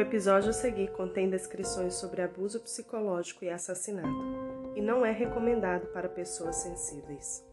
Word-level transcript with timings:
O 0.00 0.02
episódio 0.02 0.48
a 0.48 0.54
seguir 0.54 0.92
contém 0.92 1.28
descrições 1.28 1.92
sobre 1.92 2.22
abuso 2.22 2.58
psicológico 2.60 3.44
e 3.44 3.50
assassinato, 3.50 4.08
e 4.74 4.80
não 4.80 5.04
é 5.04 5.12
recomendado 5.12 5.88
para 5.88 6.08
pessoas 6.08 6.56
sensíveis. 6.56 7.46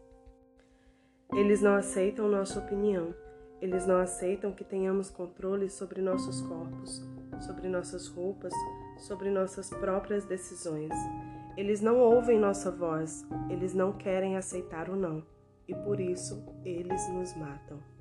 Eles 1.34 1.60
não 1.60 1.74
aceitam 1.74 2.26
nossa 2.26 2.58
opinião, 2.58 3.14
eles 3.60 3.86
não 3.86 3.98
aceitam 3.98 4.50
que 4.50 4.64
tenhamos 4.64 5.10
controle 5.10 5.68
sobre 5.68 6.00
nossos 6.00 6.40
corpos, 6.40 7.06
sobre 7.38 7.68
nossas 7.68 8.08
roupas, 8.08 8.54
sobre 8.96 9.28
nossas 9.28 9.68
próprias 9.68 10.24
decisões. 10.24 10.94
Eles 11.54 11.82
não 11.82 11.98
ouvem 11.98 12.38
nossa 12.38 12.70
voz, 12.70 13.26
eles 13.50 13.74
não 13.74 13.92
querem 13.92 14.38
aceitar 14.38 14.88
o 14.88 14.96
não, 14.96 15.22
e 15.68 15.74
por 15.74 16.00
isso 16.00 16.42
eles 16.64 17.10
nos 17.10 17.36
matam. 17.36 17.97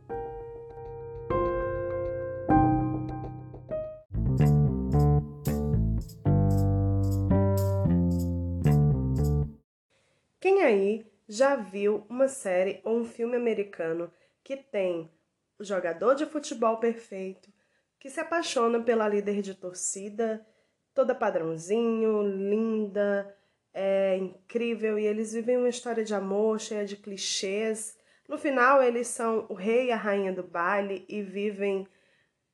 Já 11.37 11.55
viu 11.55 12.05
uma 12.09 12.27
série 12.27 12.81
ou 12.83 12.97
um 12.97 13.05
filme 13.05 13.35
americano 13.35 14.11
que 14.43 14.57
tem 14.57 15.11
o 15.59 15.63
jogador 15.63 16.15
de 16.15 16.25
futebol 16.25 16.77
perfeito, 16.77 17.51
que 17.99 18.09
se 18.09 18.19
apaixona 18.19 18.81
pela 18.81 19.07
líder 19.07 19.41
de 19.41 19.53
torcida, 19.53 20.45
toda 20.93 21.13
padrãozinho, 21.13 22.23
linda, 22.23 23.35
é 23.73 24.17
incrível 24.17 24.97
e 24.97 25.05
eles 25.05 25.33
vivem 25.33 25.57
uma 25.57 25.69
história 25.69 26.03
de 26.03 26.15
amor 26.15 26.59
cheia 26.59 26.85
de 26.85 26.97
clichês. 26.97 27.95
No 28.27 28.37
final, 28.37 28.81
eles 28.81 29.07
são 29.07 29.45
o 29.49 29.53
rei 29.53 29.87
e 29.87 29.91
a 29.91 29.95
rainha 29.95 30.33
do 30.33 30.43
baile 30.43 31.05
e 31.07 31.21
vivem 31.21 31.87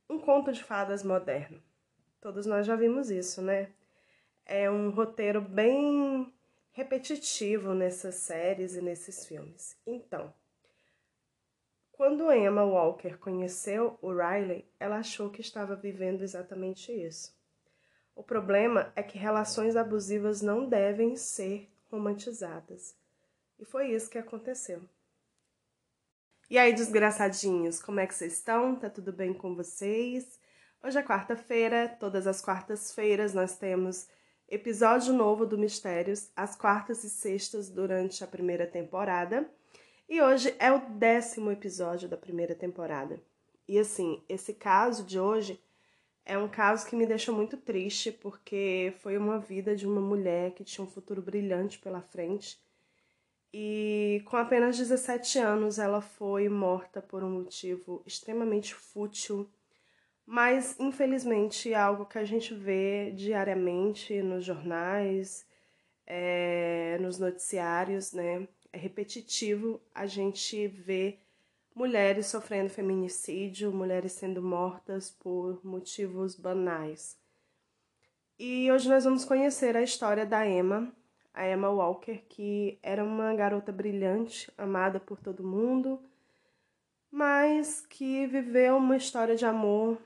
um 0.09 0.19
conto 0.19 0.51
de 0.51 0.63
fadas 0.63 1.03
moderno. 1.03 1.61
Todos 2.19 2.45
nós 2.45 2.65
já 2.65 2.75
vimos 2.75 3.09
isso, 3.09 3.41
né? 3.41 3.69
É 4.45 4.69
um 4.69 4.89
roteiro 4.89 5.39
bem 5.39 6.32
repetitivo 6.73 7.73
nessas 7.73 8.15
séries 8.15 8.75
e 8.75 8.81
nesses 8.81 9.25
filmes. 9.25 9.77
Então, 9.85 10.33
quando 11.91 12.31
Emma 12.33 12.65
Walker 12.65 13.15
conheceu 13.17 13.97
o 14.01 14.11
Riley, 14.11 14.65
ela 14.79 14.97
achou 14.97 15.29
que 15.29 15.39
estava 15.39 15.75
vivendo 15.75 16.23
exatamente 16.23 16.91
isso. 16.91 17.33
O 18.15 18.23
problema 18.23 18.91
é 18.95 19.03
que 19.03 19.17
relações 19.17 19.75
abusivas 19.75 20.41
não 20.41 20.67
devem 20.67 21.15
ser 21.15 21.71
romantizadas. 21.91 22.95
E 23.59 23.65
foi 23.65 23.91
isso 23.91 24.09
que 24.09 24.17
aconteceu. 24.17 24.81
E 26.49 26.57
aí, 26.57 26.73
desgraçadinhos, 26.73 27.81
como 27.81 27.99
é 27.99 28.07
que 28.07 28.13
vocês 28.13 28.33
estão? 28.33 28.75
Tá 28.75 28.89
tudo 28.89 29.13
bem 29.13 29.33
com 29.33 29.55
vocês? 29.55 30.39
Hoje 30.83 30.99
é 30.99 31.03
quarta-feira, 31.03 31.95
todas 31.99 32.27
as 32.27 32.41
quartas-feiras 32.41 33.33
nós 33.33 33.57
temos 33.57 34.07
episódio 34.47 35.13
novo 35.13 35.45
do 35.45 35.57
Mistérios, 35.57 36.31
às 36.35 36.55
quartas 36.55 37.03
e 37.03 37.09
sextas 37.09 37.69
durante 37.69 38.23
a 38.23 38.27
primeira 38.27 38.67
temporada. 38.67 39.49
E 40.07 40.21
hoje 40.21 40.55
é 40.59 40.71
o 40.71 40.79
décimo 40.91 41.51
episódio 41.51 42.07
da 42.07 42.17
primeira 42.17 42.53
temporada. 42.53 43.21
E 43.67 43.79
assim, 43.79 44.21
esse 44.27 44.53
caso 44.53 45.03
de 45.03 45.19
hoje 45.19 45.59
é 46.25 46.37
um 46.37 46.47
caso 46.47 46.85
que 46.87 46.95
me 46.95 47.05
deixa 47.05 47.31
muito 47.31 47.57
triste, 47.57 48.11
porque 48.11 48.93
foi 48.99 49.17
uma 49.17 49.39
vida 49.39 49.75
de 49.75 49.87
uma 49.87 50.01
mulher 50.01 50.51
que 50.51 50.63
tinha 50.63 50.85
um 50.85 50.89
futuro 50.89 51.21
brilhante 51.21 51.79
pela 51.79 52.01
frente. 52.01 52.61
E 53.53 54.21
com 54.25 54.35
apenas 54.35 54.77
17 54.77 55.37
anos 55.39 55.77
ela 55.77 56.01
foi 56.01 56.49
morta 56.49 57.01
por 57.01 57.23
um 57.23 57.29
motivo 57.29 58.01
extremamente 58.05 58.73
fútil, 58.73 59.49
mas 60.25 60.79
infelizmente 60.79 61.73
é 61.73 61.75
algo 61.75 62.05
que 62.05 62.17
a 62.17 62.23
gente 62.23 62.53
vê 62.53 63.11
diariamente 63.11 64.21
nos 64.21 64.45
jornais, 64.45 65.45
é, 66.05 66.97
nos 67.01 67.19
noticiários, 67.19 68.13
né? 68.13 68.47
é 68.73 68.77
repetitivo 68.77 69.79
a 69.93 70.07
gente 70.07 70.67
ver 70.67 71.19
mulheres 71.75 72.25
sofrendo 72.25 72.69
feminicídio, 72.69 73.71
mulheres 73.71 74.13
sendo 74.13 74.41
mortas 74.41 75.11
por 75.11 75.63
motivos 75.63 76.35
banais. 76.35 77.15
E 78.37 78.71
hoje 78.71 78.89
nós 78.89 79.03
vamos 79.03 79.23
conhecer 79.23 79.77
a 79.77 79.83
história 79.83 80.25
da 80.25 80.45
Emma, 80.47 80.91
a 81.31 81.47
Emma 81.47 81.69
Walker, 81.69 82.17
que 82.27 82.79
era 82.81 83.03
uma 83.03 83.33
garota 83.35 83.71
brilhante, 83.71 84.51
amada 84.57 84.99
por 84.99 85.19
todo 85.19 85.43
mundo, 85.43 85.99
mas 87.11 87.85
que 87.85 88.25
viveu 88.25 88.77
uma 88.77 88.97
história 88.97 89.35
de 89.35 89.45
amor 89.45 89.99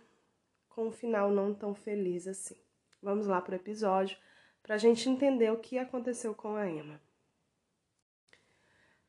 com 0.78 0.90
um 0.90 0.92
final 0.92 1.32
não 1.32 1.56
tão 1.56 1.74
feliz 1.74 2.28
assim. 2.28 2.56
Vamos 3.02 3.26
lá 3.26 3.42
para 3.42 3.54
o 3.54 3.56
episódio 3.56 4.16
para 4.62 4.76
a 4.76 4.78
gente 4.78 5.10
entender 5.10 5.52
o 5.52 5.58
que 5.58 5.80
aconteceu 5.80 6.36
com 6.36 6.56
a 6.56 6.70
Emma. 6.70 7.02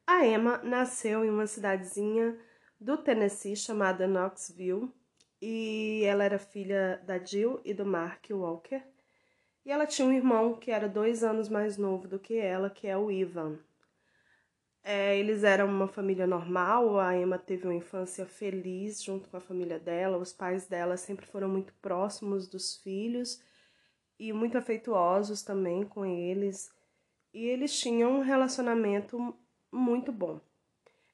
A 0.06 0.26
Emma 0.26 0.56
nasceu 0.64 1.26
em 1.26 1.28
uma 1.28 1.46
cidadezinha 1.46 2.40
do 2.80 2.96
Tennessee 2.96 3.54
chamada 3.54 4.08
Knoxville 4.08 4.90
e 5.42 6.04
ela 6.06 6.24
era 6.24 6.38
filha 6.38 7.02
da 7.04 7.22
Jill 7.22 7.60
e 7.62 7.74
do 7.74 7.84
Mark 7.84 8.24
Walker. 8.30 8.82
E 9.62 9.70
ela 9.70 9.84
tinha 9.84 10.08
um 10.08 10.12
irmão 10.12 10.54
que 10.54 10.70
era 10.70 10.88
dois 10.88 11.22
anos 11.22 11.50
mais 11.50 11.76
novo 11.76 12.08
do 12.08 12.18
que 12.18 12.38
ela, 12.38 12.70
que 12.70 12.86
é 12.86 12.96
o 12.96 13.10
Ivan. 13.10 13.58
É, 14.90 15.18
eles 15.18 15.44
eram 15.44 15.66
uma 15.66 15.86
família 15.86 16.26
normal, 16.26 16.98
a 16.98 17.14
Emma 17.14 17.38
teve 17.38 17.64
uma 17.64 17.74
infância 17.74 18.24
feliz 18.24 19.02
junto 19.02 19.28
com 19.28 19.36
a 19.36 19.40
família 19.40 19.78
dela, 19.78 20.16
os 20.16 20.32
pais 20.32 20.66
dela 20.66 20.96
sempre 20.96 21.26
foram 21.26 21.46
muito 21.46 21.74
próximos 21.74 22.48
dos 22.48 22.76
filhos 22.76 23.38
e 24.18 24.32
muito 24.32 24.56
afetuosos 24.56 25.42
também 25.42 25.82
com 25.82 26.06
eles. 26.06 26.72
E 27.34 27.44
eles 27.44 27.78
tinham 27.78 28.12
um 28.12 28.22
relacionamento 28.22 29.36
muito 29.70 30.10
bom. 30.10 30.40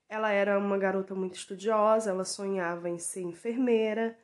Ela 0.08 0.30
era 0.30 0.56
uma 0.56 0.78
garota 0.78 1.12
muito 1.12 1.34
estudiosa, 1.34 2.10
ela 2.10 2.24
sonhava 2.24 2.88
em 2.88 2.98
ser 3.00 3.22
enfermeira 3.22 4.16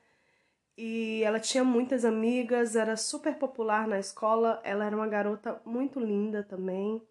e 0.78 1.24
ela 1.24 1.40
tinha 1.40 1.64
muitas 1.64 2.04
amigas, 2.04 2.76
era 2.76 2.96
super 2.96 3.34
popular 3.34 3.88
na 3.88 3.98
escola, 3.98 4.60
ela 4.62 4.84
era 4.84 4.94
uma 4.94 5.08
garota 5.08 5.60
muito 5.64 5.98
linda 5.98 6.44
também. 6.44 7.02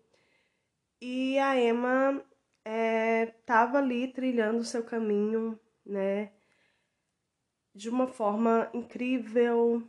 E 1.02 1.38
a 1.40 1.58
Emma 1.58 2.22
estava 2.70 3.78
é, 3.78 3.82
ali 3.82 4.08
trilhando 4.08 4.60
o 4.60 4.66
seu 4.66 4.84
caminho, 4.84 5.60
né, 5.86 6.32
de 7.74 7.90
uma 7.90 8.08
forma 8.08 8.70
incrível, 8.74 9.84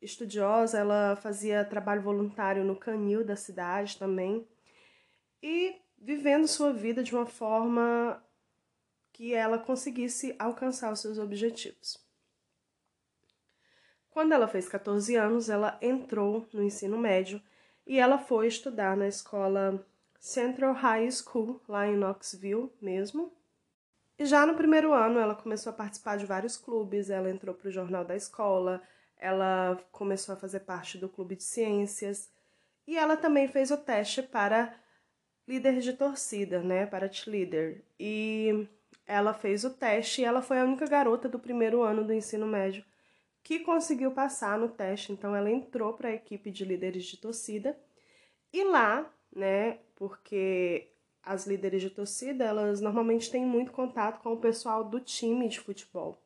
estudiosa, 0.00 0.78
ela 0.78 1.16
fazia 1.16 1.64
trabalho 1.64 2.02
voluntário 2.02 2.64
no 2.64 2.76
canil 2.76 3.24
da 3.24 3.36
cidade 3.36 3.98
também. 3.98 4.46
E 5.42 5.80
vivendo 5.96 6.46
sua 6.46 6.72
vida 6.72 7.02
de 7.02 7.14
uma 7.14 7.26
forma 7.26 8.22
que 9.12 9.34
ela 9.34 9.58
conseguisse 9.58 10.34
alcançar 10.38 10.92
os 10.92 11.00
seus 11.00 11.18
objetivos. 11.18 11.98
Quando 14.10 14.32
ela 14.32 14.48
fez 14.48 14.68
14 14.68 15.14
anos, 15.16 15.48
ela 15.48 15.78
entrou 15.80 16.46
no 16.52 16.62
ensino 16.62 16.98
médio 16.98 17.40
e 17.86 17.98
ela 17.98 18.18
foi 18.18 18.48
estudar 18.48 18.96
na 18.96 19.08
escola 19.08 19.84
Central 20.18 20.72
High 20.72 21.10
School, 21.10 21.60
lá 21.68 21.86
em 21.86 21.96
Knoxville 21.96 22.72
mesmo. 22.80 23.32
E 24.18 24.26
já 24.26 24.44
no 24.44 24.54
primeiro 24.54 24.92
ano, 24.92 25.20
ela 25.20 25.34
começou 25.34 25.70
a 25.70 25.76
participar 25.76 26.18
de 26.18 26.26
vários 26.26 26.56
clubes, 26.56 27.08
ela 27.08 27.30
entrou 27.30 27.54
para 27.54 27.68
o 27.68 27.72
jornal 27.72 28.04
da 28.04 28.16
escola, 28.16 28.82
ela 29.16 29.78
começou 29.92 30.34
a 30.34 30.38
fazer 30.38 30.60
parte 30.60 30.98
do 30.98 31.08
clube 31.08 31.36
de 31.36 31.44
ciências 31.44 32.30
e 32.86 32.96
ela 32.96 33.16
também 33.16 33.46
fez 33.46 33.70
o 33.70 33.76
teste 33.76 34.22
para 34.22 34.74
líder 35.46 35.80
de 35.80 35.92
torcida, 35.92 36.60
né, 36.62 36.84
para 36.86 37.10
cheerleader. 37.10 37.84
E 37.98 38.68
ela 39.06 39.32
fez 39.32 39.64
o 39.64 39.70
teste 39.70 40.20
e 40.20 40.24
ela 40.24 40.42
foi 40.42 40.58
a 40.58 40.64
única 40.64 40.86
garota 40.86 41.28
do 41.28 41.38
primeiro 41.38 41.82
ano 41.82 42.04
do 42.04 42.12
ensino 42.12 42.46
médio 42.46 42.84
que 43.42 43.60
conseguiu 43.60 44.10
passar 44.10 44.58
no 44.58 44.68
teste. 44.68 45.12
Então 45.12 45.34
ela 45.34 45.50
entrou 45.50 45.94
para 45.94 46.08
a 46.08 46.14
equipe 46.14 46.50
de 46.50 46.64
líderes 46.64 47.04
de 47.04 47.16
torcida. 47.16 47.78
E 48.52 48.64
lá, 48.64 49.10
né, 49.38 49.78
porque 49.94 50.92
as 51.22 51.46
líderes 51.46 51.82
de 51.82 51.90
torcida, 51.90 52.44
elas 52.44 52.80
normalmente 52.80 53.30
têm 53.30 53.44
muito 53.44 53.72
contato 53.72 54.20
com 54.22 54.32
o 54.32 54.40
pessoal 54.40 54.84
do 54.84 54.98
time 55.00 55.48
de 55.48 55.60
futebol. 55.60 56.22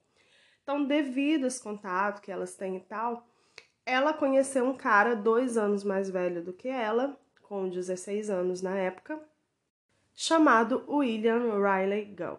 Então, 0.62 0.84
devido 0.84 1.44
a 1.44 1.48
esse 1.48 1.62
contato 1.62 2.22
que 2.22 2.30
elas 2.30 2.54
têm 2.54 2.76
e 2.76 2.80
tal, 2.80 3.26
ela 3.84 4.12
conheceu 4.12 4.64
um 4.64 4.76
cara 4.76 5.14
dois 5.14 5.56
anos 5.56 5.82
mais 5.82 6.08
velho 6.08 6.42
do 6.42 6.52
que 6.52 6.68
ela, 6.68 7.18
com 7.42 7.68
16 7.68 8.30
anos 8.30 8.62
na 8.62 8.76
época, 8.76 9.20
chamado 10.14 10.84
William 10.88 11.60
Riley 11.60 12.14
Gull. 12.14 12.38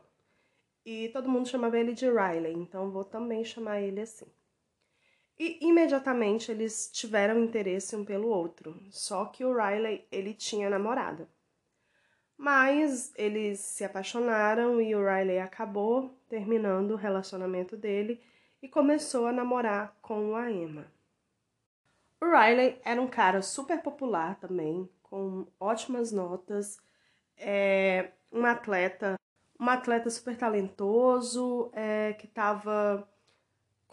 E 0.85 1.09
todo 1.09 1.29
mundo 1.29 1.47
chamava 1.47 1.77
ele 1.77 1.93
de 1.93 2.05
Riley, 2.09 2.53
então 2.53 2.91
vou 2.91 3.03
também 3.03 3.43
chamar 3.43 3.81
ele 3.81 4.01
assim. 4.01 4.27
E 5.39 5.59
imediatamente 5.61 6.51
eles 6.51 6.89
tiveram 6.91 7.39
interesse 7.39 7.95
um 7.95 8.05
pelo 8.05 8.27
outro, 8.27 8.79
só 8.89 9.25
que 9.25 9.43
o 9.43 9.55
Riley 9.55 10.05
ele 10.11 10.33
tinha 10.33 10.69
namorada. 10.69 11.27
Mas 12.37 13.13
eles 13.15 13.59
se 13.59 13.83
apaixonaram 13.83 14.81
e 14.81 14.95
o 14.95 15.03
Riley 15.03 15.39
acabou 15.39 16.13
terminando 16.29 16.91
o 16.91 16.97
relacionamento 16.97 17.75
dele 17.75 18.21
e 18.61 18.67
começou 18.67 19.27
a 19.27 19.31
namorar 19.31 19.95
com 20.01 20.35
a 20.35 20.49
Emma. 20.51 20.85
O 22.21 22.25
Riley 22.25 22.79
era 22.85 23.01
um 23.01 23.07
cara 23.07 23.41
super 23.41 23.81
popular 23.81 24.39
também, 24.39 24.89
com 25.01 25.45
ótimas 25.59 26.11
notas, 26.11 26.79
é, 27.37 28.11
um 28.31 28.45
atleta, 28.45 29.15
um 29.59 29.67
atleta 29.67 30.09
super 30.09 30.37
talentoso, 30.37 31.69
é, 31.73 32.13
que 32.13 32.25
estava 32.25 33.07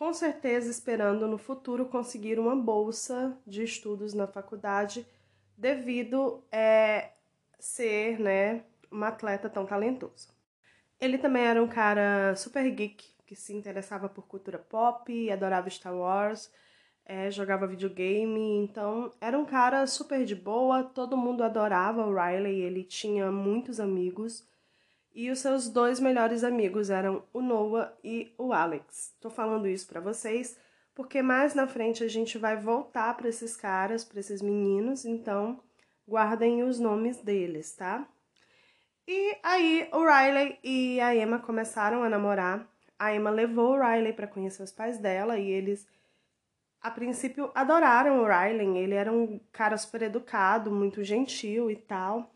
com 0.00 0.14
certeza 0.14 0.70
esperando 0.70 1.28
no 1.28 1.36
futuro 1.36 1.84
conseguir 1.84 2.38
uma 2.38 2.56
bolsa 2.56 3.36
de 3.46 3.62
estudos 3.62 4.14
na 4.14 4.26
faculdade, 4.26 5.06
devido 5.58 6.42
é, 6.50 7.10
ser 7.58 8.18
né, 8.18 8.64
uma 8.90 9.08
atleta 9.08 9.50
tão 9.50 9.66
talentosa. 9.66 10.30
Ele 10.98 11.18
também 11.18 11.42
era 11.42 11.62
um 11.62 11.68
cara 11.68 12.34
super 12.34 12.70
geek, 12.70 13.12
que 13.26 13.36
se 13.36 13.52
interessava 13.52 14.08
por 14.08 14.26
cultura 14.26 14.58
pop, 14.58 15.30
adorava 15.30 15.68
Star 15.68 15.94
Wars, 15.94 16.50
é, 17.04 17.30
jogava 17.30 17.66
videogame, 17.66 18.56
então 18.56 19.12
era 19.20 19.38
um 19.38 19.44
cara 19.44 19.86
super 19.86 20.24
de 20.24 20.34
boa, 20.34 20.82
todo 20.82 21.14
mundo 21.14 21.44
adorava 21.44 22.06
o 22.06 22.14
Riley, 22.14 22.62
ele 22.62 22.84
tinha 22.84 23.30
muitos 23.30 23.78
amigos. 23.78 24.48
E 25.14 25.30
os 25.30 25.40
seus 25.40 25.68
dois 25.68 26.00
melhores 26.00 26.44
amigos 26.44 26.90
eram 26.90 27.24
o 27.32 27.40
Noah 27.40 27.92
e 28.02 28.32
o 28.38 28.52
Alex. 28.52 29.14
Tô 29.20 29.28
falando 29.28 29.66
isso 29.66 29.86
para 29.88 30.00
vocês 30.00 30.56
porque 30.94 31.22
mais 31.22 31.54
na 31.54 31.66
frente 31.66 32.04
a 32.04 32.08
gente 32.08 32.36
vai 32.36 32.56
voltar 32.56 33.16
para 33.16 33.28
esses 33.28 33.56
caras, 33.56 34.04
para 34.04 34.20
esses 34.20 34.42
meninos, 34.42 35.06
então 35.06 35.58
guardem 36.06 36.62
os 36.62 36.78
nomes 36.78 37.16
deles, 37.18 37.72
tá? 37.74 38.06
E 39.08 39.38
aí 39.42 39.88
o 39.92 40.04
Riley 40.04 40.58
e 40.62 41.00
a 41.00 41.14
Emma 41.14 41.38
começaram 41.38 42.02
a 42.02 42.08
namorar. 42.08 42.68
A 42.98 43.14
Emma 43.14 43.30
levou 43.30 43.76
o 43.76 43.80
Riley 43.80 44.12
para 44.12 44.26
conhecer 44.26 44.62
os 44.62 44.72
pais 44.72 44.98
dela 44.98 45.38
e 45.38 45.50
eles 45.50 45.86
a 46.82 46.90
princípio 46.90 47.50
adoraram 47.54 48.22
o 48.22 48.26
Riley, 48.26 48.76
ele 48.76 48.94
era 48.94 49.12
um 49.12 49.38
cara 49.52 49.76
super 49.76 50.02
educado, 50.02 50.70
muito 50.70 51.02
gentil 51.02 51.70
e 51.70 51.76
tal. 51.76 52.30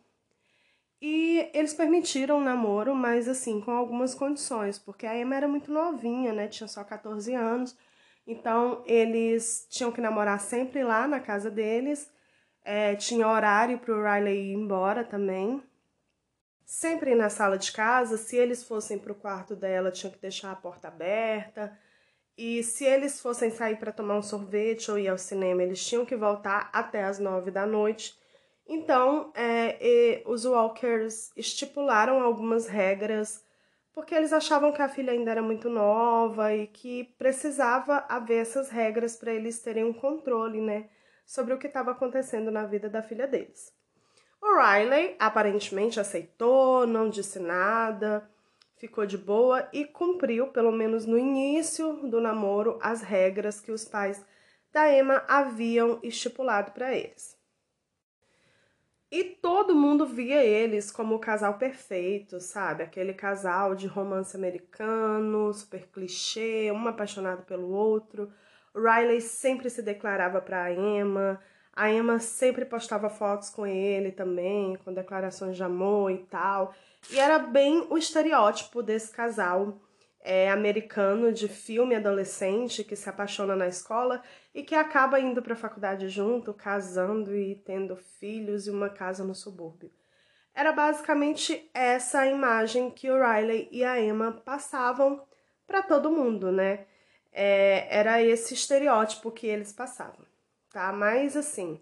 E 1.00 1.50
eles 1.52 1.74
permitiram 1.74 2.38
o 2.38 2.44
namoro, 2.44 2.94
mas 2.94 3.28
assim, 3.28 3.60
com 3.60 3.72
algumas 3.72 4.14
condições, 4.14 4.78
porque 4.78 5.06
a 5.06 5.18
Emma 5.18 5.36
era 5.36 5.48
muito 5.48 5.70
novinha, 5.70 6.32
né? 6.32 6.48
Tinha 6.48 6.68
só 6.68 6.82
14 6.82 7.34
anos. 7.34 7.76
Então, 8.26 8.82
eles 8.86 9.66
tinham 9.68 9.92
que 9.92 10.00
namorar 10.00 10.40
sempre 10.40 10.82
lá 10.82 11.06
na 11.06 11.20
casa 11.20 11.50
deles. 11.50 12.10
É, 12.64 12.94
tinha 12.96 13.28
horário 13.28 13.78
para 13.78 13.94
o 13.94 14.02
Riley 14.02 14.52
ir 14.52 14.54
embora 14.54 15.04
também. 15.04 15.62
Sempre 16.64 17.14
na 17.14 17.28
sala 17.28 17.58
de 17.58 17.70
casa, 17.70 18.16
se 18.16 18.36
eles 18.36 18.64
fossem 18.64 18.98
para 18.98 19.12
o 19.12 19.14
quarto 19.14 19.54
dela, 19.54 19.90
tinham 19.90 20.12
que 20.12 20.18
deixar 20.18 20.50
a 20.50 20.56
porta 20.56 20.88
aberta. 20.88 21.78
E 22.36 22.62
se 22.64 22.84
eles 22.84 23.20
fossem 23.20 23.50
sair 23.50 23.76
para 23.76 23.92
tomar 23.92 24.16
um 24.16 24.22
sorvete 24.22 24.90
ou 24.90 24.98
ir 24.98 25.08
ao 25.08 25.18
cinema, 25.18 25.62
eles 25.62 25.86
tinham 25.86 26.06
que 26.06 26.16
voltar 26.16 26.70
até 26.72 27.04
as 27.04 27.18
nove 27.18 27.50
da 27.50 27.66
noite. 27.66 28.18
Então, 28.66 29.32
é, 29.34 30.22
os 30.26 30.44
Walkers 30.44 31.30
estipularam 31.36 32.22
algumas 32.22 32.66
regras 32.66 33.44
porque 33.94 34.14
eles 34.14 34.32
achavam 34.32 34.72
que 34.72 34.82
a 34.82 34.88
filha 34.88 35.12
ainda 35.12 35.30
era 35.30 35.42
muito 35.42 35.70
nova 35.70 36.52
e 36.52 36.66
que 36.66 37.04
precisava 37.16 38.04
haver 38.08 38.42
essas 38.42 38.68
regras 38.68 39.16
para 39.16 39.32
eles 39.32 39.60
terem 39.60 39.84
um 39.84 39.92
controle, 39.92 40.60
né, 40.60 40.88
sobre 41.24 41.54
o 41.54 41.58
que 41.58 41.68
estava 41.68 41.92
acontecendo 41.92 42.50
na 42.50 42.66
vida 42.66 42.90
da 42.90 43.02
filha 43.02 43.26
deles. 43.26 43.72
O 44.42 44.58
Riley 44.58 45.14
aparentemente 45.18 46.00
aceitou, 46.00 46.86
não 46.86 47.08
disse 47.08 47.38
nada, 47.38 48.28
ficou 48.76 49.06
de 49.06 49.16
boa 49.16 49.68
e 49.72 49.84
cumpriu, 49.84 50.48
pelo 50.48 50.72
menos 50.72 51.06
no 51.06 51.16
início 51.16 51.94
do 52.08 52.20
namoro, 52.20 52.78
as 52.82 53.00
regras 53.00 53.60
que 53.60 53.70
os 53.70 53.84
pais 53.84 54.22
da 54.72 54.92
Emma 54.92 55.24
haviam 55.28 56.00
estipulado 56.02 56.72
para 56.72 56.92
eles. 56.92 57.38
E 59.14 59.22
todo 59.22 59.76
mundo 59.76 60.04
via 60.04 60.42
eles 60.42 60.90
como 60.90 61.14
o 61.14 61.20
casal 61.20 61.54
perfeito, 61.54 62.40
sabe? 62.40 62.82
Aquele 62.82 63.14
casal 63.14 63.72
de 63.72 63.86
romance 63.86 64.36
americano, 64.36 65.54
super 65.54 65.86
clichê, 65.86 66.72
um 66.72 66.88
apaixonado 66.88 67.44
pelo 67.44 67.68
outro. 67.68 68.28
O 68.74 68.80
Riley 68.80 69.20
sempre 69.20 69.70
se 69.70 69.82
declarava 69.82 70.40
para 70.40 70.72
Emma, 70.72 71.40
a 71.72 71.88
Emma 71.92 72.18
sempre 72.18 72.64
postava 72.64 73.08
fotos 73.08 73.50
com 73.50 73.64
ele 73.64 74.10
também, 74.10 74.74
com 74.84 74.92
declarações 74.92 75.54
de 75.54 75.62
amor 75.62 76.10
e 76.10 76.18
tal. 76.18 76.74
E 77.08 77.16
era 77.16 77.38
bem 77.38 77.86
o 77.90 77.96
estereótipo 77.96 78.82
desse 78.82 79.12
casal 79.12 79.78
é, 80.24 80.50
americano 80.50 81.30
de 81.30 81.46
filme 81.46 81.94
adolescente 81.94 82.82
que 82.82 82.96
se 82.96 83.10
apaixona 83.10 83.54
na 83.54 83.68
escola 83.68 84.22
e 84.54 84.62
que 84.62 84.74
acaba 84.74 85.20
indo 85.20 85.42
para 85.42 85.52
a 85.52 85.56
faculdade 85.56 86.08
junto, 86.08 86.54
casando 86.54 87.36
e 87.36 87.56
tendo 87.56 87.94
filhos 87.94 88.66
e 88.66 88.70
uma 88.70 88.88
casa 88.88 89.22
no 89.22 89.34
subúrbio. 89.34 89.92
Era 90.54 90.72
basicamente 90.72 91.68
essa 91.74 92.20
a 92.20 92.26
imagem 92.26 92.90
que 92.90 93.10
o 93.10 93.22
Riley 93.22 93.68
e 93.70 93.84
a 93.84 94.00
Emma 94.00 94.32
passavam 94.32 95.22
para 95.66 95.82
todo 95.82 96.10
mundo, 96.10 96.50
né? 96.50 96.86
É, 97.30 97.86
era 97.94 98.22
esse 98.22 98.54
estereótipo 98.54 99.30
que 99.30 99.46
eles 99.46 99.72
passavam, 99.72 100.24
tá? 100.70 100.90
Mas 100.92 101.36
assim, 101.36 101.78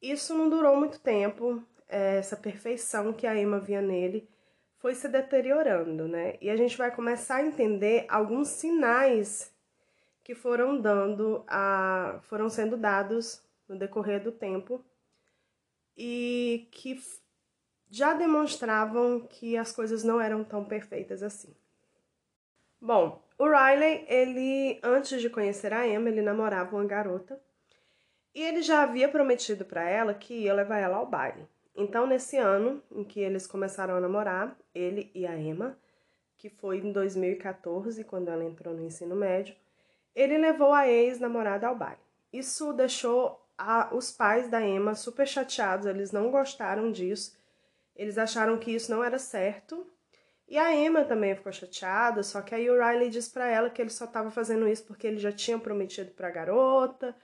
isso 0.00 0.34
não 0.34 0.48
durou 0.48 0.76
muito 0.76 1.00
tempo, 1.00 1.62
é, 1.88 2.16
essa 2.18 2.36
perfeição 2.36 3.12
que 3.12 3.26
a 3.26 3.36
Emma 3.36 3.58
via 3.58 3.82
nele 3.82 4.26
foi 4.78 4.94
se 4.94 5.08
deteriorando, 5.08 6.08
né? 6.08 6.36
E 6.40 6.48
a 6.48 6.56
gente 6.56 6.76
vai 6.76 6.94
começar 6.94 7.36
a 7.36 7.46
entender 7.46 8.06
alguns 8.08 8.48
sinais 8.48 9.52
que 10.22 10.34
foram 10.34 10.80
dando 10.80 11.44
a 11.48 12.20
foram 12.22 12.48
sendo 12.48 12.76
dados 12.76 13.42
no 13.68 13.78
decorrer 13.78 14.22
do 14.22 14.32
tempo 14.32 14.84
e 15.96 16.68
que 16.70 17.00
já 17.90 18.14
demonstravam 18.14 19.20
que 19.28 19.56
as 19.56 19.72
coisas 19.72 20.04
não 20.04 20.20
eram 20.20 20.44
tão 20.44 20.64
perfeitas 20.64 21.22
assim. 21.22 21.54
Bom, 22.80 23.20
o 23.38 23.44
Riley, 23.46 24.04
ele 24.08 24.78
antes 24.82 25.20
de 25.20 25.28
conhecer 25.28 25.72
a 25.72 25.88
Emma, 25.88 26.08
ele 26.08 26.22
namorava 26.22 26.76
uma 26.76 26.84
garota 26.84 27.40
e 28.34 28.42
ele 28.42 28.62
já 28.62 28.82
havia 28.82 29.08
prometido 29.08 29.64
para 29.64 29.88
ela 29.88 30.14
que 30.14 30.34
ia 30.34 30.54
levar 30.54 30.78
ela 30.78 30.98
ao 30.98 31.06
baile. 31.06 31.48
Então, 31.80 32.08
nesse 32.08 32.36
ano 32.36 32.82
em 32.90 33.04
que 33.04 33.20
eles 33.20 33.46
começaram 33.46 33.94
a 33.94 34.00
namorar, 34.00 34.58
ele 34.74 35.12
e 35.14 35.24
a 35.24 35.38
Emma, 35.38 35.78
que 36.36 36.50
foi 36.50 36.78
em 36.78 36.90
2014, 36.90 38.02
quando 38.02 38.28
ela 38.30 38.44
entrou 38.44 38.74
no 38.74 38.84
ensino 38.84 39.14
médio, 39.14 39.54
ele 40.12 40.36
levou 40.36 40.72
a 40.74 40.88
ex-namorada 40.88 41.68
ao 41.68 41.76
baile. 41.76 42.00
Isso 42.32 42.72
deixou 42.72 43.40
a, 43.56 43.94
os 43.94 44.10
pais 44.10 44.50
da 44.50 44.60
Emma 44.60 44.96
super 44.96 45.24
chateados, 45.24 45.86
eles 45.86 46.10
não 46.10 46.32
gostaram 46.32 46.90
disso, 46.90 47.38
eles 47.94 48.18
acharam 48.18 48.58
que 48.58 48.72
isso 48.72 48.90
não 48.90 49.04
era 49.04 49.16
certo. 49.16 49.86
E 50.48 50.58
a 50.58 50.74
Emma 50.74 51.04
também 51.04 51.36
ficou 51.36 51.52
chateada, 51.52 52.24
só 52.24 52.42
que 52.42 52.56
aí 52.56 52.68
o 52.68 52.84
Riley 52.84 53.08
disse 53.08 53.30
para 53.30 53.46
ela 53.46 53.70
que 53.70 53.80
ele 53.80 53.90
só 53.90 54.06
estava 54.06 54.32
fazendo 54.32 54.66
isso 54.66 54.84
porque 54.84 55.06
ele 55.06 55.18
já 55.18 55.30
tinha 55.30 55.56
prometido 55.60 56.10
para 56.10 56.26
a 56.26 56.32
garota 56.32 57.14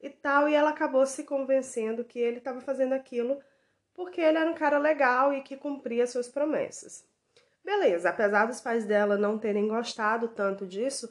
e 0.00 0.08
tal, 0.08 0.48
e 0.48 0.54
ela 0.54 0.70
acabou 0.70 1.04
se 1.04 1.24
convencendo 1.24 2.04
que 2.04 2.20
ele 2.20 2.38
estava 2.38 2.60
fazendo 2.60 2.92
aquilo 2.92 3.42
porque 3.94 4.20
ele 4.20 4.38
era 4.38 4.50
um 4.50 4.54
cara 4.54 4.78
legal 4.78 5.32
e 5.32 5.42
que 5.42 5.56
cumpria 5.56 6.06
suas 6.06 6.28
promessas. 6.28 7.04
Beleza, 7.64 8.10
apesar 8.10 8.46
dos 8.46 8.60
pais 8.60 8.84
dela 8.84 9.16
não 9.16 9.38
terem 9.38 9.66
gostado 9.68 10.28
tanto 10.28 10.66
disso, 10.66 11.08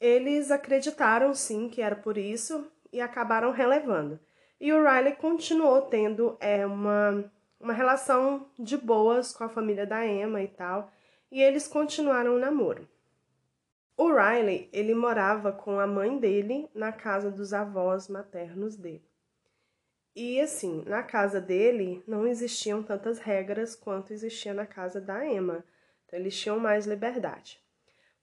eles 0.00 0.50
acreditaram 0.50 1.34
sim 1.34 1.68
que 1.68 1.82
era 1.82 1.94
por 1.94 2.16
isso 2.16 2.66
e 2.92 3.00
acabaram 3.00 3.50
relevando. 3.50 4.18
E 4.60 4.72
o 4.72 4.82
Riley 4.82 5.16
continuou 5.16 5.82
tendo 5.82 6.36
é, 6.40 6.64
uma, 6.64 7.30
uma 7.60 7.72
relação 7.72 8.46
de 8.58 8.76
boas 8.76 9.32
com 9.32 9.44
a 9.44 9.48
família 9.48 9.86
da 9.86 10.06
Emma 10.06 10.40
e 10.40 10.48
tal, 10.48 10.90
e 11.30 11.42
eles 11.42 11.68
continuaram 11.68 12.36
o 12.36 12.38
namoro. 12.38 12.88
O 13.96 14.12
Riley, 14.12 14.68
ele 14.72 14.94
morava 14.94 15.52
com 15.52 15.78
a 15.78 15.86
mãe 15.86 16.18
dele 16.18 16.68
na 16.74 16.92
casa 16.92 17.30
dos 17.30 17.52
avós 17.52 18.08
maternos 18.08 18.76
dele. 18.76 19.04
E 20.14 20.40
assim, 20.40 20.84
na 20.86 21.02
casa 21.02 21.40
dele 21.40 22.02
não 22.06 22.26
existiam 22.26 22.82
tantas 22.82 23.18
regras 23.18 23.74
quanto 23.74 24.12
existia 24.12 24.52
na 24.52 24.66
casa 24.66 25.00
da 25.00 25.26
Emma. 25.26 25.64
Então 26.06 26.18
eles 26.18 26.38
tinham 26.38 26.58
mais 26.58 26.86
liberdade. 26.86 27.58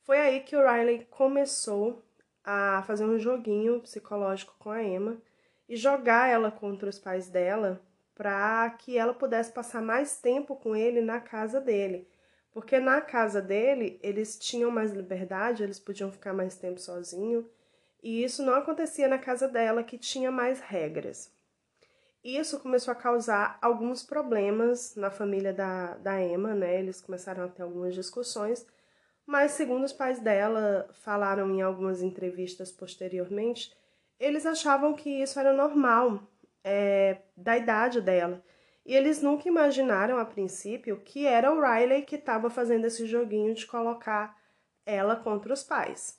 Foi 0.03 0.17
aí 0.17 0.41
que 0.41 0.55
o 0.55 0.61
Riley 0.61 1.07
começou 1.09 2.03
a 2.43 2.83
fazer 2.85 3.05
um 3.05 3.17
joguinho 3.17 3.79
psicológico 3.81 4.55
com 4.59 4.69
a 4.69 4.83
Emma 4.83 5.21
e 5.67 5.75
jogar 5.75 6.29
ela 6.29 6.51
contra 6.51 6.89
os 6.89 6.99
pais 6.99 7.29
dela 7.29 7.81
para 8.15 8.69
que 8.71 8.97
ela 8.97 9.13
pudesse 9.13 9.51
passar 9.51 9.81
mais 9.81 10.17
tempo 10.17 10.55
com 10.55 10.75
ele 10.75 10.99
na 10.99 11.19
casa 11.19 11.61
dele. 11.61 12.07
Porque 12.51 12.79
na 12.79 12.99
casa 12.99 13.41
dele, 13.41 13.99
eles 14.03 14.37
tinham 14.37 14.69
mais 14.69 14.91
liberdade, 14.91 15.63
eles 15.63 15.79
podiam 15.79 16.11
ficar 16.11 16.33
mais 16.33 16.57
tempo 16.57 16.79
sozinho, 16.79 17.49
e 18.03 18.23
isso 18.23 18.43
não 18.43 18.55
acontecia 18.55 19.07
na 19.07 19.17
casa 19.17 19.47
dela, 19.47 19.83
que 19.83 19.97
tinha 19.97 20.31
mais 20.31 20.59
regras. 20.59 21.31
Isso 22.23 22.59
começou 22.59 22.91
a 22.91 22.95
causar 22.95 23.57
alguns 23.61 24.03
problemas 24.03 24.95
na 24.95 25.09
família 25.09 25.53
da, 25.53 25.95
da 25.95 26.21
Emma, 26.21 26.53
né? 26.53 26.79
Eles 26.79 27.01
começaram 27.01 27.45
a 27.45 27.47
ter 27.47 27.63
algumas 27.63 27.95
discussões, 27.95 28.65
mas 29.25 29.51
segundo 29.51 29.85
os 29.85 29.93
pais 29.93 30.19
dela 30.19 30.89
falaram 31.01 31.49
em 31.51 31.61
algumas 31.61 32.01
entrevistas 32.01 32.71
posteriormente, 32.71 33.73
eles 34.19 34.45
achavam 34.45 34.93
que 34.93 35.09
isso 35.09 35.39
era 35.39 35.53
normal, 35.53 36.21
é, 36.63 37.19
da 37.37 37.57
idade 37.57 38.01
dela. 38.01 38.43
E 38.85 38.93
eles 38.95 39.21
nunca 39.21 39.47
imaginaram 39.47 40.17
a 40.17 40.25
princípio 40.25 40.99
que 41.01 41.25
era 41.25 41.53
o 41.53 41.61
Riley 41.61 42.01
que 42.01 42.15
estava 42.15 42.49
fazendo 42.49 42.85
esse 42.85 43.05
joguinho 43.05 43.53
de 43.53 43.65
colocar 43.65 44.37
ela 44.85 45.15
contra 45.15 45.53
os 45.53 45.63
pais. 45.63 46.18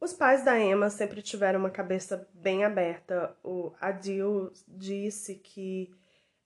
Os 0.00 0.12
pais 0.12 0.44
da 0.44 0.58
Emma 0.58 0.90
sempre 0.90 1.22
tiveram 1.22 1.60
uma 1.60 1.70
cabeça 1.70 2.28
bem 2.34 2.64
aberta. 2.64 3.34
O 3.42 3.72
Adil 3.80 4.52
disse 4.68 5.36
que 5.36 5.90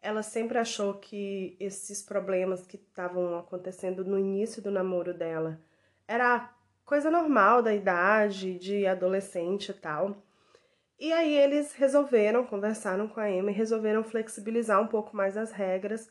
ela 0.01 0.23
sempre 0.23 0.57
achou 0.59 0.95
que 0.95 1.57
esses 1.61 2.03
problemas 2.03 2.67
que 2.67 2.77
estavam 2.77 3.39
acontecendo 3.39 4.05
no 4.05 4.19
início 4.19 4.63
do 4.63 4.71
namoro 4.71 5.13
dela 5.13 5.61
era 6.07 6.53
coisa 6.85 7.11
normal 7.11 7.63
da 7.63 7.75
idade, 7.75 8.59
de 8.59 8.87
adolescente 8.87 9.71
e 9.71 9.75
tal. 9.75 10.23
E 10.99 11.13
aí 11.13 11.35
eles 11.35 11.73
resolveram, 11.75 12.45
conversaram 12.45 13.09
com 13.09 13.21
a 13.21 13.31
Emma 13.31 13.51
e 13.51 13.55
resolveram 13.55 14.05
flexibilizar 14.05 14.81
um 14.81 14.87
pouco 14.87 15.17
mais 15.17 15.37
as 15.37 15.51
regras 15.51 16.11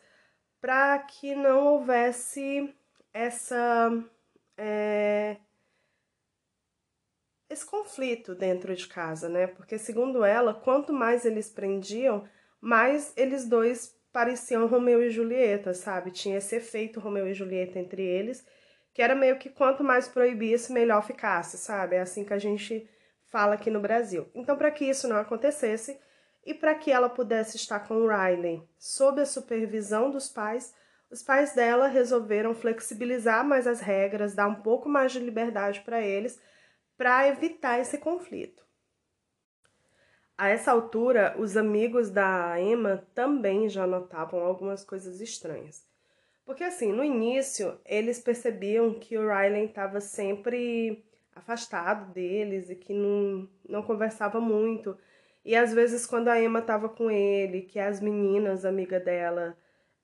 para 0.60 1.00
que 1.00 1.36
não 1.36 1.66
houvesse 1.66 2.74
essa 3.14 3.92
é, 4.58 5.38
esse 7.50 7.66
conflito 7.66 8.36
dentro 8.36 8.76
de 8.76 8.88
casa, 8.88 9.28
né? 9.28 9.48
Porque 9.48 9.78
segundo 9.78 10.24
ela, 10.24 10.54
quanto 10.54 10.94
mais 10.94 11.26
eles 11.26 11.50
prendiam, 11.50 12.24
mais 12.62 13.12
eles 13.18 13.48
dois 13.48 13.98
pareciam 14.12 14.68
Romeu 14.68 15.02
e 15.02 15.10
Julieta, 15.10 15.74
sabe? 15.74 16.12
Tinha 16.12 16.38
esse 16.38 16.56
efeito 16.56 17.00
Romeu 17.00 17.28
e 17.28 17.34
Julieta 17.34 17.80
entre 17.80 18.04
eles, 18.04 18.46
que 18.94 19.02
era 19.02 19.16
meio 19.16 19.38
que 19.38 19.50
quanto 19.50 19.84
mais 19.84 20.08
proibisse, 20.08 20.72
melhor 20.72 21.04
ficasse, 21.04 21.58
sabe? 21.58 21.96
É 21.96 22.02
assim 22.02 22.24
que 22.24 22.34
a 22.34 22.40
gente 22.40 22.88
fala 23.32 23.56
aqui 23.56 23.70
no 23.70 23.80
Brasil. 23.80 24.28
Então, 24.34 24.58
para 24.58 24.72
que 24.72 24.86
isso 24.86 25.08
não 25.08 25.18
acontecesse 25.18 26.00
e 26.46 26.54
para 26.54 26.76
que 26.76 26.92
ela 26.92 27.10
pudesse 27.10 27.58
estar 27.58 27.80
com 27.82 27.96
o 27.96 28.08
Riley 28.08 28.64
sob 28.78 29.22
a 29.22 29.26
supervisão 29.26 30.10
dos 30.10 30.30
pais, 30.30 30.74
os 31.12 31.24
pais 31.24 31.54
dela 31.54 31.88
resolveram 31.88 32.54
flexibilizar 32.54 33.44
mais 33.46 33.68
as 33.68 33.80
regras, 33.80 34.36
dar 34.36 34.48
um 34.48 34.56
pouco 34.56 34.88
mais 34.88 35.12
de 35.12 35.20
liberdade 35.20 35.82
para 35.82 36.02
eles, 36.02 36.40
para 37.00 37.30
evitar 37.30 37.80
esse 37.80 37.98
conflito. 37.98 38.62
A 40.38 40.50
essa 40.50 40.70
altura, 40.70 41.34
os 41.40 41.56
amigos 41.56 42.10
da 42.10 42.60
Emma 42.60 43.08
também 43.16 43.70
já 43.70 43.88
notavam 43.88 44.42
algumas 44.42 44.84
coisas 44.84 45.22
estranhas. 45.22 45.88
Porque 46.46 46.62
assim, 46.62 46.92
no 46.92 47.02
início, 47.02 47.80
eles 47.86 48.20
percebiam 48.20 48.94
que 49.00 49.18
o 49.18 49.22
Riley 49.22 49.68
estava 49.68 50.02
sempre 50.02 51.06
afastado 51.34 52.12
deles 52.12 52.70
e 52.70 52.76
que 52.76 52.94
não, 52.94 53.48
não 53.68 53.82
conversava 53.82 54.42
muito. 54.42 54.98
E 55.46 55.56
às 55.56 55.74
vezes 55.74 56.06
quando 56.06 56.28
a 56.28 56.42
Emma 56.42 56.60
estava 56.60 56.90
com 56.90 57.10
ele, 57.10 57.62
que 57.62 57.80
as 57.80 58.02
meninas, 58.02 58.66
amiga 58.66 59.00
dela, 59.00 59.58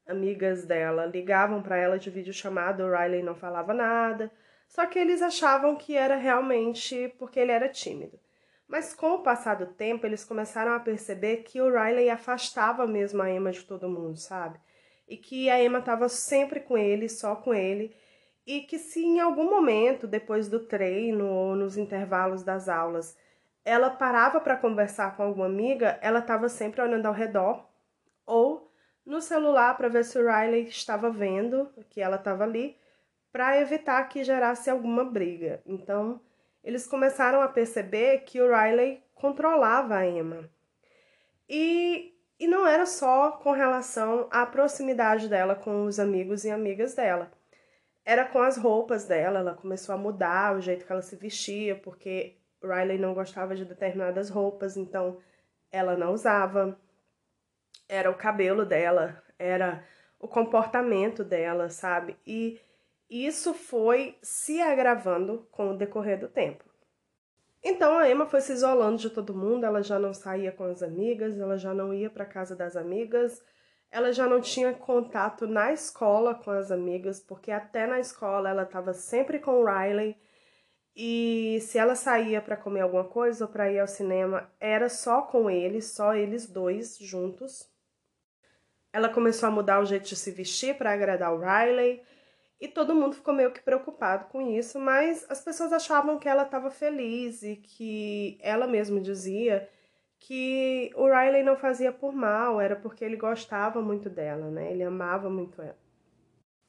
amigas 0.08 0.66
dela, 0.66 1.06
ligavam 1.06 1.62
para 1.62 1.75
ela 1.75 2.00
de 2.00 2.10
videochamada, 2.10 2.86
o 2.86 2.90
Riley 2.90 3.22
não 3.22 3.36
falava 3.36 3.74
nada. 3.74 4.32
Só 4.67 4.86
que 4.86 5.00
eles 5.00 5.22
achavam 5.22 5.75
que 5.75 5.95
era 5.95 6.15
realmente 6.15 7.13
porque 7.17 7.39
ele 7.39 7.51
era 7.51 7.69
tímido. 7.69 8.19
Mas 8.67 8.93
com 8.93 9.12
o 9.12 9.22
passar 9.22 9.55
do 9.55 9.67
tempo, 9.67 10.05
eles 10.05 10.24
começaram 10.24 10.74
a 10.74 10.79
perceber 10.79 11.38
que 11.43 11.62
o 11.62 11.72
Riley 11.72 12.10
afastava 12.10 12.88
mesmo 12.88 13.22
a 13.22 13.29
Emma 13.29 13.51
de 13.51 13.63
todo 13.63 13.89
mundo, 13.89 14.17
sabe? 14.17 14.60
E 15.07 15.17
que 15.17 15.50
a 15.50 15.63
Emma 15.63 15.79
estava 15.79 16.10
sempre 16.10 16.60
com 16.60 16.77
ele, 16.77 17.07
só 17.07 17.36
com 17.36 17.53
ele, 17.53 17.95
e 18.45 18.62
que 18.62 18.79
se 18.79 19.03
em 19.03 19.19
algum 19.19 19.50
momento, 19.50 20.07
depois 20.07 20.48
do 20.48 20.60
treino 20.60 21.27
ou 21.27 21.55
nos 21.55 21.77
intervalos 21.77 22.43
das 22.43 22.67
aulas, 22.67 23.17
ela 23.63 23.89
parava 23.89 24.39
para 24.39 24.57
conversar 24.57 25.15
com 25.15 25.24
alguma 25.24 25.48
amiga, 25.48 25.98
ela 26.01 26.19
estava 26.19 26.50
sempre 26.50 26.81
olhando 26.81 27.07
ao 27.07 27.13
redor 27.13 27.67
ou 28.25 28.72
no 29.05 29.22
celular 29.22 29.75
para 29.77 29.89
ver 29.89 30.05
se 30.05 30.17
o 30.17 30.25
Riley 30.25 30.67
estava 30.67 31.10
vendo 31.10 31.72
que 31.89 32.01
ela 32.01 32.15
estava 32.15 32.43
ali, 32.43 32.77
para 33.36 33.60
evitar 33.60 34.01
que 34.08 34.24
gerasse 34.24 34.70
alguma 34.70 35.04
briga. 35.04 35.62
Então, 35.65 36.22
eles 36.63 36.88
começaram 36.88 37.42
a 37.42 37.50
perceber 37.50 38.20
que 38.20 38.42
o 38.42 38.48
Riley 38.48 39.04
controlava 39.13 39.98
a 39.98 40.08
Emma. 40.08 40.50
E, 41.50 42.15
e 42.39 42.48
não 42.48 42.65
era 42.65 42.86
só 42.86 43.34
com 43.34 43.51
relação 43.51 44.30
à 44.32 44.46
proximidade 44.46 45.27
dela 45.27 45.54
com 45.54 45.84
os 45.84 46.00
amigos 46.00 46.46
e 46.46 46.50
amigas 46.50 46.96
dela 46.96 47.30
era 48.06 48.24
com 48.24 48.39
as 48.39 48.56
roupas 48.56 49.06
dela, 49.06 49.39
ela 49.39 49.56
começou 49.56 49.96
a 49.96 49.98
mudar 49.98 50.56
o 50.56 50.62
jeito 50.62 50.86
que 50.86 50.92
ela 50.92 51.01
se 51.01 51.15
vestia, 51.15 51.75
porque 51.75 52.38
Riley 52.63 53.00
não 53.00 53.15
gostava 53.15 53.56
de 53.56 53.65
determinadas 53.65 54.30
roupas, 54.30 54.77
então 54.77 55.18
ela 55.72 55.98
não 55.98 56.13
usava. 56.13 56.80
Era 57.89 58.12
o 58.12 58.15
cabelo 58.15 58.63
dela, 58.63 59.22
era 59.39 59.84
o 60.20 60.27
comportamento 60.27 61.24
dela, 61.24 61.70
sabe? 61.70 62.15
E 62.25 62.62
isso 63.10 63.54
foi 63.54 64.18
se 64.22 64.62
agravando 64.62 65.48
com 65.52 65.72
o 65.72 65.78
decorrer 65.78 66.20
do 66.20 66.28
tempo. 66.28 66.64
Então 67.64 67.98
a 67.98 68.10
Emma 68.10 68.28
foi 68.28 68.42
se 68.42 68.54
isolando 68.54 68.98
de 68.98 69.10
todo 69.10 69.34
mundo, 69.34 69.66
ela 69.66 69.82
já 69.82 69.98
não 69.98 70.14
saía 70.14 70.52
com 70.52 70.66
as 70.66 70.84
amigas, 70.84 71.38
ela 71.40 71.58
já 71.58 71.74
não 71.74 71.94
ia 71.94 72.10
para 72.12 72.26
casa 72.26 72.56
das 72.56 72.76
amigas, 72.76 73.44
ela 73.90 74.12
já 74.12 74.28
não 74.28 74.40
tinha 74.40 74.74
contato 74.74 75.48
na 75.48 75.72
escola 75.74 76.36
com 76.36 76.52
as 76.52 76.72
amigas, 76.72 77.20
porque 77.20 77.50
até 77.50 77.88
na 77.88 78.00
escola 78.00 78.50
ela 78.50 78.64
estava 78.64 78.94
sempre 78.94 79.40
com 79.40 79.62
o 79.62 79.66
Riley. 79.66 80.16
E 80.96 81.60
se 81.62 81.78
ela 81.78 81.96
saía 81.96 82.42
para 82.42 82.56
comer 82.56 82.82
alguma 82.82 83.04
coisa 83.04 83.46
ou 83.46 83.52
para 83.52 83.72
ir 83.72 83.80
ao 83.80 83.88
cinema, 83.88 84.50
era 84.60 84.88
só 84.88 85.24
com 85.24 85.50
ele, 85.50 85.82
só 85.82 86.14
eles 86.14 86.48
dois 86.48 86.98
juntos. 87.00 87.68
Ela 88.94 89.10
começou 89.10 89.48
a 89.48 89.52
mudar 89.52 89.82
o 89.82 89.86
jeito 89.86 90.08
de 90.08 90.16
se 90.16 90.32
vestir 90.32 90.78
para 90.78 90.94
agradar 90.94 91.34
o 91.34 91.40
Riley, 91.40 92.02
e 92.60 92.68
todo 92.68 92.96
mundo 92.96 93.16
ficou 93.16 93.34
meio 93.34 93.52
que 93.52 93.62
preocupado 93.62 94.26
com 94.26 94.42
isso, 94.42 94.80
mas 94.80 95.26
as 95.30 95.42
pessoas 95.42 95.74
achavam 95.74 96.18
que 96.18 96.30
ela 96.30 96.44
estava 96.44 96.72
feliz 96.72 97.44
e 97.44 97.56
que 97.58 98.38
ela 98.42 98.66
mesma 98.68 99.00
dizia 99.02 99.70
que 100.20 100.92
o 100.96 101.06
Riley 101.06 101.44
não 101.44 101.58
fazia 101.58 101.92
por 101.92 102.14
mal, 102.14 102.60
era 102.60 102.76
porque 102.76 103.04
ele 103.04 103.18
gostava 103.18 103.82
muito 103.82 104.10
dela, 104.10 104.50
né? 104.50 104.72
Ele 104.72 104.84
amava 104.84 105.30
muito 105.30 105.62
ela. 105.62 105.78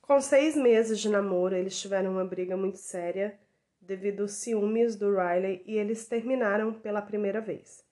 Com 0.02 0.20
seis 0.20 0.56
meses 0.56 1.00
de 1.00 1.08
namoro, 1.08 1.54
eles 1.54 1.80
tiveram 1.80 2.12
uma 2.12 2.24
briga 2.24 2.56
muito 2.56 2.78
séria 2.78 3.38
devido 3.80 4.22
aos 4.22 4.32
ciúmes 4.32 4.96
do 4.96 5.10
Riley 5.10 5.62
e 5.64 5.76
eles 5.78 6.06
terminaram 6.06 6.72
pela 6.72 7.00
primeira 7.00 7.40
vez. 7.40 7.84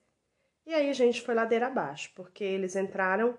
E 0.65 0.73
aí, 0.73 0.93
gente, 0.93 1.21
foi 1.21 1.33
ladeira 1.33 1.67
abaixo, 1.67 2.11
porque 2.15 2.43
eles 2.43 2.75
entraram 2.75 3.37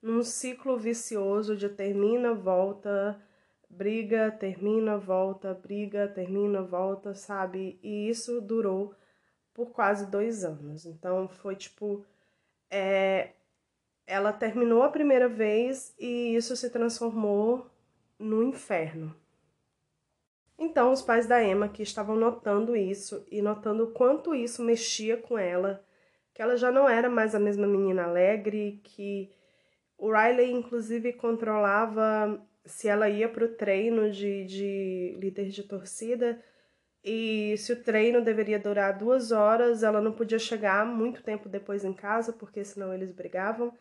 num 0.00 0.22
ciclo 0.22 0.78
vicioso 0.78 1.56
de 1.56 1.68
termina, 1.68 2.34
volta, 2.34 3.20
briga, 3.68 4.30
termina, 4.30 4.96
volta, 4.98 5.54
briga, 5.54 6.08
termina, 6.08 6.62
volta, 6.62 7.14
sabe? 7.14 7.78
E 7.82 8.08
isso 8.08 8.40
durou 8.40 8.94
por 9.52 9.70
quase 9.70 10.10
dois 10.10 10.44
anos. 10.44 10.86
Então 10.86 11.28
foi 11.28 11.56
tipo. 11.56 12.04
É, 12.70 13.32
ela 14.06 14.32
terminou 14.32 14.82
a 14.82 14.90
primeira 14.90 15.28
vez 15.28 15.94
e 15.98 16.34
isso 16.34 16.56
se 16.56 16.70
transformou 16.70 17.70
no 18.18 18.42
inferno. 18.42 19.14
Então, 20.58 20.90
os 20.90 21.00
pais 21.00 21.26
da 21.26 21.42
Emma 21.42 21.68
que 21.68 21.82
estavam 21.82 22.16
notando 22.16 22.74
isso 22.74 23.24
e 23.30 23.40
notando 23.40 23.84
o 23.84 23.92
quanto 23.92 24.34
isso 24.34 24.62
mexia 24.62 25.16
com 25.16 25.38
ela, 25.38 25.84
que 26.34 26.42
ela 26.42 26.56
já 26.56 26.72
não 26.72 26.88
era 26.88 27.08
mais 27.08 27.34
a 27.34 27.38
mesma 27.38 27.66
menina 27.66 28.04
alegre, 28.04 28.80
que 28.82 29.30
o 29.96 30.10
Riley, 30.10 30.50
inclusive, 30.52 31.12
controlava 31.12 32.40
se 32.68 32.88
ela 32.88 33.08
ia 33.08 33.28
para 33.28 33.44
o 33.44 33.48
treino 33.48 34.10
de, 34.10 34.44
de 34.44 35.16
líder 35.18 35.48
de 35.48 35.62
torcida, 35.62 36.40
e 37.02 37.56
se 37.58 37.72
o 37.72 37.82
treino 37.82 38.22
deveria 38.22 38.58
durar 38.58 38.98
duas 38.98 39.32
horas, 39.32 39.82
ela 39.82 40.00
não 40.00 40.12
podia 40.12 40.38
chegar 40.38 40.84
muito 40.84 41.22
tempo 41.22 41.48
depois 41.48 41.84
em 41.84 41.92
casa, 41.92 42.32
porque 42.32 42.64
senão 42.64 42.92
eles 42.92 43.12
brigavam. 43.12 43.72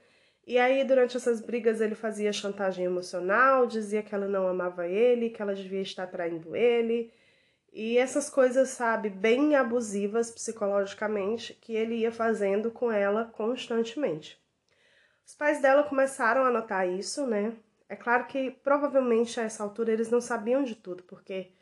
E 0.45 0.57
aí, 0.57 0.83
durante 0.85 1.17
essas 1.17 1.41
brigas, 1.41 1.81
ele 1.81 1.93
fazia 1.93 2.31
chantagem 2.31 2.85
emocional, 2.85 3.67
dizia 3.67 4.01
que 4.01 4.15
ela 4.15 4.27
não 4.27 4.47
amava 4.47 4.87
ele, 4.87 5.29
que 5.29 5.41
ela 5.41 5.53
devia 5.53 5.81
estar 5.81 6.07
traindo 6.07 6.55
ele. 6.55 7.11
E 7.73 7.97
essas 7.97 8.29
coisas, 8.29 8.69
sabe, 8.69 9.09
bem 9.09 9.55
abusivas 9.55 10.31
psicologicamente, 10.31 11.53
que 11.53 11.75
ele 11.75 11.95
ia 11.95 12.11
fazendo 12.11 12.71
com 12.71 12.91
ela 12.91 13.25
constantemente. 13.25 14.41
Os 15.25 15.35
pais 15.35 15.61
dela 15.61 15.83
começaram 15.83 16.45
a 16.45 16.49
notar 16.49 16.87
isso, 16.87 17.27
né? 17.27 17.53
É 17.89 17.95
claro 17.95 18.25
que 18.25 18.51
provavelmente 18.51 19.39
a 19.39 19.43
essa 19.43 19.63
altura 19.63 19.91
eles 19.91 20.09
não 20.09 20.19
sabiam 20.19 20.63
de 20.63 20.75
tudo, 20.75 21.03
porque 21.03 21.53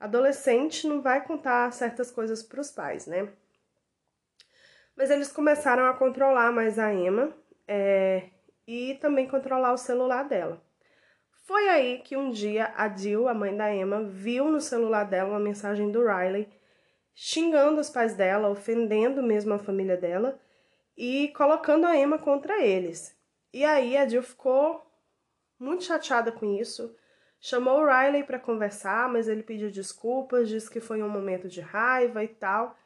adolescente 0.00 0.86
não 0.86 1.02
vai 1.02 1.24
contar 1.24 1.72
certas 1.72 2.10
coisas 2.10 2.42
para 2.42 2.60
os 2.60 2.70
pais, 2.70 3.06
né? 3.06 3.28
Mas 4.96 5.10
eles 5.10 5.30
começaram 5.30 5.86
a 5.86 5.94
controlar 5.94 6.52
mais 6.52 6.78
a 6.78 6.92
Emma 6.92 7.34
é, 7.66 8.30
e 8.66 8.94
também 9.00 9.26
controlar 9.26 9.72
o 9.72 9.78
celular 9.78 10.24
dela. 10.24 10.62
Foi 11.46 11.68
aí 11.68 11.98
que 11.98 12.16
um 12.16 12.30
dia 12.30 12.72
a 12.76 12.88
Jill, 12.88 13.28
a 13.28 13.34
mãe 13.34 13.54
da 13.54 13.74
Emma, 13.74 14.02
viu 14.02 14.50
no 14.50 14.60
celular 14.60 15.04
dela 15.04 15.30
uma 15.30 15.40
mensagem 15.40 15.90
do 15.90 16.00
Riley 16.06 16.48
xingando 17.14 17.80
os 17.80 17.90
pais 17.90 18.14
dela, 18.14 18.48
ofendendo 18.48 19.22
mesmo 19.22 19.52
a 19.52 19.58
família 19.58 19.96
dela 19.96 20.40
e 20.96 21.28
colocando 21.36 21.86
a 21.86 21.96
Emma 21.96 22.18
contra 22.18 22.62
eles. 22.64 23.16
E 23.52 23.64
aí 23.64 23.96
a 23.96 24.08
Jill 24.08 24.22
ficou 24.22 24.84
muito 25.58 25.84
chateada 25.84 26.32
com 26.32 26.46
isso, 26.46 26.94
chamou 27.40 27.80
o 27.80 27.86
Riley 27.86 28.24
para 28.24 28.38
conversar, 28.38 29.08
mas 29.08 29.28
ele 29.28 29.42
pediu 29.42 29.70
desculpas, 29.70 30.48
disse 30.48 30.70
que 30.70 30.80
foi 30.80 31.02
um 31.02 31.08
momento 31.08 31.48
de 31.48 31.60
raiva 31.60 32.24
e 32.24 32.28
tal. 32.28 32.76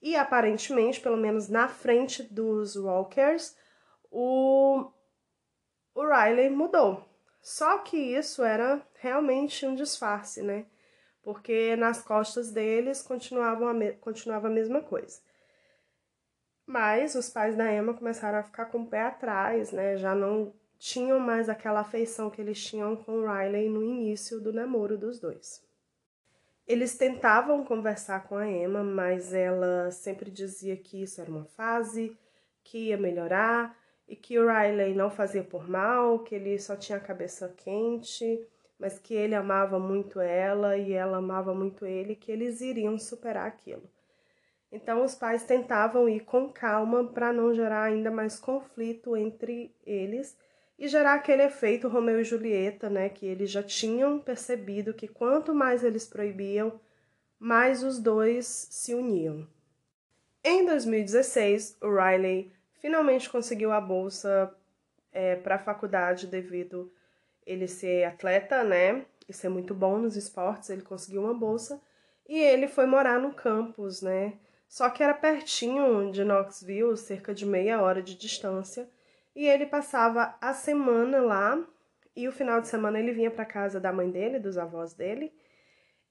E 0.00 0.14
aparentemente, 0.16 1.00
pelo 1.00 1.16
menos 1.16 1.48
na 1.48 1.66
frente 1.66 2.22
dos 2.22 2.76
Walkers, 2.76 3.56
o, 4.10 4.90
o 5.94 6.02
Riley 6.06 6.50
mudou. 6.50 7.04
Só 7.40 7.78
que 7.78 7.96
isso 7.96 8.42
era 8.42 8.80
realmente 8.94 9.66
um 9.66 9.74
disfarce, 9.74 10.42
né? 10.42 10.66
Porque 11.22 11.74
nas 11.76 12.02
costas 12.02 12.50
deles 12.50 13.02
continuavam 13.02 13.68
a 13.68 13.92
continuava 13.94 14.48
a 14.48 14.50
mesma 14.50 14.80
coisa. 14.80 15.20
Mas 16.66 17.14
os 17.14 17.28
pais 17.28 17.56
da 17.56 17.70
Emma 17.72 17.94
começaram 17.94 18.38
a 18.38 18.42
ficar 18.42 18.66
com 18.66 18.82
o 18.82 18.86
pé 18.86 19.02
atrás, 19.02 19.72
né? 19.72 19.96
Já 19.96 20.14
não 20.14 20.54
tinham 20.84 21.18
mais 21.18 21.48
aquela 21.48 21.80
afeição 21.80 22.28
que 22.28 22.42
eles 22.42 22.62
tinham 22.62 22.94
com 22.94 23.26
Riley 23.26 23.70
no 23.70 23.82
início 23.82 24.38
do 24.38 24.52
namoro 24.52 24.98
dos 24.98 25.18
dois. 25.18 25.64
Eles 26.66 26.94
tentavam 26.94 27.64
conversar 27.64 28.28
com 28.28 28.36
a 28.36 28.46
Emma, 28.46 28.84
mas 28.84 29.32
ela 29.32 29.90
sempre 29.90 30.30
dizia 30.30 30.76
que 30.76 31.02
isso 31.02 31.22
era 31.22 31.30
uma 31.30 31.46
fase, 31.46 32.14
que 32.62 32.88
ia 32.88 32.98
melhorar 32.98 33.74
e 34.06 34.14
que 34.14 34.38
o 34.38 34.46
Riley 34.46 34.94
não 34.94 35.08
fazia 35.08 35.42
por 35.42 35.66
mal, 35.66 36.18
que 36.18 36.34
ele 36.34 36.58
só 36.58 36.76
tinha 36.76 36.98
a 36.98 37.00
cabeça 37.00 37.48
quente, 37.56 38.46
mas 38.78 38.98
que 38.98 39.14
ele 39.14 39.34
amava 39.34 39.78
muito 39.78 40.20
ela 40.20 40.76
e 40.76 40.92
ela 40.92 41.16
amava 41.16 41.54
muito 41.54 41.86
ele, 41.86 42.14
que 42.14 42.30
eles 42.30 42.60
iriam 42.60 42.98
superar 42.98 43.46
aquilo. 43.46 43.90
Então 44.70 45.02
os 45.02 45.14
pais 45.14 45.44
tentavam 45.44 46.06
ir 46.10 46.26
com 46.26 46.50
calma 46.50 47.06
para 47.06 47.32
não 47.32 47.54
gerar 47.54 47.84
ainda 47.84 48.10
mais 48.10 48.38
conflito 48.38 49.16
entre 49.16 49.74
eles 49.86 50.36
e 50.78 50.88
gerar 50.88 51.14
aquele 51.14 51.42
efeito 51.42 51.88
Romeu 51.88 52.20
e 52.20 52.24
Julieta, 52.24 52.90
né, 52.90 53.08
que 53.08 53.26
eles 53.26 53.50
já 53.50 53.62
tinham 53.62 54.18
percebido 54.18 54.94
que 54.94 55.06
quanto 55.06 55.54
mais 55.54 55.84
eles 55.84 56.06
proibiam, 56.06 56.80
mais 57.38 57.82
os 57.82 57.98
dois 57.98 58.46
se 58.46 58.94
uniam. 58.94 59.46
Em 60.42 60.66
2016, 60.66 61.78
o 61.80 61.88
Riley 61.88 62.52
finalmente 62.80 63.30
conseguiu 63.30 63.72
a 63.72 63.80
bolsa 63.80 64.54
é, 65.12 65.36
para 65.36 65.54
a 65.54 65.58
faculdade 65.58 66.26
devido 66.26 66.92
ele 67.46 67.68
ser 67.68 68.04
atleta, 68.04 68.62
né? 68.62 69.06
E 69.28 69.32
ser 69.32 69.48
muito 69.48 69.74
bom 69.74 69.98
nos 69.98 70.16
esportes, 70.16 70.68
ele 70.68 70.82
conseguiu 70.82 71.22
uma 71.22 71.32
bolsa 71.32 71.80
e 72.28 72.38
ele 72.38 72.68
foi 72.68 72.84
morar 72.84 73.18
no 73.18 73.32
campus, 73.32 74.02
né? 74.02 74.34
Só 74.68 74.90
que 74.90 75.02
era 75.02 75.14
pertinho 75.14 76.10
de 76.10 76.24
Knoxville, 76.24 76.96
cerca 76.96 77.32
de 77.32 77.46
meia 77.46 77.80
hora 77.80 78.02
de 78.02 78.14
distância, 78.14 78.88
e 79.34 79.46
ele 79.46 79.66
passava 79.66 80.36
a 80.40 80.52
semana 80.52 81.20
lá 81.20 81.62
e 82.14 82.28
o 82.28 82.32
final 82.32 82.60
de 82.60 82.68
semana 82.68 82.98
ele 82.98 83.12
vinha 83.12 83.30
para 83.30 83.44
casa 83.44 83.80
da 83.80 83.92
mãe 83.92 84.10
dele, 84.10 84.38
dos 84.38 84.56
avós 84.56 84.94
dele. 84.94 85.32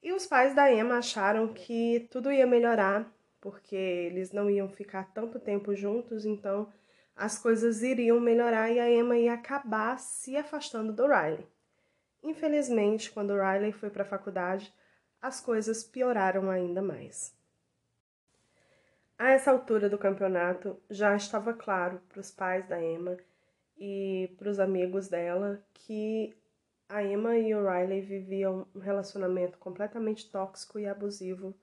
E 0.02 0.12
os 0.12 0.26
pais 0.26 0.54
da 0.54 0.72
Emma 0.72 0.98
acharam 0.98 1.54
que 1.54 2.08
tudo 2.12 2.32
ia 2.32 2.46
melhorar 2.46 3.10
porque 3.44 3.76
eles 3.76 4.32
não 4.32 4.50
iam 4.50 4.70
ficar 4.70 5.12
tanto 5.14 5.38
tempo 5.38 5.76
juntos, 5.76 6.26
então 6.26 6.72
as 7.14 7.38
coisas 7.38 7.84
iriam 7.84 8.18
melhorar 8.18 8.72
e 8.72 8.80
a 8.80 8.90
Emma 8.90 9.18
ia 9.18 9.34
acabar 9.34 10.00
se 10.00 10.38
afastando 10.38 10.94
do 10.94 11.06
Riley. 11.06 11.46
Infelizmente, 12.24 13.12
quando 13.12 13.32
o 13.32 13.38
Riley 13.38 13.74
foi 13.74 13.90
para 13.90 14.04
a 14.04 14.06
faculdade, 14.06 14.74
as 15.22 15.42
coisas 15.42 15.84
pioraram 15.84 16.50
ainda 16.50 16.82
mais. 16.82 17.36
A 19.24 19.32
essa 19.32 19.52
altura 19.52 19.90
do 19.90 19.98
campeonato, 19.98 20.78
já 20.90 21.16
estava 21.16 21.54
claro 21.54 22.02
para 22.10 22.20
os 22.20 22.30
pais 22.30 22.68
da 22.68 22.84
Emma 22.84 23.16
e 23.78 24.30
para 24.38 24.50
os 24.50 24.60
amigos 24.60 25.08
dela 25.08 25.66
que 25.74 26.36
a 26.90 27.02
Emma 27.02 27.38
e 27.38 27.56
o 27.56 27.64
Riley 27.66 28.02
viviam 28.02 28.68
um 28.76 28.80
relacionamento 28.80 29.58
completamente 29.58 30.30
tóxico 30.30 30.78
e 30.78 30.86
abusivo 30.86 31.56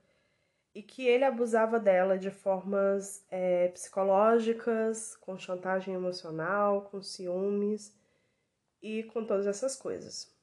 e 0.74 0.82
que 0.82 1.06
ele 1.06 1.22
abusava 1.22 1.78
dela 1.78 2.16
de 2.16 2.30
formas 2.30 3.22
é, 3.30 3.68
psicológicas, 3.68 5.14
com 5.16 5.36
chantagem 5.36 5.92
emocional, 5.92 6.88
com 6.90 7.02
ciúmes 7.02 7.94
e 8.80 9.02
com 9.02 9.22
todas 9.22 9.46
essas 9.46 9.76
coisas. 9.76 10.34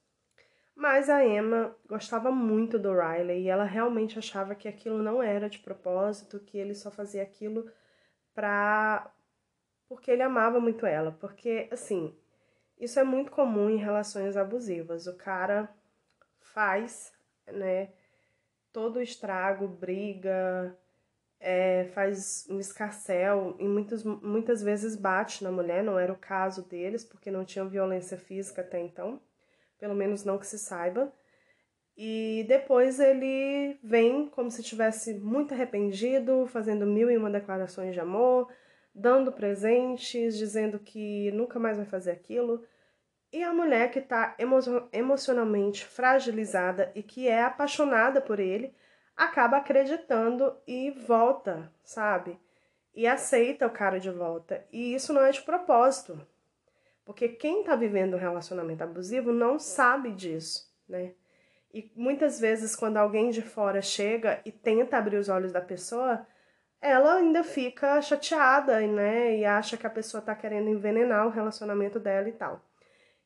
Mas 0.78 1.10
a 1.10 1.26
Emma 1.26 1.76
gostava 1.90 2.30
muito 2.32 2.78
do 2.78 2.94
Riley 2.94 3.42
e 3.42 3.50
ela 3.50 3.64
realmente 3.64 4.20
achava 4.20 4.54
que 4.54 4.68
aquilo 4.68 5.02
não 5.02 5.24
era 5.24 5.50
de 5.50 5.58
propósito, 5.58 6.40
que 6.40 6.56
ele 6.56 6.76
só 6.76 6.92
fazia 6.92 7.24
aquilo 7.24 7.68
pra 8.32 9.12
porque 9.90 10.12
ele 10.12 10.22
amava 10.22 10.60
muito 10.60 10.86
ela, 10.86 11.12
porque 11.14 11.68
assim, 11.72 12.16
isso 12.80 13.00
é 13.00 13.04
muito 13.04 13.32
comum 13.32 13.72
em 13.72 13.78
relações 13.78 14.38
abusivas. 14.38 15.08
O 15.08 15.18
cara 15.18 15.68
faz, 16.40 17.12
né, 17.48 17.90
todo 18.72 18.98
o 18.98 19.02
estrago, 19.02 19.68
briga, 19.68 20.78
é, 21.40 21.86
faz 21.96 22.46
um 22.52 22.60
escarcel 22.60 23.56
e 23.60 23.68
muitas, 23.68 24.04
muitas 24.04 24.62
vezes 24.62 24.96
bate 24.96 25.44
na 25.44 25.52
mulher, 25.52 25.84
não 25.84 25.98
era 25.98 26.14
o 26.14 26.18
caso 26.18 26.68
deles, 26.68 27.04
porque 27.04 27.32
não 27.32 27.44
tinham 27.44 27.68
violência 27.68 28.18
física 28.18 28.62
até 28.62 28.80
então, 28.80 29.20
pelo 29.80 29.96
menos 29.96 30.24
não 30.24 30.38
que 30.38 30.48
se 30.48 30.58
saiba. 30.58 31.12
E 31.98 32.46
depois 32.48 33.00
ele 33.00 33.80
vem 33.84 34.28
como 34.28 34.52
se 34.52 34.62
tivesse 34.62 35.16
muito 35.16 35.54
arrependido, 35.54 36.46
fazendo 36.48 36.86
mil 36.86 37.10
e 37.10 37.18
uma 37.18 37.30
declarações 37.30 37.94
de 37.94 38.00
amor, 38.00 38.52
dando 38.94 39.32
presentes, 39.32 40.38
dizendo 40.38 40.78
que 40.78 41.32
nunca 41.32 41.60
mais 41.60 41.78
vai 41.78 41.86
fazer 41.86 42.12
aquilo. 42.12 42.64
E 43.32 43.44
a 43.44 43.52
mulher 43.52 43.92
que 43.92 44.00
está 44.00 44.36
emo 44.38 44.60
emocionalmente 44.94 45.86
fragilizada 45.86 46.92
e 46.96 47.02
que 47.02 47.28
é 47.28 47.42
apaixonada 47.42 48.22
por 48.22 48.40
ele 48.40 48.74
acaba 49.16 49.58
acreditando 49.58 50.56
e 50.68 50.92
volta, 50.92 51.72
sabe? 51.84 52.40
E 52.94 53.08
aceita 53.08 53.66
o 53.66 53.72
cara 53.72 54.00
de 54.00 54.12
volta. 54.12 54.66
E 54.72 54.94
isso 54.94 55.12
não 55.12 55.24
é 55.24 55.32
de 55.32 55.42
propósito. 55.42 56.20
Porque 57.08 57.30
quem 57.30 57.62
está 57.62 57.74
vivendo 57.74 58.16
um 58.16 58.20
relacionamento 58.20 58.84
abusivo 58.84 59.32
não 59.32 59.58
sabe 59.58 60.12
disso, 60.12 60.70
né? 60.90 61.14
E 61.74 61.90
muitas 61.96 62.38
vezes, 62.38 62.76
quando 62.76 62.98
alguém 62.98 63.30
de 63.30 63.42
fora 63.42 63.82
chega 63.82 64.42
e 64.44 64.52
tenta 64.52 64.98
abrir 64.98 65.16
os 65.16 65.30
olhos 65.30 65.54
da 65.54 65.62
pessoa, 65.62 66.28
ela 66.82 67.16
ainda 67.16 67.46
fica 67.46 68.02
chateada, 68.02 68.82
né? 68.82 69.38
E 69.38 69.46
acha 69.46 69.78
que 69.78 69.88
a 69.88 69.90
pessoa 69.90 70.20
está 70.20 70.36
querendo 70.36 70.68
envenenar 70.68 71.26
o 71.26 71.30
relacionamento 71.30 71.98
dela 71.98 72.28
e 72.28 72.34
tal. 72.34 72.62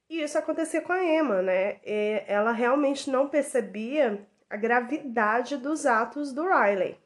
E 0.08 0.22
isso 0.22 0.38
acontecia 0.38 0.84
com 0.84 0.94
a 0.94 1.04
Emma, 1.04 1.41
né? 1.41 1.80
E 1.84 2.24
ela 2.28 2.52
realmente 2.52 3.10
não 3.10 3.30
percebia 3.30 4.28
a 4.48 4.58
gravidade 4.58 5.58
dos 5.58 5.88
atos 5.88 6.32
do 6.32 6.44
Riley. 6.44 7.00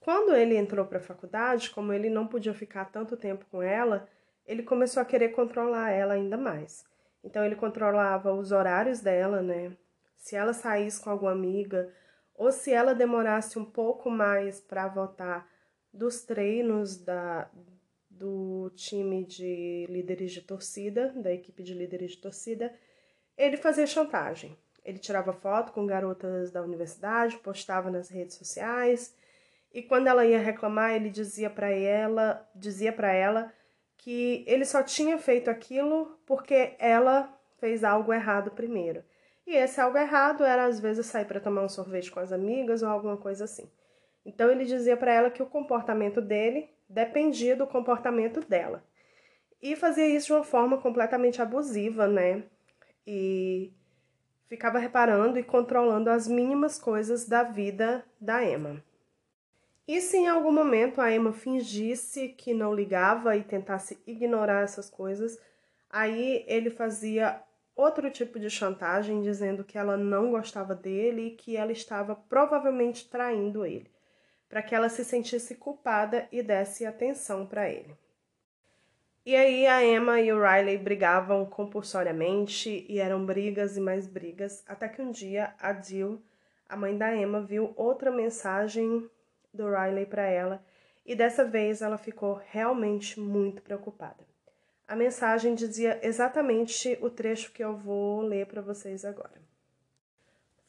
Quando 0.00 0.34
ele 0.34 0.56
entrou 0.56 0.84
para 0.84 0.98
a 0.98 1.02
faculdade, 1.02 1.70
como 1.70 1.92
ele 1.92 2.10
não 2.10 2.26
podia 2.26 2.54
ficar 2.54 2.86
tanto 2.86 3.16
tempo 3.16 3.44
com 3.52 3.62
ela, 3.62 4.08
ele 4.50 4.64
começou 4.64 5.00
a 5.00 5.06
querer 5.06 5.28
controlar 5.28 5.92
ela 5.92 6.14
ainda 6.14 6.36
mais. 6.36 6.84
Então 7.22 7.44
ele 7.44 7.54
controlava 7.54 8.32
os 8.32 8.50
horários 8.50 8.98
dela, 8.98 9.40
né? 9.40 9.76
Se 10.16 10.34
ela 10.34 10.52
saísse 10.52 11.00
com 11.00 11.08
alguma 11.08 11.30
amiga 11.30 11.88
ou 12.34 12.50
se 12.50 12.72
ela 12.72 12.92
demorasse 12.92 13.60
um 13.60 13.64
pouco 13.64 14.10
mais 14.10 14.60
para 14.60 14.88
voltar 14.88 15.48
dos 15.92 16.22
treinos 16.22 16.96
da, 16.96 17.48
do 18.10 18.72
time 18.74 19.24
de 19.24 19.86
líderes 19.88 20.32
de 20.32 20.40
torcida, 20.40 21.12
da 21.14 21.32
equipe 21.32 21.62
de 21.62 21.72
líderes 21.72 22.12
de 22.12 22.18
torcida, 22.18 22.74
ele 23.36 23.56
fazia 23.56 23.86
chantagem. 23.86 24.58
Ele 24.84 24.98
tirava 24.98 25.32
foto 25.32 25.70
com 25.72 25.86
garotas 25.86 26.50
da 26.50 26.60
universidade, 26.60 27.38
postava 27.38 27.88
nas 27.88 28.08
redes 28.08 28.34
sociais, 28.34 29.14
e 29.72 29.80
quando 29.80 30.08
ela 30.08 30.26
ia 30.26 30.40
reclamar, 30.40 30.94
ele 30.94 31.08
dizia 31.08 31.48
para 31.48 31.70
ela, 31.70 32.48
dizia 32.52 32.92
para 32.92 33.12
ela 33.12 33.52
que 34.00 34.44
ele 34.46 34.64
só 34.64 34.82
tinha 34.82 35.18
feito 35.18 35.50
aquilo 35.50 36.18
porque 36.26 36.74
ela 36.78 37.32
fez 37.58 37.84
algo 37.84 38.12
errado 38.12 38.50
primeiro. 38.50 39.04
E 39.46 39.54
esse 39.54 39.78
algo 39.78 39.98
errado 39.98 40.42
era 40.42 40.64
às 40.64 40.80
vezes 40.80 41.04
sair 41.06 41.26
para 41.26 41.40
tomar 41.40 41.62
um 41.62 41.68
sorvete 41.68 42.10
com 42.10 42.18
as 42.18 42.32
amigas 42.32 42.82
ou 42.82 42.88
alguma 42.88 43.18
coisa 43.18 43.44
assim. 43.44 43.70
Então 44.24 44.50
ele 44.50 44.64
dizia 44.64 44.96
para 44.96 45.12
ela 45.12 45.30
que 45.30 45.42
o 45.42 45.46
comportamento 45.46 46.20
dele 46.22 46.70
dependia 46.88 47.54
do 47.54 47.66
comportamento 47.66 48.40
dela. 48.40 48.82
E 49.60 49.76
fazia 49.76 50.06
isso 50.06 50.28
de 50.28 50.32
uma 50.32 50.44
forma 50.44 50.78
completamente 50.78 51.42
abusiva, 51.42 52.08
né? 52.08 52.44
E 53.06 53.70
ficava 54.48 54.78
reparando 54.78 55.38
e 55.38 55.42
controlando 55.42 56.08
as 56.08 56.26
mínimas 56.26 56.78
coisas 56.78 57.28
da 57.28 57.42
vida 57.42 58.02
da 58.18 58.42
Emma. 58.42 58.82
E 59.90 60.00
se 60.00 60.18
em 60.18 60.28
algum 60.28 60.52
momento 60.52 61.00
a 61.00 61.10
Emma 61.10 61.32
fingisse 61.32 62.28
que 62.28 62.54
não 62.54 62.72
ligava 62.72 63.36
e 63.36 63.42
tentasse 63.42 64.00
ignorar 64.06 64.62
essas 64.62 64.88
coisas, 64.88 65.36
aí 65.90 66.44
ele 66.46 66.70
fazia 66.70 67.42
outro 67.74 68.08
tipo 68.08 68.38
de 68.38 68.48
chantagem 68.48 69.20
dizendo 69.20 69.64
que 69.64 69.76
ela 69.76 69.96
não 69.96 70.30
gostava 70.30 70.76
dele 70.76 71.22
e 71.22 71.30
que 71.32 71.56
ela 71.56 71.72
estava 71.72 72.14
provavelmente 72.14 73.10
traindo 73.10 73.66
ele. 73.66 73.90
para 74.48 74.62
que 74.62 74.76
ela 74.76 74.88
se 74.88 75.04
sentisse 75.04 75.56
culpada 75.56 76.28
e 76.30 76.40
desse 76.40 76.86
atenção 76.86 77.44
para 77.44 77.68
ele. 77.68 77.96
E 79.26 79.34
aí 79.34 79.66
a 79.66 79.84
Emma 79.84 80.20
e 80.20 80.32
o 80.32 80.40
Riley 80.40 80.78
brigavam 80.78 81.44
compulsoriamente 81.44 82.86
e 82.88 83.00
eram 83.00 83.26
brigas 83.26 83.76
e 83.76 83.80
mais 83.80 84.06
brigas, 84.06 84.62
até 84.68 84.88
que 84.88 85.02
um 85.02 85.10
dia 85.10 85.52
a 85.58 85.72
Jill, 85.72 86.22
a 86.68 86.76
mãe 86.76 86.96
da 86.96 87.12
Emma, 87.12 87.40
viu 87.40 87.72
outra 87.76 88.12
mensagem 88.12 89.10
do 89.52 89.68
Riley 89.68 90.06
para 90.06 90.22
ela 90.22 90.64
e 91.04 91.14
dessa 91.14 91.44
vez 91.44 91.82
ela 91.82 91.98
ficou 91.98 92.40
realmente 92.50 93.18
muito 93.18 93.62
preocupada. 93.62 94.28
A 94.86 94.96
mensagem 94.96 95.54
dizia 95.54 96.00
exatamente 96.02 96.98
o 97.00 97.08
trecho 97.08 97.52
que 97.52 97.62
eu 97.62 97.76
vou 97.76 98.22
ler 98.22 98.46
para 98.46 98.60
vocês 98.60 99.04
agora. 99.04 99.40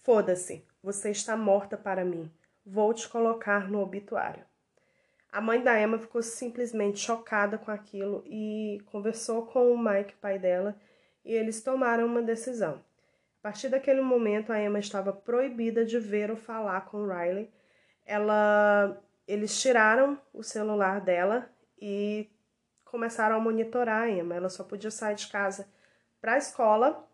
Foda-se, 0.03 0.65
você 0.81 1.11
está 1.11 1.35
morta 1.35 1.77
para 1.77 2.05
mim. 2.05 2.31
Vou 2.65 2.93
te 2.93 3.07
colocar 3.09 3.69
no 3.69 3.79
obituário. 3.79 4.45
A 5.31 5.39
mãe 5.39 5.63
da 5.63 5.79
Emma 5.79 5.97
ficou 5.97 6.21
simplesmente 6.21 6.99
chocada 6.99 7.57
com 7.57 7.71
aquilo 7.71 8.23
e 8.27 8.81
conversou 8.87 9.45
com 9.45 9.71
o 9.71 9.77
Mike, 9.81 10.15
pai 10.15 10.37
dela, 10.37 10.75
e 11.23 11.33
eles 11.33 11.63
tomaram 11.63 12.05
uma 12.05 12.21
decisão. 12.21 12.83
A 13.39 13.41
partir 13.41 13.69
daquele 13.69 14.01
momento, 14.01 14.51
a 14.51 14.61
Emma 14.61 14.77
estava 14.77 15.13
proibida 15.13 15.85
de 15.85 15.97
ver 15.97 16.29
ou 16.29 16.35
falar 16.35 16.81
com 16.81 17.07
Riley. 17.07 17.49
Ela, 18.05 19.01
eles 19.27 19.59
tiraram 19.59 20.19
o 20.33 20.43
celular 20.43 21.01
dela 21.01 21.49
e 21.79 22.29
começaram 22.85 23.35
a 23.35 23.39
monitorar 23.39 24.03
a 24.03 24.09
Emma. 24.09 24.35
Ela 24.35 24.49
só 24.49 24.63
podia 24.63 24.91
sair 24.91 25.15
de 25.15 25.27
casa 25.27 25.67
para 26.19 26.33
a 26.33 26.37
escola 26.37 27.07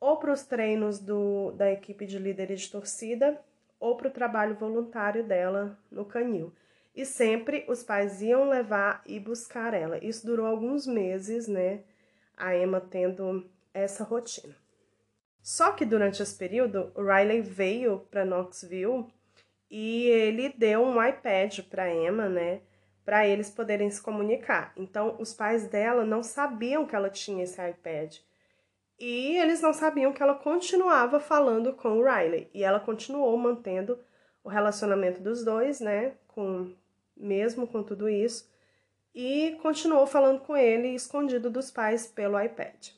ou 0.00 0.16
para 0.16 0.32
os 0.32 0.44
treinos 0.44 0.98
do, 0.98 1.52
da 1.52 1.70
equipe 1.70 2.06
de 2.06 2.18
líderes 2.18 2.62
de 2.62 2.70
torcida 2.70 3.40
ou 3.80 3.96
para 3.96 4.08
o 4.08 4.12
trabalho 4.12 4.54
voluntário 4.54 5.24
dela 5.24 5.78
no 5.90 6.04
canil. 6.04 6.52
E 6.94 7.04
sempre 7.04 7.64
os 7.68 7.82
pais 7.82 8.20
iam 8.22 8.48
levar 8.48 9.02
e 9.06 9.20
buscar 9.20 9.72
ela. 9.72 10.04
Isso 10.04 10.26
durou 10.26 10.46
alguns 10.46 10.86
meses, 10.86 11.46
né? 11.46 11.82
A 12.36 12.56
Emma 12.56 12.80
tendo 12.80 13.48
essa 13.72 14.02
rotina. 14.02 14.54
Só 15.40 15.72
que 15.72 15.84
durante 15.84 16.22
esse 16.22 16.36
período, 16.36 16.92
o 16.94 17.02
Riley 17.02 17.40
veio 17.40 18.00
para 18.10 18.24
Knoxville 18.24 19.06
e 19.70 20.06
ele 20.06 20.48
deu 20.50 20.82
um 20.82 21.02
iPad 21.04 21.60
para 21.68 21.92
Emma, 21.92 22.28
né? 22.28 22.60
para 23.08 23.26
eles 23.26 23.48
poderem 23.48 23.90
se 23.90 24.02
comunicar. 24.02 24.70
Então, 24.76 25.16
os 25.18 25.32
pais 25.32 25.66
dela 25.66 26.04
não 26.04 26.22
sabiam 26.22 26.84
que 26.84 26.94
ela 26.94 27.08
tinha 27.08 27.42
esse 27.42 27.58
iPad. 27.58 28.18
E 28.98 29.38
eles 29.38 29.62
não 29.62 29.72
sabiam 29.72 30.12
que 30.12 30.22
ela 30.22 30.34
continuava 30.34 31.18
falando 31.18 31.72
com 31.72 31.96
o 31.96 32.04
Riley. 32.04 32.50
E 32.52 32.62
ela 32.62 32.78
continuou 32.78 33.34
mantendo 33.38 33.98
o 34.44 34.50
relacionamento 34.50 35.22
dos 35.22 35.42
dois, 35.42 35.80
né? 35.80 36.16
Com, 36.26 36.74
mesmo 37.16 37.66
com 37.66 37.82
tudo 37.82 38.10
isso. 38.10 38.46
E 39.14 39.56
continuou 39.62 40.06
falando 40.06 40.40
com 40.40 40.54
ele 40.54 40.88
escondido 40.88 41.48
dos 41.48 41.70
pais 41.70 42.06
pelo 42.06 42.38
iPad. 42.38 42.88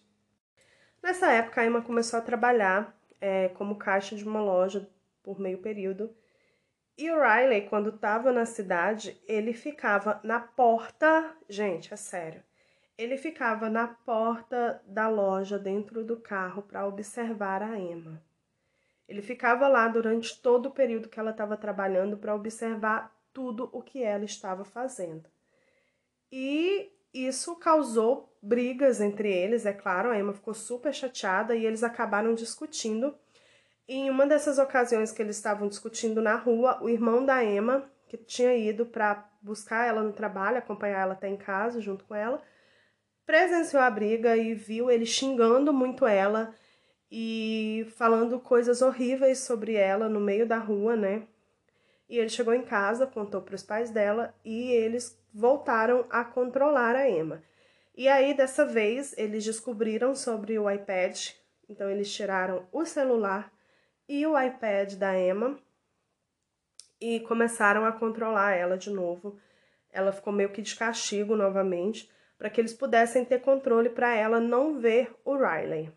Nessa 1.01 1.31
época, 1.31 1.61
a 1.61 1.67
Emma 1.67 1.83
começou 1.83 2.19
a 2.19 2.23
trabalhar 2.23 3.01
é, 3.21 3.47
como 3.51 3.77
caixa 3.77 4.17
de 4.17 4.25
uma 4.25 4.43
loja 4.43 4.91
por 5.23 5.39
meio 5.39 5.59
período 5.59 6.13
e 7.05 7.11
o 7.11 7.21
Riley, 7.21 7.69
quando 7.69 7.91
estava 7.91 8.33
na 8.33 8.45
cidade, 8.45 9.19
ele 9.27 9.53
ficava 9.53 10.21
na 10.23 10.39
porta. 10.39 11.35
Gente, 11.49 11.95
é 11.95 11.97
sério. 11.97 12.43
Ele 12.99 13.17
ficava 13.17 13.71
na 13.71 13.89
porta 13.89 14.83
da 14.87 15.09
loja, 15.09 15.59
dentro 15.59 16.05
do 16.05 16.21
carro, 16.21 16.63
para 16.63 16.87
observar 16.87 17.63
a 17.63 17.79
Emma. 17.79 18.23
Ele 19.09 19.23
ficava 19.23 19.67
lá 19.67 19.89
durante 19.89 20.41
todo 20.41 20.67
o 20.67 20.71
período 20.71 21.09
que 21.09 21.19
ela 21.19 21.31
estava 21.31 21.57
trabalhando 21.57 22.19
para 22.19 22.35
observar 22.35 23.17
tudo 23.33 23.71
o 23.73 23.83
que 23.83 24.03
ela 24.03 24.25
estava 24.25 24.65
fazendo. 24.65 25.29
E 26.31 26.93
isso 27.13 27.57
causou 27.57 28.37
brigas 28.43 29.01
entre 29.01 29.33
eles, 29.33 29.65
é 29.65 29.73
claro. 29.73 30.11
A 30.11 30.19
Emma 30.19 30.33
ficou 30.33 30.55
super 30.55 30.93
chateada 30.93 31.57
e 31.57 31.65
eles 31.65 31.83
acabaram 31.83 32.35
discutindo 32.35 33.15
em 33.93 34.09
uma 34.09 34.25
dessas 34.25 34.57
ocasiões 34.57 35.11
que 35.11 35.21
eles 35.21 35.35
estavam 35.35 35.67
discutindo 35.67 36.23
na 36.23 36.37
rua, 36.37 36.79
o 36.81 36.89
irmão 36.89 37.25
da 37.25 37.45
Emma, 37.45 37.91
que 38.07 38.17
tinha 38.17 38.55
ido 38.57 38.87
para 38.87 39.29
buscar 39.43 39.85
ela 39.85 40.01
no 40.01 40.13
trabalho, 40.13 40.59
acompanhar 40.59 41.01
ela 41.01 41.15
até 41.15 41.29
em 41.29 41.37
casa 41.37 41.81
junto 41.81 42.05
com 42.05 42.15
ela, 42.15 42.41
presenciou 43.27 43.83
a 43.83 43.91
briga 43.91 44.37
e 44.37 44.55
viu 44.55 44.93
ele 44.93 45.05
xingando 45.05 45.73
muito 45.73 46.07
ela 46.07 46.55
e 47.11 47.85
falando 47.97 48.39
coisas 48.39 48.81
horríveis 48.81 49.41
sobre 49.41 49.75
ela 49.75 50.09
no 50.09 50.21
meio 50.21 50.47
da 50.47 50.59
rua, 50.59 50.95
né? 50.95 51.25
E 52.09 52.17
ele 52.17 52.29
chegou 52.29 52.55
em 52.55 52.63
casa, 52.63 53.09
contou 53.09 53.43
para 53.43 53.57
os 53.57 53.63
pais 53.65 53.91
dela 53.91 54.33
e 54.45 54.71
eles 54.71 55.21
voltaram 55.35 56.07
a 56.11 56.25
controlar 56.25 56.95
a 56.95 57.11
Emma. 57.11 57.43
E 57.97 58.07
aí, 58.07 58.35
dessa 58.35 58.65
vez, 58.65 59.19
eles 59.19 59.45
descobriram 59.45 60.15
sobre 60.15 60.57
o 60.61 60.71
iPad, 60.71 61.31
então 61.69 61.91
eles 61.91 62.13
tiraram 62.13 62.69
o 62.71 62.85
celular 62.85 63.53
e 64.11 64.27
o 64.27 64.37
iPad 64.37 64.95
da 64.95 65.17
Emma 65.17 65.57
e 67.01 67.21
começaram 67.21 67.85
a 67.85 67.93
controlar 67.93 68.57
ela 68.57 68.77
de 68.77 68.91
novo. 68.91 69.39
Ela 69.93 70.11
ficou 70.11 70.33
meio 70.33 70.51
que 70.51 70.61
de 70.61 70.75
castigo 70.75 71.37
novamente 71.37 72.11
para 72.37 72.51
que 72.51 72.61
eles 72.61 72.75
pudessem 72.75 73.25
ter 73.25 73.41
controle 73.41 73.89
para 73.89 74.13
ela 74.13 74.41
não 74.41 74.81
ver 74.81 75.15
o 75.25 75.37
Riley. 75.37 75.93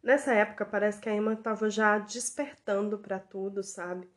Nessa 0.00 0.32
época, 0.32 0.64
parece 0.64 1.00
que 1.00 1.08
a 1.08 1.16
Emma 1.16 1.32
estava 1.32 1.68
já 1.68 1.98
despertando 1.98 2.98
para 2.98 3.18
tudo, 3.18 3.64
sabe? 3.64 4.08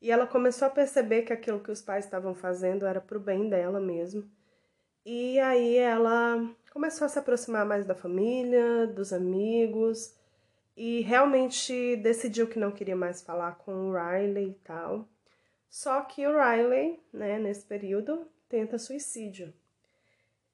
E 0.00 0.08
ela 0.08 0.26
começou 0.26 0.68
a 0.68 0.70
perceber 0.70 1.22
que 1.22 1.32
aquilo 1.32 1.58
que 1.58 1.72
os 1.72 1.82
pais 1.82 2.04
estavam 2.04 2.32
fazendo 2.32 2.86
era 2.86 3.00
pro 3.00 3.18
bem 3.18 3.48
dela 3.48 3.80
mesmo. 3.80 4.30
E 5.04 5.40
aí 5.40 5.78
ela 5.78 6.48
começou 6.72 7.06
a 7.06 7.08
se 7.08 7.18
aproximar 7.18 7.66
mais 7.66 7.84
da 7.84 7.94
família, 7.94 8.86
dos 8.86 9.12
amigos, 9.12 10.14
e 10.76 11.00
realmente 11.02 11.96
decidiu 11.96 12.46
que 12.46 12.58
não 12.58 12.72
queria 12.72 12.96
mais 12.96 13.22
falar 13.22 13.56
com 13.56 13.72
o 13.72 13.92
Riley 13.92 14.50
e 14.50 14.54
tal. 14.64 15.08
Só 15.68 16.00
que 16.02 16.26
o 16.26 16.32
Riley, 16.32 17.00
né, 17.12 17.38
nesse 17.38 17.64
período, 17.64 18.26
tenta 18.48 18.78
suicídio. 18.78 19.52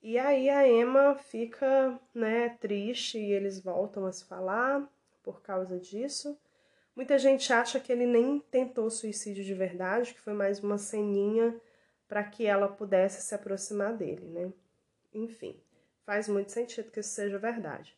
E 0.00 0.16
aí 0.18 0.48
a 0.48 0.68
Emma 0.68 1.16
fica, 1.16 1.98
né, 2.14 2.50
triste 2.60 3.18
e 3.18 3.32
eles 3.32 3.60
voltam 3.60 4.06
a 4.06 4.12
se 4.12 4.24
falar 4.24 4.88
por 5.22 5.42
causa 5.42 5.78
disso. 5.78 6.38
Muita 6.94 7.18
gente 7.18 7.52
acha 7.52 7.80
que 7.80 7.92
ele 7.92 8.06
nem 8.06 8.38
tentou 8.50 8.88
suicídio 8.90 9.44
de 9.44 9.54
verdade, 9.54 10.14
que 10.14 10.20
foi 10.20 10.32
mais 10.32 10.60
uma 10.60 10.78
ceninha 10.78 11.60
para 12.06 12.22
que 12.22 12.46
ela 12.46 12.68
pudesse 12.68 13.22
se 13.22 13.34
aproximar 13.34 13.96
dele, 13.96 14.26
né? 14.26 14.52
Enfim, 15.12 15.60
faz 16.06 16.28
muito 16.28 16.52
sentido 16.52 16.90
que 16.90 17.00
isso 17.00 17.10
seja 17.10 17.38
verdade. 17.38 17.97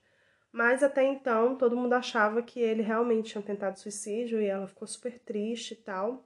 Mas 0.53 0.83
até 0.83 1.05
então 1.05 1.57
todo 1.57 1.77
mundo 1.77 1.93
achava 1.93 2.43
que 2.43 2.61
ele 2.61 2.83
realmente 2.83 3.33
tinha 3.33 3.43
tentado 3.43 3.79
suicídio 3.79 4.41
e 4.43 4.47
ela 4.47 4.67
ficou 4.67 4.87
super 4.87 5.19
triste 5.19 5.75
e 5.75 5.77
tal. 5.77 6.25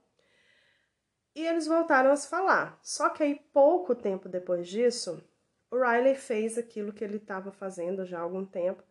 E 1.35 1.45
eles 1.47 1.67
voltaram 1.67 2.11
a 2.11 2.17
se 2.17 2.29
falar. 2.29 2.79
Só 2.83 3.09
que 3.11 3.23
aí, 3.23 3.35
pouco 3.53 3.95
tempo 3.95 4.29
depois 4.29 4.69
disso, 4.69 5.23
o 5.71 5.77
Riley 5.77 6.15
fez 6.15 6.57
aquilo 6.57 6.93
que 6.93 7.03
ele 7.03 7.17
estava 7.17 7.51
fazendo 7.51 8.07
já 8.07 8.19
há 8.19 8.23
algum 8.23 8.45
tempo, 8.45 8.83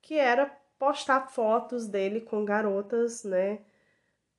que 0.00 0.16
era 0.16 0.46
postar 0.78 1.28
fotos 1.28 1.86
dele 1.86 2.20
com 2.20 2.44
garotas, 2.44 3.24
né, 3.24 3.60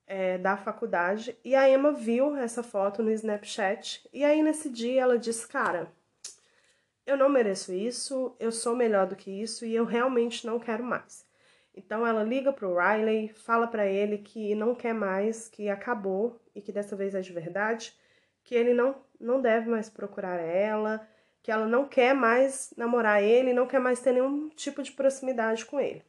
é, 0.08 0.38
da 0.38 0.58
faculdade. 0.58 1.38
E 1.43 1.54
a 1.54 1.69
Emma 1.69 1.91
viu 1.91 2.36
essa 2.38 2.63
foto 2.63 3.04
no 3.04 3.12
Snapchat. 3.12 4.08
E 4.13 4.23
aí, 4.23 4.41
nesse 4.41 4.69
dia, 4.69 5.01
ela 5.01 5.19
disse: 5.19 5.47
Cara, 5.47 5.91
eu 7.06 7.18
não 7.18 7.30
mereço 7.30 7.74
isso, 7.74 8.36
eu 8.40 8.52
sou 8.52 8.76
melhor 8.76 9.08
do 9.08 9.16
que 9.16 9.32
isso 9.32 9.66
e 9.66 9.76
eu 9.76 9.86
realmente 9.86 10.46
não 10.46 10.60
quero 10.60 10.84
mais. 10.84 11.26
Então 11.76 12.06
ela 12.06 12.24
liga 12.24 12.52
pro 12.52 12.78
Riley, 12.78 13.30
fala 13.30 13.68
para 13.68 13.86
ele 13.86 14.18
que 14.18 14.54
não 14.56 14.76
quer 14.76 14.94
mais, 14.94 15.48
que 15.48 15.70
acabou 15.70 16.40
e 16.54 16.62
que 16.62 16.72
dessa 16.72 16.96
vez 16.96 17.16
é 17.16 17.22
de 17.22 17.32
verdade, 17.32 17.94
que 18.44 18.56
ele 18.56 18.74
não 18.74 18.96
não 19.20 19.40
deve 19.40 19.70
mais 19.70 19.88
procurar 19.88 20.40
ela, 20.40 21.08
que 21.44 21.52
ela 21.52 21.68
não 21.68 21.88
quer 21.88 22.14
mais 22.14 22.74
namorar 22.76 23.22
ele, 23.22 23.54
não 23.54 23.68
quer 23.68 23.80
mais 23.80 24.00
ter 24.00 24.14
nenhum 24.14 24.50
tipo 24.50 24.82
de 24.82 24.92
proximidade 24.92 25.64
com 25.66 25.80
ele. 25.80 26.04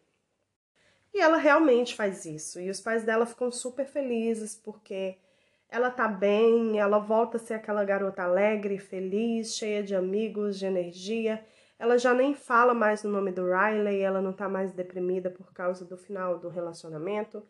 E 1.12 1.20
ela 1.20 1.36
realmente 1.36 1.94
faz 1.94 2.24
isso, 2.24 2.58
e 2.58 2.70
os 2.70 2.80
pais 2.80 3.04
dela 3.04 3.26
ficam 3.26 3.50
super 3.52 3.86
felizes 3.86 4.54
porque 4.56 5.18
ela 5.72 5.90
tá 5.90 6.06
bem, 6.06 6.78
ela 6.78 6.98
volta 6.98 7.38
a 7.38 7.40
ser 7.40 7.54
aquela 7.54 7.82
garota 7.82 8.22
alegre, 8.22 8.76
feliz, 8.76 9.54
cheia 9.56 9.82
de 9.82 9.94
amigos, 9.94 10.58
de 10.58 10.66
energia. 10.66 11.42
Ela 11.78 11.96
já 11.96 12.12
nem 12.12 12.34
fala 12.34 12.74
mais 12.74 13.02
no 13.02 13.10
nome 13.10 13.32
do 13.32 13.46
Riley, 13.46 14.02
ela 14.02 14.20
não 14.20 14.34
tá 14.34 14.50
mais 14.50 14.74
deprimida 14.74 15.30
por 15.30 15.50
causa 15.54 15.86
do 15.86 15.96
final 15.96 16.38
do 16.38 16.50
relacionamento. 16.50 17.42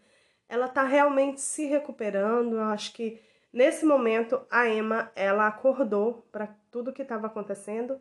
Ela 0.48 0.68
tá 0.68 0.84
realmente 0.84 1.40
se 1.40 1.66
recuperando. 1.66 2.54
Eu 2.54 2.62
acho 2.62 2.92
que 2.92 3.20
nesse 3.52 3.84
momento 3.84 4.40
a 4.48 4.68
Emma, 4.68 5.10
ela 5.16 5.48
acordou 5.48 6.24
para 6.30 6.46
tudo 6.70 6.92
que 6.92 7.02
estava 7.02 7.26
acontecendo 7.26 8.00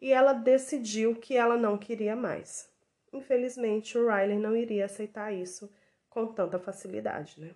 e 0.00 0.12
ela 0.12 0.32
decidiu 0.32 1.16
que 1.16 1.36
ela 1.36 1.56
não 1.56 1.76
queria 1.76 2.14
mais. 2.14 2.70
Infelizmente, 3.12 3.98
o 3.98 4.06
Riley 4.06 4.38
não 4.38 4.54
iria 4.56 4.84
aceitar 4.84 5.32
isso 5.32 5.68
com 6.08 6.24
tanta 6.28 6.56
facilidade, 6.56 7.40
né? 7.40 7.50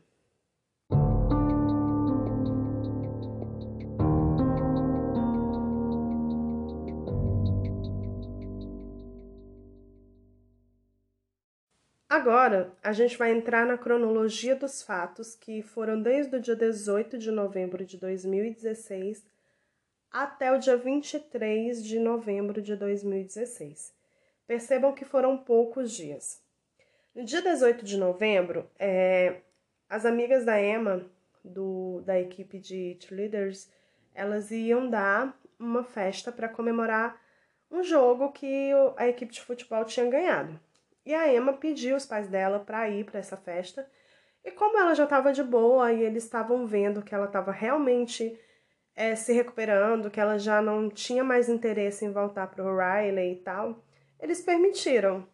Agora, 12.11 12.77
a 12.83 12.93
gente 12.93 13.17
vai 13.17 13.31
entrar 13.31 13.65
na 13.65 13.79
cronologia 13.79 14.57
dos 14.57 14.83
fatos 14.83 15.37
que 15.37 15.63
foram 15.63 16.03
desde 16.03 16.35
o 16.35 16.41
dia 16.41 16.57
18 16.57 17.17
de 17.17 17.31
novembro 17.31 17.85
de 17.85 17.97
2016 17.97 19.25
até 20.11 20.51
o 20.51 20.59
dia 20.59 20.77
23 20.77 21.85
de 21.85 22.01
novembro 22.01 22.61
de 22.61 22.75
2016. 22.75 23.95
Percebam 24.45 24.93
que 24.93 25.05
foram 25.05 25.39
poucos 25.39 25.93
dias. 25.93 26.43
No 27.15 27.25
dia 27.25 27.41
18 27.41 27.85
de 27.85 27.97
novembro, 27.97 28.69
é, 28.77 29.43
as 29.89 30.05
amigas 30.05 30.45
da 30.45 30.61
Emma, 30.61 31.09
do, 31.45 32.03
da 32.05 32.19
equipe 32.19 32.59
de 32.59 32.97
cheerleaders, 32.99 33.71
elas 34.13 34.51
iam 34.51 34.91
dar 34.91 35.39
uma 35.57 35.85
festa 35.85 36.33
para 36.33 36.49
comemorar 36.49 37.23
um 37.71 37.85
jogo 37.85 38.33
que 38.33 38.73
a 38.97 39.07
equipe 39.07 39.33
de 39.33 39.41
futebol 39.41 39.85
tinha 39.85 40.11
ganhado. 40.11 40.59
E 41.05 41.15
a 41.15 41.33
Emma 41.33 41.55
pediu 41.55 41.97
os 41.97 42.07
pais 42.07 42.29
dela 42.29 42.61
para 42.61 42.89
ir 42.89 43.05
para 43.05 43.19
essa 43.19 43.37
festa. 43.37 43.89
E 44.45 44.51
como 44.51 44.79
ela 44.79 44.95
já 44.95 45.05
estava 45.05 45.33
de 45.33 45.43
boa 45.43 45.93
e 45.93 46.03
eles 46.03 46.25
estavam 46.25 46.67
vendo 46.67 47.03
que 47.03 47.15
ela 47.15 47.27
estava 47.27 47.53
realmente 47.53 48.39
é, 48.95 49.15
se 49.15 49.33
recuperando, 49.33 50.11
que 50.11 50.21
ela 50.21 50.39
já 50.39 50.61
não 50.61 50.89
tinha 50.89 51.25
mais 51.25 51.49
interesse 51.49 52.05
em 52.05 52.13
voltar 52.13 52.49
para 52.49 52.65
o 52.65 52.77
Riley 52.77 53.33
e 53.33 53.37
tal, 53.37 53.85
eles 54.19 54.43
permitiram. 54.43 55.27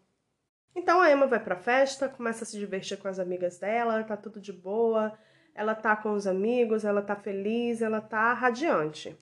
Então 0.75 1.01
a 1.01 1.11
Emma 1.11 1.27
vai 1.27 1.43
para 1.43 1.55
a 1.55 1.59
festa, 1.59 2.09
começa 2.09 2.45
a 2.45 2.47
se 2.47 2.59
divertir 2.59 2.99
com 2.99 3.09
as 3.09 3.19
amigas 3.19 3.59
dela, 3.59 4.05
tá 4.05 4.17
tudo 4.17 4.41
de 4.41 4.53
boa, 4.53 5.17
ela 5.55 5.75
tá 5.75 5.97
com 5.97 6.13
os 6.13 6.27
amigos, 6.27 6.85
ela 6.85 7.01
tá 7.01 7.17
feliz, 7.17 7.81
ela 7.81 8.01
tá 8.01 8.33
radiante. 8.35 9.17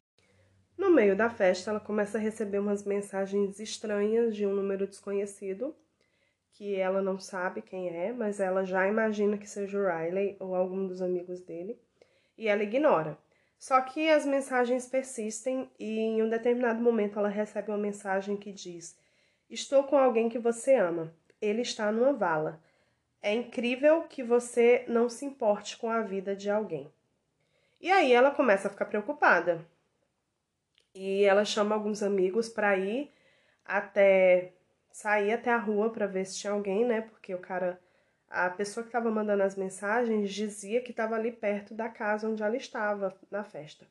No 0.76 0.90
meio 0.90 1.16
da 1.16 1.30
festa, 1.30 1.70
ela 1.70 1.78
começa 1.78 2.18
a 2.18 2.20
receber 2.20 2.58
umas 2.58 2.84
mensagens 2.84 3.60
estranhas 3.60 4.34
de 4.34 4.44
um 4.44 4.52
número 4.52 4.86
desconhecido 4.86 5.74
que 6.54 6.76
ela 6.76 7.02
não 7.02 7.18
sabe 7.18 7.60
quem 7.60 7.88
é, 7.88 8.12
mas 8.12 8.38
ela 8.38 8.64
já 8.64 8.86
imagina 8.86 9.36
que 9.36 9.48
seja 9.48 9.76
o 9.76 9.84
Riley 9.84 10.36
ou 10.38 10.54
algum 10.54 10.86
dos 10.86 11.02
amigos 11.02 11.40
dele, 11.40 11.78
e 12.38 12.48
ela 12.48 12.62
ignora. 12.62 13.18
Só 13.58 13.80
que 13.80 14.08
as 14.08 14.24
mensagens 14.24 14.86
persistem 14.86 15.68
e 15.78 15.98
em 15.98 16.22
um 16.22 16.28
determinado 16.28 16.80
momento 16.80 17.18
ela 17.18 17.28
recebe 17.28 17.70
uma 17.70 17.78
mensagem 17.78 18.36
que 18.36 18.52
diz: 18.52 18.96
Estou 19.50 19.84
com 19.84 19.96
alguém 19.96 20.28
que 20.28 20.38
você 20.38 20.74
ama. 20.74 21.12
Ele 21.40 21.62
está 21.62 21.90
numa 21.90 22.12
vala. 22.12 22.62
É 23.20 23.32
incrível 23.32 24.02
que 24.02 24.22
você 24.22 24.84
não 24.86 25.08
se 25.08 25.24
importe 25.24 25.76
com 25.76 25.90
a 25.90 26.02
vida 26.02 26.36
de 26.36 26.50
alguém. 26.50 26.92
E 27.80 27.90
aí 27.90 28.12
ela 28.12 28.30
começa 28.30 28.68
a 28.68 28.70
ficar 28.70 28.84
preocupada. 28.84 29.66
E 30.94 31.24
ela 31.24 31.44
chama 31.44 31.74
alguns 31.74 32.02
amigos 32.02 32.48
para 32.48 32.76
ir 32.76 33.10
até 33.64 34.52
sair 34.94 35.32
até 35.32 35.50
a 35.50 35.58
rua 35.58 35.90
para 35.90 36.06
ver 36.06 36.24
se 36.24 36.38
tinha 36.38 36.52
alguém, 36.52 36.84
né? 36.84 37.00
Porque 37.00 37.34
o 37.34 37.40
cara, 37.40 37.80
a 38.30 38.48
pessoa 38.48 38.84
que 38.84 38.90
estava 38.90 39.10
mandando 39.10 39.42
as 39.42 39.56
mensagens 39.56 40.32
dizia 40.32 40.80
que 40.80 40.92
estava 40.92 41.16
ali 41.16 41.32
perto 41.32 41.74
da 41.74 41.88
casa 41.88 42.28
onde 42.28 42.44
ela 42.44 42.56
estava 42.56 43.12
na 43.28 43.42
festa. 43.42 43.84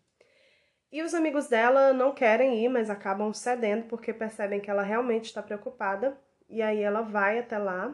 E 0.89 1.01
os 1.01 1.13
amigos 1.13 1.49
dela 1.49 1.91
não 1.91 2.13
querem 2.13 2.63
ir, 2.63 2.69
mas 2.69 2.89
acabam 2.89 3.33
cedendo 3.33 3.83
porque 3.87 4.13
percebem 4.13 4.61
que 4.61 4.71
ela 4.71 4.81
realmente 4.81 5.25
está 5.25 5.43
preocupada. 5.43 6.17
E 6.47 6.61
aí 6.61 6.81
ela 6.81 7.01
vai 7.01 7.37
até 7.37 7.57
lá. 7.57 7.93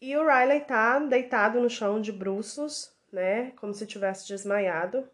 E 0.00 0.16
o 0.16 0.26
Riley 0.26 0.62
tá 0.62 0.98
deitado 0.98 1.60
no 1.60 1.70
chão 1.70 2.00
de 2.00 2.10
bruços, 2.10 2.92
né? 3.12 3.52
Como 3.52 3.72
se 3.72 3.86
tivesse 3.86 4.26
desmaiado. 4.26 5.08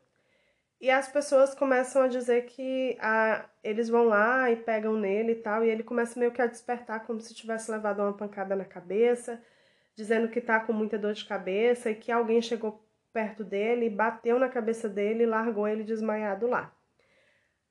E 0.80 0.90
as 0.90 1.08
pessoas 1.08 1.54
começam 1.54 2.02
a 2.02 2.08
dizer 2.08 2.44
que 2.46 2.96
a, 3.00 3.46
eles 3.64 3.88
vão 3.88 4.04
lá 4.04 4.50
e 4.50 4.56
pegam 4.56 4.94
nele 4.94 5.32
e 5.32 5.36
tal, 5.36 5.64
e 5.64 5.70
ele 5.70 5.82
começa 5.82 6.20
meio 6.20 6.32
que 6.32 6.42
a 6.42 6.46
despertar 6.46 7.06
como 7.06 7.20
se 7.20 7.34
tivesse 7.34 7.70
levado 7.70 8.00
uma 8.02 8.12
pancada 8.12 8.54
na 8.54 8.64
cabeça, 8.64 9.42
dizendo 9.94 10.28
que 10.28 10.40
tá 10.40 10.60
com 10.60 10.74
muita 10.74 10.98
dor 10.98 11.14
de 11.14 11.24
cabeça 11.24 11.90
e 11.90 11.94
que 11.94 12.12
alguém 12.12 12.42
chegou 12.42 12.84
perto 13.10 13.42
dele, 13.42 13.88
bateu 13.88 14.38
na 14.38 14.48
cabeça 14.50 14.88
dele 14.88 15.22
e 15.22 15.26
largou 15.26 15.66
ele 15.66 15.82
desmaiado 15.82 16.46
lá. 16.46 16.70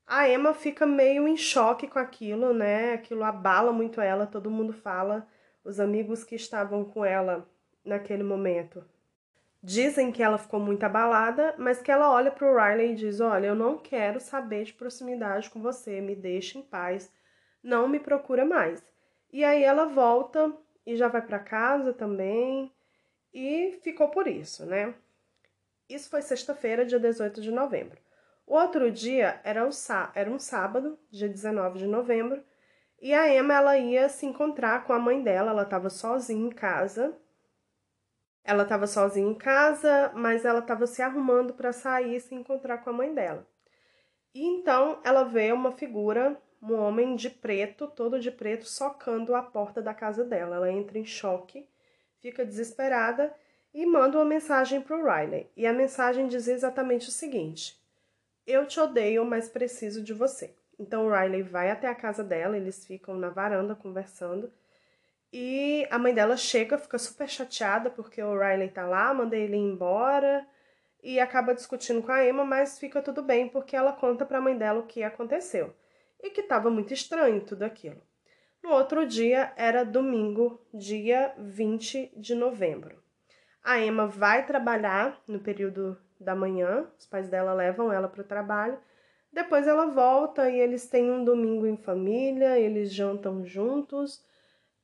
A 0.08 0.28
Emma 0.28 0.54
fica 0.54 0.86
meio 0.86 1.28
em 1.28 1.38
choque 1.38 1.88
com 1.88 2.00
aquilo, 2.00 2.54
né? 2.54 2.94
Aquilo 2.94 3.24
abala 3.24 3.72
muito 3.72 4.02
ela, 4.02 4.26
todo 4.26 4.50
mundo 4.50 4.74
fala, 4.74 5.28
os 5.64 5.80
amigos 5.80 6.24
que 6.24 6.36
estavam 6.36 6.84
com 6.84 7.06
ela 7.06 7.48
naquele 7.84 8.24
momento 8.24 8.84
Dizem 9.68 10.12
que 10.12 10.22
ela 10.22 10.38
ficou 10.38 10.60
muito 10.60 10.84
abalada, 10.84 11.56
mas 11.58 11.82
que 11.82 11.92
ela 11.92 12.12
olha 12.12 12.30
para 12.30 12.46
o 12.46 12.56
Riley 12.56 12.92
e 12.92 12.96
diz: 12.96 13.20
Olha, 13.20 13.48
eu 13.48 13.56
não 13.56 13.80
quero 13.80 14.20
saber 14.20 14.64
de 14.64 14.74
proximidade 14.74 15.50
com 15.50 15.60
você, 15.60 16.00
me 16.00 16.16
deixe 16.16 16.60
em 16.60 16.62
paz, 16.62 17.12
não 17.64 17.88
me 17.88 18.00
procura 18.00 18.46
mais. 18.46 18.84
E 19.34 19.44
aí 19.44 19.64
ela 19.64 19.86
volta 19.86 20.56
e 20.86 20.96
já 20.96 21.08
vai 21.08 21.24
para 21.24 21.40
casa 21.40 21.92
também, 21.92 22.72
e 23.34 23.80
ficou 23.82 24.10
por 24.10 24.28
isso, 24.28 24.68
né? 24.68 24.94
Isso 25.90 26.12
foi 26.12 26.22
sexta-feira, 26.22 26.86
dia 26.86 27.00
18 27.00 27.42
de 27.42 27.50
novembro. 27.50 27.98
O 28.46 28.54
outro 28.54 28.92
dia 28.92 29.42
era, 29.44 29.68
o 29.68 29.72
era 30.14 30.30
um 30.30 30.38
sábado, 30.38 31.00
dia 31.10 31.28
19 31.28 31.80
de 31.80 31.88
novembro, 31.88 32.44
e 33.02 33.16
a 33.16 33.34
Emma 33.34 33.56
ela 33.56 33.76
ia 33.80 34.10
se 34.10 34.28
encontrar 34.28 34.84
com 34.84 34.94
a 34.94 35.00
mãe 35.00 35.24
dela, 35.24 35.50
ela 35.50 35.64
estava 35.64 35.90
sozinha 35.90 36.46
em 36.46 36.52
casa 36.52 37.20
ela 38.46 38.62
estava 38.62 38.86
sozinha 38.86 39.28
em 39.28 39.34
casa, 39.34 40.12
mas 40.14 40.46
ela 40.46 40.60
estava 40.60 40.86
se 40.86 41.02
arrumando 41.02 41.54
para 41.56 41.74
sair 41.74 42.16
e 42.16 42.20
se 42.22 42.36
encontrar 42.36 42.78
com 42.78 42.92
a 42.92 42.94
mãe 42.94 43.12
dela. 43.12 43.46
E 44.34 44.46
então 44.46 45.00
ela 45.04 45.24
vê 45.24 45.52
uma 45.52 45.72
figura, 45.72 46.40
um 46.62 46.76
homem 46.76 47.16
de 47.16 47.30
preto, 47.30 47.88
todo 47.88 48.20
de 48.20 48.30
preto, 48.30 48.66
socando 48.66 49.34
a 49.34 49.42
porta 49.42 49.82
da 49.82 49.96
casa 49.96 50.24
dela. 50.24 50.58
Ela 50.58 50.72
entra 50.72 51.00
em 51.00 51.06
choque, 51.06 51.68
fica 52.20 52.46
desesperada 52.46 53.34
e 53.74 53.84
manda 53.84 54.18
uma 54.20 54.26
mensagem 54.26 54.80
para 54.80 54.96
o 54.96 55.04
Riley. 55.04 55.50
E 55.58 55.66
a 55.66 55.74
mensagem 55.74 56.28
diz 56.28 56.48
exatamente 56.48 57.10
o 57.10 57.12
seguinte: 57.12 57.82
Eu 58.46 58.68
te 58.68 58.80
odeio, 58.80 59.26
mas 59.26 59.50
preciso 59.50 60.04
de 60.04 60.14
você. 60.14 60.54
Então 60.78 61.08
o 61.08 61.12
Riley 61.12 61.42
vai 61.42 61.72
até 61.72 61.88
a 61.88 61.96
casa 61.96 62.24
dela, 62.24 62.56
eles 62.56 62.86
ficam 62.86 63.16
na 63.18 63.30
varanda 63.30 63.74
conversando. 63.74 64.52
E 65.38 65.86
a 65.92 66.00
mãe 66.00 66.14
dela 66.14 66.38
chega, 66.38 66.78
fica 66.78 66.98
super 66.98 67.28
chateada 67.28 67.90
porque 67.90 68.24
o 68.24 68.40
Riley 68.40 68.70
tá 68.70 68.88
lá, 68.88 69.14
manda 69.14 69.36
ele 69.36 69.58
embora 69.58 70.48
e 71.04 71.20
acaba 71.20 71.54
discutindo 71.54 72.02
com 72.02 72.10
a 72.10 72.26
Emma, 72.26 72.46
mas 72.46 72.80
fica 72.80 73.02
tudo 73.02 73.22
bem 73.22 73.50
porque 73.50 73.76
ela 73.76 73.92
conta 73.92 74.26
para 74.26 74.38
a 74.38 74.42
mãe 74.42 74.58
dela 74.58 74.80
o 74.80 74.88
que 74.88 75.04
aconteceu 75.04 75.76
e 76.24 76.30
que 76.30 76.40
estava 76.40 76.70
muito 76.70 76.94
estranho 76.94 77.42
tudo 77.42 77.64
aquilo. 77.64 78.02
No 78.64 78.70
outro 78.70 79.06
dia 79.06 79.52
era 79.58 79.84
domingo, 79.84 80.66
dia 80.74 81.36
20 81.38 82.14
de 82.16 82.34
novembro. 82.34 83.04
A 83.62 83.78
Emma 83.78 84.08
vai 84.08 84.46
trabalhar 84.46 85.22
no 85.28 85.42
período 85.42 85.98
da 86.18 86.34
manhã, 86.34 86.88
os 86.98 87.08
pais 87.08 87.28
dela 87.28 87.52
levam 87.52 87.92
ela 87.92 88.08
para 88.08 88.22
o 88.22 88.26
trabalho. 88.26 88.80
Depois 89.34 89.68
ela 89.68 89.88
volta 89.88 90.50
e 90.50 90.58
eles 90.58 90.88
têm 90.88 91.12
um 91.12 91.26
domingo 91.26 91.68
em 91.68 91.76
família, 91.76 92.58
eles 92.58 92.94
jantam 92.94 93.46
juntos 93.46 94.24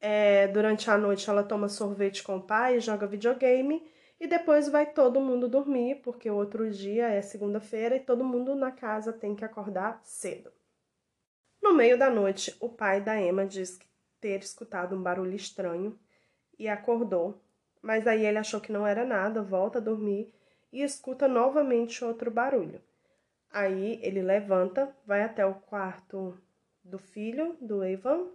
é, 0.01 0.47
durante 0.47 0.89
a 0.89 0.97
noite 0.97 1.29
ela 1.29 1.43
toma 1.43 1.69
sorvete 1.69 2.23
com 2.23 2.37
o 2.37 2.41
pai, 2.41 2.79
joga 2.79 3.05
videogame 3.05 3.87
e 4.19 4.25
depois 4.25 4.67
vai 4.67 4.91
todo 4.91 5.21
mundo 5.21 5.47
dormir, 5.47 6.01
porque 6.03 6.29
outro 6.29 6.69
dia 6.71 7.07
é 7.07 7.21
segunda-feira 7.21 7.95
e 7.95 7.99
todo 7.99 8.23
mundo 8.23 8.55
na 8.55 8.71
casa 8.71 9.13
tem 9.13 9.35
que 9.35 9.45
acordar 9.45 10.01
cedo. 10.03 10.51
No 11.61 11.75
meio 11.75 11.97
da 11.97 12.09
noite, 12.09 12.55
o 12.59 12.67
pai 12.67 12.99
da 12.99 13.21
Emma 13.21 13.45
diz 13.45 13.79
ter 14.19 14.39
escutado 14.39 14.95
um 14.95 15.03
barulho 15.03 15.35
estranho 15.35 15.97
e 16.57 16.67
acordou, 16.67 17.39
mas 17.79 18.07
aí 18.07 18.25
ele 18.25 18.39
achou 18.39 18.59
que 18.59 18.71
não 18.71 18.85
era 18.85 19.05
nada, 19.05 19.43
volta 19.43 19.77
a 19.77 19.81
dormir 19.81 20.33
e 20.73 20.81
escuta 20.81 21.27
novamente 21.27 22.03
outro 22.03 22.31
barulho. 22.31 22.81
Aí 23.51 23.99
ele 24.01 24.21
levanta, 24.21 24.95
vai 25.05 25.21
até 25.21 25.45
o 25.45 25.53
quarto 25.53 26.37
do 26.83 26.97
filho 26.97 27.55
do 27.61 27.83
Evan 27.83 28.27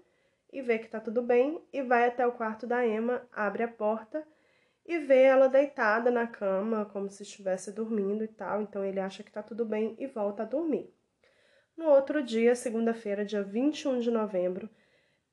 e 0.57 0.63
vê 0.63 0.79
que 0.79 0.89
tá 0.89 0.99
tudo 0.99 1.21
bem 1.21 1.63
e 1.71 1.83
vai 1.83 2.09
até 2.09 2.27
o 2.27 2.33
quarto 2.33 2.67
da 2.67 2.87
Emma, 2.87 3.29
abre 3.31 3.63
a 3.63 3.69
porta 3.69 4.27
e 4.87 4.99
vê 4.99 5.25
ela 5.25 5.51
deitada 5.51 6.11
na 6.11 6.27
cama, 6.27 6.87
como 6.87 7.11
se 7.11 7.25
estivesse 7.25 7.71
dormindo 7.71 8.25
e 8.25 8.29
tal. 8.29 8.63
Então 8.63 8.83
ele 8.83 8.99
acha 8.99 9.23
que 9.23 9.31
tá 9.31 9.43
tudo 9.43 9.67
bem 9.67 9.95
e 9.99 10.07
volta 10.07 10.45
a 10.45 10.47
dormir. 10.47 10.91
No 11.77 11.91
outro 11.91 12.23
dia, 12.23 12.55
segunda-feira, 12.55 13.23
dia 13.23 13.43
21 13.43 13.99
de 13.99 14.11
novembro, 14.11 14.71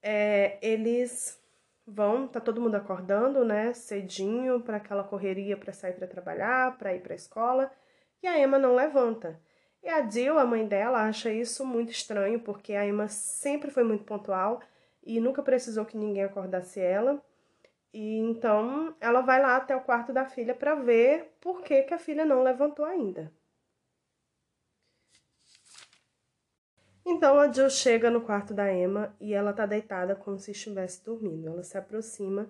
é, 0.02 0.58
eles 0.62 1.42
vão, 1.88 2.28
tá 2.28 2.42
todo 2.42 2.60
mundo 2.60 2.76
acordando, 2.76 3.46
né, 3.46 3.72
cedinho 3.72 4.60
para 4.60 4.76
aquela 4.76 5.06
correria 5.06 5.56
para 5.56 5.72
sair 5.72 5.94
para 5.94 6.06
trabalhar, 6.06 6.78
para 6.78 6.94
ir 6.94 7.00
para 7.00 7.14
a 7.14 7.16
escola, 7.16 7.72
e 8.22 8.28
a 8.28 8.38
Emma 8.38 8.60
não 8.60 8.76
levanta. 8.76 9.40
E 9.82 9.88
a 9.88 10.06
Jill, 10.10 10.38
a 10.38 10.46
mãe 10.46 10.68
dela, 10.68 11.08
acha 11.08 11.32
isso 11.32 11.66
muito 11.66 11.92
estranho, 11.92 12.42
porque 12.42 12.74
a 12.74 12.86
Emma 12.86 13.08
sempre 13.08 13.72
foi 13.72 13.84
muito 13.86 14.04
pontual 14.04 14.62
e 15.06 15.20
nunca 15.20 15.44
precisou 15.44 15.86
que 15.86 15.98
ninguém 15.98 16.24
acordasse 16.24 16.80
ela. 16.80 17.22
E 17.94 18.18
então 18.20 18.96
ela 19.00 19.22
vai 19.22 19.42
lá 19.42 19.58
até 19.58 19.76
o 19.76 19.82
quarto 19.82 20.12
da 20.14 20.26
filha 20.26 20.56
para 20.56 20.76
ver 20.76 21.36
por 21.42 21.62
que, 21.62 21.84
que 21.84 21.94
a 21.94 22.00
filha 22.00 22.26
não 22.26 22.44
levantou 22.44 22.86
ainda. 22.86 23.32
Então 27.06 27.40
a 27.40 27.52
Jill 27.52 27.70
chega 27.70 28.10
no 28.10 28.22
quarto 28.22 28.54
da 28.54 28.74
Emma 28.74 29.16
e 29.20 29.34
ela 29.34 29.54
tá 29.54 29.66
deitada 29.66 30.16
como 30.16 30.40
se 30.40 30.52
estivesse 30.52 31.04
dormindo. 31.04 31.48
Ela 31.50 31.64
se 31.64 31.78
aproxima 31.78 32.48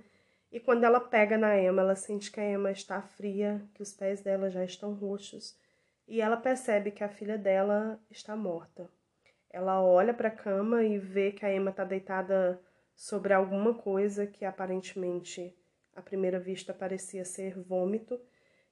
E 0.51 0.59
quando 0.59 0.83
ela 0.85 0.99
pega 1.01 1.37
na 1.37 1.59
Emma, 1.59 1.81
ela 1.81 1.95
sente 1.95 2.31
que 2.31 2.39
a 2.39 2.51
Emma 2.51 2.71
está 2.71 3.01
fria, 3.01 3.61
que 3.73 3.81
os 3.81 3.93
pés 3.93 4.21
dela 4.21 4.49
já 4.51 4.63
estão 4.63 4.93
roxos, 4.93 5.57
e 6.07 6.21
ela 6.21 6.37
percebe 6.37 6.91
que 6.91 7.03
a 7.03 7.09
filha 7.09 7.37
dela 7.39 7.99
está 8.11 8.35
morta. 8.35 8.89
Ela 9.53 9.79
olha 9.83 10.15
para 10.15 10.29
a 10.29 10.31
cama 10.31 10.83
e 10.83 10.97
vê 10.97 11.31
que 11.31 11.45
a 11.45 11.53
Emma 11.53 11.69
está 11.69 11.83
deitada 11.83 12.59
sobre 12.95 13.33
alguma 13.33 13.75
coisa 13.75 14.25
que 14.25 14.43
aparentemente, 14.43 15.55
à 15.95 16.01
primeira 16.01 16.39
vista, 16.39 16.73
parecia 16.73 17.23
ser 17.23 17.59
vômito, 17.59 18.19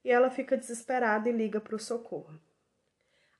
e 0.04 0.10
ela 0.10 0.28
fica 0.28 0.56
desesperada 0.56 1.28
e 1.28 1.32
liga 1.32 1.60
para 1.60 1.76
o 1.76 1.78
socorro. 1.78 2.34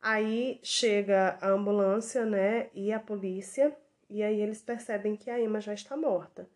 Aí 0.00 0.60
chega 0.62 1.36
a 1.40 1.48
ambulância, 1.48 2.24
né, 2.24 2.70
e 2.72 2.92
a 2.92 3.00
polícia, 3.00 3.76
e 4.08 4.22
aí 4.22 4.40
eles 4.40 4.62
percebem 4.62 5.16
que 5.16 5.28
a 5.28 5.40
Emma 5.40 5.60
já 5.60 5.74
está 5.74 5.96
morta. 5.96 6.48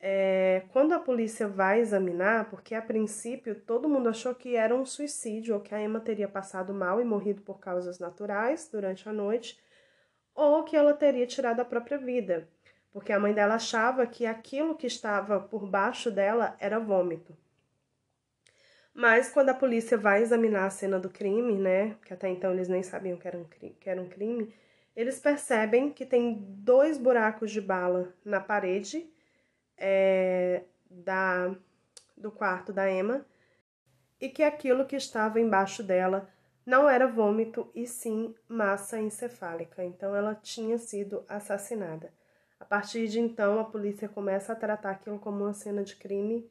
É, 0.00 0.62
quando 0.72 0.92
a 0.92 1.00
polícia 1.00 1.48
vai 1.48 1.80
examinar, 1.80 2.48
porque 2.50 2.72
a 2.72 2.82
princípio 2.82 3.56
todo 3.56 3.88
mundo 3.88 4.08
achou 4.08 4.32
que 4.32 4.54
era 4.54 4.72
um 4.72 4.86
suicídio 4.86 5.56
ou 5.56 5.60
que 5.60 5.74
a 5.74 5.82
Emma 5.82 5.98
teria 5.98 6.28
passado 6.28 6.72
mal 6.72 7.00
e 7.00 7.04
morrido 7.04 7.42
por 7.42 7.58
causas 7.58 7.98
naturais 7.98 8.68
durante 8.70 9.08
a 9.08 9.12
noite, 9.12 9.58
ou 10.38 10.62
que 10.62 10.76
ela 10.76 10.94
teria 10.94 11.26
tirado 11.26 11.58
a 11.58 11.64
própria 11.64 11.98
vida, 11.98 12.48
porque 12.92 13.12
a 13.12 13.18
mãe 13.18 13.34
dela 13.34 13.56
achava 13.56 14.06
que 14.06 14.24
aquilo 14.24 14.76
que 14.76 14.86
estava 14.86 15.40
por 15.40 15.66
baixo 15.66 16.12
dela 16.12 16.56
era 16.60 16.78
vômito. 16.78 17.36
Mas 18.94 19.30
quando 19.30 19.48
a 19.48 19.54
polícia 19.54 19.98
vai 19.98 20.22
examinar 20.22 20.66
a 20.66 20.70
cena 20.70 20.98
do 20.98 21.10
crime, 21.10 21.54
né, 21.54 21.96
que 22.04 22.14
até 22.14 22.28
então 22.28 22.52
eles 22.52 22.68
nem 22.68 22.84
sabiam 22.84 23.18
que 23.18 23.26
era 23.26 23.36
um, 23.36 23.44
que 23.44 23.90
era 23.90 24.00
um 24.00 24.08
crime, 24.08 24.54
eles 24.94 25.18
percebem 25.18 25.90
que 25.90 26.06
tem 26.06 26.38
dois 26.40 26.98
buracos 26.98 27.50
de 27.50 27.60
bala 27.60 28.14
na 28.24 28.40
parede 28.40 29.10
é, 29.76 30.62
da, 30.88 31.52
do 32.16 32.30
quarto 32.30 32.72
da 32.72 32.88
Emma 32.88 33.26
e 34.20 34.28
que 34.28 34.44
aquilo 34.44 34.86
que 34.86 34.96
estava 34.96 35.40
embaixo 35.40 35.82
dela 35.82 36.28
não 36.68 36.86
era 36.86 37.08
vômito 37.08 37.70
e 37.74 37.86
sim 37.86 38.34
massa 38.46 39.00
encefálica. 39.00 39.82
Então 39.82 40.14
ela 40.14 40.34
tinha 40.34 40.76
sido 40.76 41.24
assassinada. 41.26 42.12
A 42.60 42.64
partir 42.66 43.08
de 43.08 43.18
então, 43.18 43.58
a 43.58 43.64
polícia 43.64 44.06
começa 44.06 44.52
a 44.52 44.56
tratar 44.56 44.90
aquilo 44.90 45.18
como 45.18 45.44
uma 45.44 45.54
cena 45.54 45.82
de 45.82 45.96
crime 45.96 46.46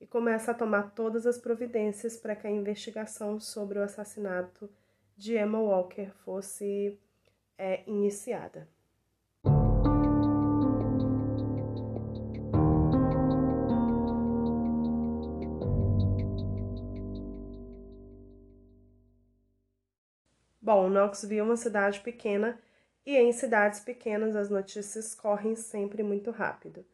e 0.00 0.08
começa 0.08 0.50
a 0.50 0.54
tomar 0.54 0.90
todas 0.90 1.24
as 1.24 1.38
providências 1.38 2.16
para 2.16 2.34
que 2.34 2.48
a 2.48 2.50
investigação 2.50 3.38
sobre 3.38 3.78
o 3.78 3.82
assassinato 3.84 4.68
de 5.16 5.38
Emma 5.38 5.60
Walker 5.60 6.10
fosse 6.24 6.98
é, 7.56 7.84
iniciada. 7.86 8.66
Bom, 20.72 20.88
Knoxville 20.88 21.40
é 21.40 21.42
uma 21.42 21.56
cidade 21.56 21.98
pequena 21.98 22.56
e 23.04 23.16
em 23.16 23.32
cidades 23.32 23.80
pequenas 23.80 24.36
as 24.36 24.48
notícias 24.48 25.16
correm 25.16 25.56
sempre 25.56 26.00
muito 26.00 26.30
rápido. 26.30 26.86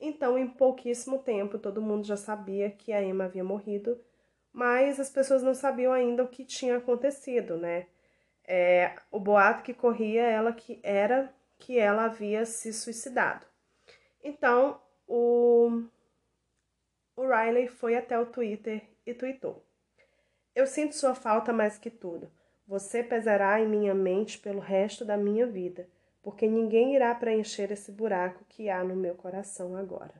Então, 0.00 0.38
em 0.38 0.48
pouquíssimo 0.48 1.18
tempo, 1.18 1.58
todo 1.58 1.82
mundo 1.82 2.06
já 2.06 2.16
sabia 2.16 2.70
que 2.70 2.90
a 2.90 3.02
Emma 3.02 3.24
havia 3.24 3.44
morrido, 3.44 4.02
mas 4.50 4.98
as 4.98 5.10
pessoas 5.10 5.42
não 5.42 5.52
sabiam 5.52 5.92
ainda 5.92 6.24
o 6.24 6.28
que 6.28 6.42
tinha 6.42 6.78
acontecido, 6.78 7.58
né? 7.58 7.88
É, 8.46 8.94
o 9.10 9.20
boato 9.20 9.62
que 9.62 9.74
corria 9.74 10.22
ela 10.22 10.50
que 10.54 10.80
era 10.82 11.30
que 11.58 11.78
ela 11.78 12.06
havia 12.06 12.46
se 12.46 12.72
suicidado. 12.72 13.44
Então, 14.24 14.80
o, 15.06 15.82
o 17.14 17.28
Riley 17.28 17.68
foi 17.68 17.94
até 17.94 18.18
o 18.18 18.24
Twitter 18.24 18.88
e 19.04 19.12
tweetou: 19.12 19.62
Eu 20.54 20.66
sinto 20.66 20.94
sua 20.94 21.14
falta 21.14 21.52
mais 21.52 21.76
que 21.76 21.90
tudo. 21.90 22.37
Você 22.68 23.02
pesará 23.02 23.58
em 23.58 23.66
minha 23.66 23.94
mente 23.94 24.38
pelo 24.38 24.60
resto 24.60 25.02
da 25.02 25.16
minha 25.16 25.46
vida, 25.46 25.88
porque 26.22 26.46
ninguém 26.46 26.94
irá 26.94 27.14
preencher 27.14 27.72
esse 27.72 27.90
buraco 27.90 28.44
que 28.46 28.68
há 28.68 28.84
no 28.84 28.94
meu 28.94 29.14
coração 29.14 29.74
agora. 29.74 30.12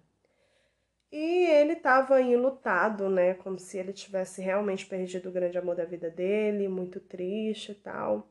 E 1.12 1.44
ele 1.44 1.74
estava 1.74 2.22
enlutado, 2.22 3.10
né? 3.10 3.34
Como 3.34 3.58
se 3.58 3.76
ele 3.76 3.92
tivesse 3.92 4.40
realmente 4.40 4.86
perdido 4.86 5.28
o 5.28 5.32
grande 5.32 5.58
amor 5.58 5.76
da 5.76 5.84
vida 5.84 6.08
dele, 6.08 6.68
muito 6.68 7.00
triste 7.00 7.72
e 7.72 7.74
tal. 7.74 8.26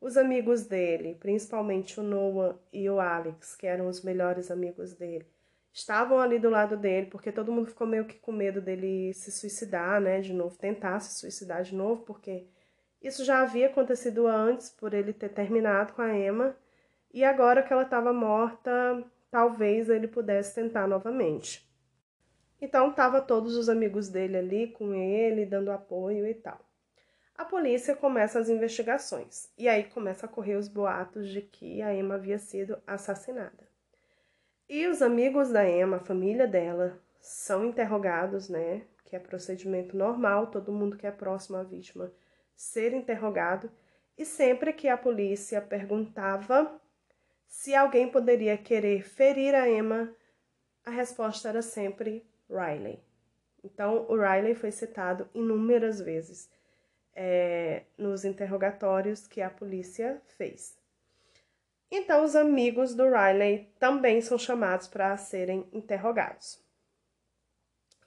Os 0.00 0.16
amigos 0.16 0.66
dele, 0.66 1.14
principalmente 1.20 2.00
o 2.00 2.02
Noah 2.02 2.58
e 2.72 2.90
o 2.90 2.98
Alex, 2.98 3.54
que 3.54 3.68
eram 3.68 3.86
os 3.86 4.02
melhores 4.02 4.50
amigos 4.50 4.92
dele, 4.92 5.24
estavam 5.72 6.18
ali 6.18 6.40
do 6.40 6.50
lado 6.50 6.76
dele, 6.76 7.06
porque 7.06 7.30
todo 7.30 7.52
mundo 7.52 7.68
ficou 7.68 7.86
meio 7.86 8.06
que 8.06 8.18
com 8.18 8.32
medo 8.32 8.60
dele 8.60 9.14
se 9.14 9.30
suicidar, 9.30 10.00
né? 10.00 10.20
De 10.20 10.32
novo, 10.32 10.58
tentar 10.58 10.98
se 10.98 11.20
suicidar 11.20 11.62
de 11.62 11.76
novo, 11.76 12.02
porque 12.02 12.44
isso 13.02 13.24
já 13.24 13.42
havia 13.42 13.66
acontecido 13.66 14.28
antes, 14.28 14.70
por 14.70 14.94
ele 14.94 15.12
ter 15.12 15.28
terminado 15.28 15.92
com 15.92 16.02
a 16.02 16.16
Emma, 16.16 16.56
e 17.12 17.24
agora 17.24 17.62
que 17.62 17.72
ela 17.72 17.82
estava 17.82 18.12
morta, 18.12 19.04
talvez 19.30 19.90
ele 19.90 20.06
pudesse 20.06 20.54
tentar 20.54 20.86
novamente. 20.86 21.68
Então, 22.60 22.90
estavam 22.90 23.20
todos 23.20 23.56
os 23.56 23.68
amigos 23.68 24.08
dele 24.08 24.36
ali 24.36 24.68
com 24.68 24.94
ele, 24.94 25.44
dando 25.44 25.72
apoio 25.72 26.28
e 26.28 26.34
tal. 26.34 26.60
A 27.36 27.44
polícia 27.44 27.96
começa 27.96 28.38
as 28.38 28.48
investigações, 28.48 29.50
e 29.58 29.68
aí 29.68 29.84
começa 29.84 30.26
a 30.26 30.28
correr 30.28 30.54
os 30.54 30.68
boatos 30.68 31.28
de 31.28 31.42
que 31.42 31.82
a 31.82 31.92
Emma 31.92 32.14
havia 32.14 32.38
sido 32.38 32.80
assassinada. 32.86 33.68
E 34.68 34.86
os 34.86 35.02
amigos 35.02 35.50
da 35.50 35.68
Emma, 35.68 35.96
a 35.96 36.04
família 36.04 36.46
dela, 36.46 37.00
são 37.20 37.64
interrogados, 37.64 38.48
né? 38.48 38.82
Que 39.04 39.16
é 39.16 39.18
procedimento 39.18 39.96
normal, 39.96 40.46
todo 40.46 40.72
mundo 40.72 40.96
que 40.96 41.06
é 41.06 41.10
próximo 41.10 41.56
à 41.56 41.64
vítima 41.64 42.12
ser 42.54 42.92
interrogado, 42.92 43.70
e 44.16 44.24
sempre 44.24 44.72
que 44.72 44.88
a 44.88 44.96
polícia 44.96 45.60
perguntava 45.60 46.80
se 47.46 47.74
alguém 47.74 48.08
poderia 48.10 48.56
querer 48.56 49.02
ferir 49.02 49.54
a 49.54 49.68
Emma, 49.68 50.14
a 50.84 50.90
resposta 50.90 51.48
era 51.48 51.62
sempre 51.62 52.26
Riley. 52.48 53.02
Então, 53.62 54.06
o 54.08 54.16
Riley 54.16 54.54
foi 54.54 54.70
citado 54.70 55.28
inúmeras 55.34 56.00
vezes 56.00 56.50
é, 57.14 57.84
nos 57.96 58.24
interrogatórios 58.24 59.26
que 59.26 59.40
a 59.40 59.50
polícia 59.50 60.20
fez. 60.36 60.76
Então, 61.90 62.24
os 62.24 62.34
amigos 62.34 62.94
do 62.94 63.04
Riley 63.04 63.70
também 63.78 64.20
são 64.22 64.38
chamados 64.38 64.88
para 64.88 65.16
serem 65.16 65.68
interrogados. 65.72 66.58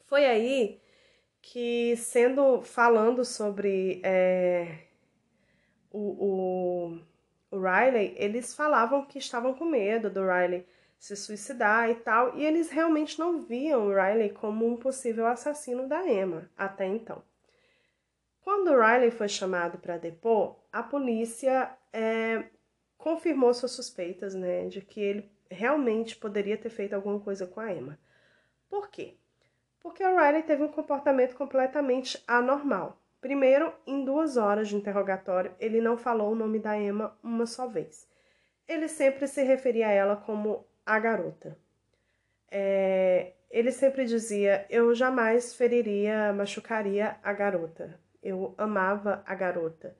Foi 0.06 0.26
aí 0.26 0.82
que 1.48 1.96
sendo 1.96 2.64
falando 2.64 3.24
sobre 3.24 4.02
é, 4.04 4.80
o, 5.92 6.00
o, 6.00 7.00
o 7.52 7.60
Riley, 7.60 8.16
eles 8.18 8.56
falavam 8.56 9.06
que 9.06 9.20
estavam 9.20 9.54
com 9.54 9.64
medo 9.64 10.10
do 10.10 10.26
Riley 10.26 10.66
se 10.98 11.16
suicidar 11.16 11.88
e 11.92 11.96
tal, 11.96 12.36
e 12.36 12.44
eles 12.44 12.72
realmente 12.72 13.20
não 13.20 13.44
viam 13.44 13.86
o 13.86 13.94
Riley 13.94 14.32
como 14.32 14.66
um 14.66 14.76
possível 14.76 15.28
assassino 15.28 15.88
da 15.88 16.04
Emma 16.10 16.50
até 16.58 16.88
então. 16.88 17.22
Quando 18.42 18.72
o 18.72 18.82
Riley 18.82 19.12
foi 19.12 19.30
chamado 19.30 19.78
para 19.78 20.00
depor, 20.00 20.56
a 20.72 20.82
polícia 20.82 21.72
é, 21.94 22.46
confirmou 22.98 23.54
suas 23.54 23.74
suspeitas, 23.74 24.34
né, 24.34 24.68
de 24.68 24.82
que 24.82 25.00
ele 25.00 25.32
realmente 25.52 26.16
poderia 26.16 26.58
ter 26.58 26.72
feito 26.72 26.94
alguma 26.94 27.20
coisa 27.20 27.46
com 27.46 27.60
a 27.60 27.72
Emma. 27.72 28.00
Por 28.68 28.90
quê? 28.90 29.16
Porque 29.86 30.04
o 30.04 30.18
Riley 30.18 30.42
teve 30.42 30.64
um 30.64 30.68
comportamento 30.68 31.36
completamente 31.36 32.20
anormal. 32.28 33.00
Primeiro, 33.22 33.72
em 33.86 34.04
duas 34.04 34.36
horas 34.36 34.68
de 34.68 34.76
interrogatório, 34.76 35.54
ele 35.60 35.80
não 35.80 35.96
falou 35.96 36.32
o 36.32 36.36
nome 36.36 36.58
da 36.58 36.76
Emma 36.76 37.16
uma 37.22 37.46
só 37.46 37.68
vez. 37.68 38.10
Ele 38.68 38.88
sempre 38.88 39.28
se 39.28 39.44
referia 39.44 39.86
a 39.86 39.92
ela 39.92 40.16
como 40.16 40.66
a 40.84 40.98
garota. 40.98 41.56
É, 42.50 43.34
ele 43.52 43.72
sempre 43.72 44.06
dizia: 44.06 44.66
Eu 44.72 44.96
jamais 44.96 45.54
feriria, 45.54 46.34
machucaria 46.34 47.18
a 47.22 47.32
garota. 47.32 48.00
Eu 48.24 48.56
amava 48.58 49.24
a 49.24 49.36
garota. 49.36 49.96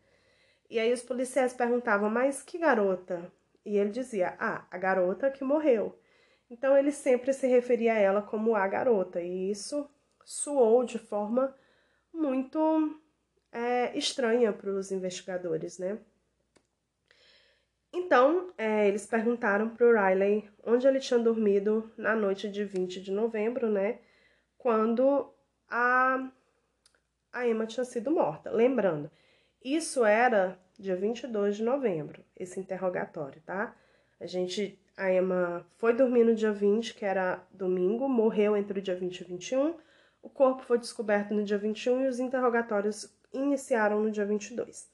E 0.68 0.80
aí 0.80 0.92
os 0.92 1.04
policiais 1.04 1.54
perguntavam: 1.54 2.10
Mas 2.10 2.42
que 2.42 2.58
garota? 2.58 3.32
E 3.64 3.78
ele 3.78 3.92
dizia: 3.92 4.36
Ah, 4.40 4.66
a 4.72 4.80
garota 4.80 5.30
que 5.30 5.44
morreu. 5.44 5.96
Então 6.50 6.78
ele 6.78 6.92
sempre 6.92 7.34
se 7.34 7.48
referia 7.48 7.94
a 7.94 7.98
ela 7.98 8.22
como 8.22 8.56
a 8.56 8.68
garota, 8.68 9.22
e 9.22 9.50
isso 9.52 9.90
soou 10.24 10.84
de 10.84 11.00
forma 11.00 11.56
muito 12.14 13.00
é, 13.52 13.98
estranha 13.98 14.52
para 14.52 14.70
os 14.70 14.92
investigadores, 14.92 15.78
né? 15.80 16.00
Então, 17.94 18.54
é, 18.58 18.90
eles 18.90 19.06
perguntaram 19.06 19.70
para 19.70 19.88
o 19.88 19.94
Riley 19.94 20.50
onde 20.66 20.86
ele 20.86 21.00
tinha 21.00 21.18
dormido 21.18 21.90
na 21.98 22.14
noite 22.14 22.50
de 22.50 22.66
20 22.66 23.02
de 23.02 23.10
novembro, 23.10 23.70
né? 23.70 24.00
Quando 24.58 25.34
a, 25.70 26.30
a 27.32 27.48
Emma 27.48 27.66
tinha 27.66 27.86
sido 27.86 28.12
morta. 28.12 28.52
Lembrando, 28.52 29.10
isso 29.64 30.04
era 30.04 30.60
dia 30.78 30.96
22 30.96 31.56
de 31.56 31.64
novembro, 31.64 32.24
esse 32.36 32.60
interrogatório, 32.60 33.42
tá? 33.46 33.74
A 34.20 34.26
gente 34.26 34.78
A 34.98 35.12
Emma 35.12 35.66
foi 35.78 35.94
dormir 35.94 36.24
no 36.24 36.34
dia 36.34 36.52
20, 36.52 36.94
que 36.94 37.04
era 37.04 37.44
domingo, 37.52 38.08
morreu 38.08 38.56
entre 38.56 38.80
o 38.80 38.82
dia 38.82 38.96
20 38.96 39.20
e 39.20 39.24
21. 39.26 39.76
O 40.22 40.30
corpo 40.30 40.64
foi 40.64 40.80
descoberto 40.80 41.34
no 41.34 41.44
dia 41.44 41.58
21 41.58 42.06
e 42.06 42.08
os 42.08 42.20
interrogatórios 42.20 43.14
iniciaram 43.34 44.02
no 44.02 44.10
dia 44.10 44.26
22. 44.26 44.90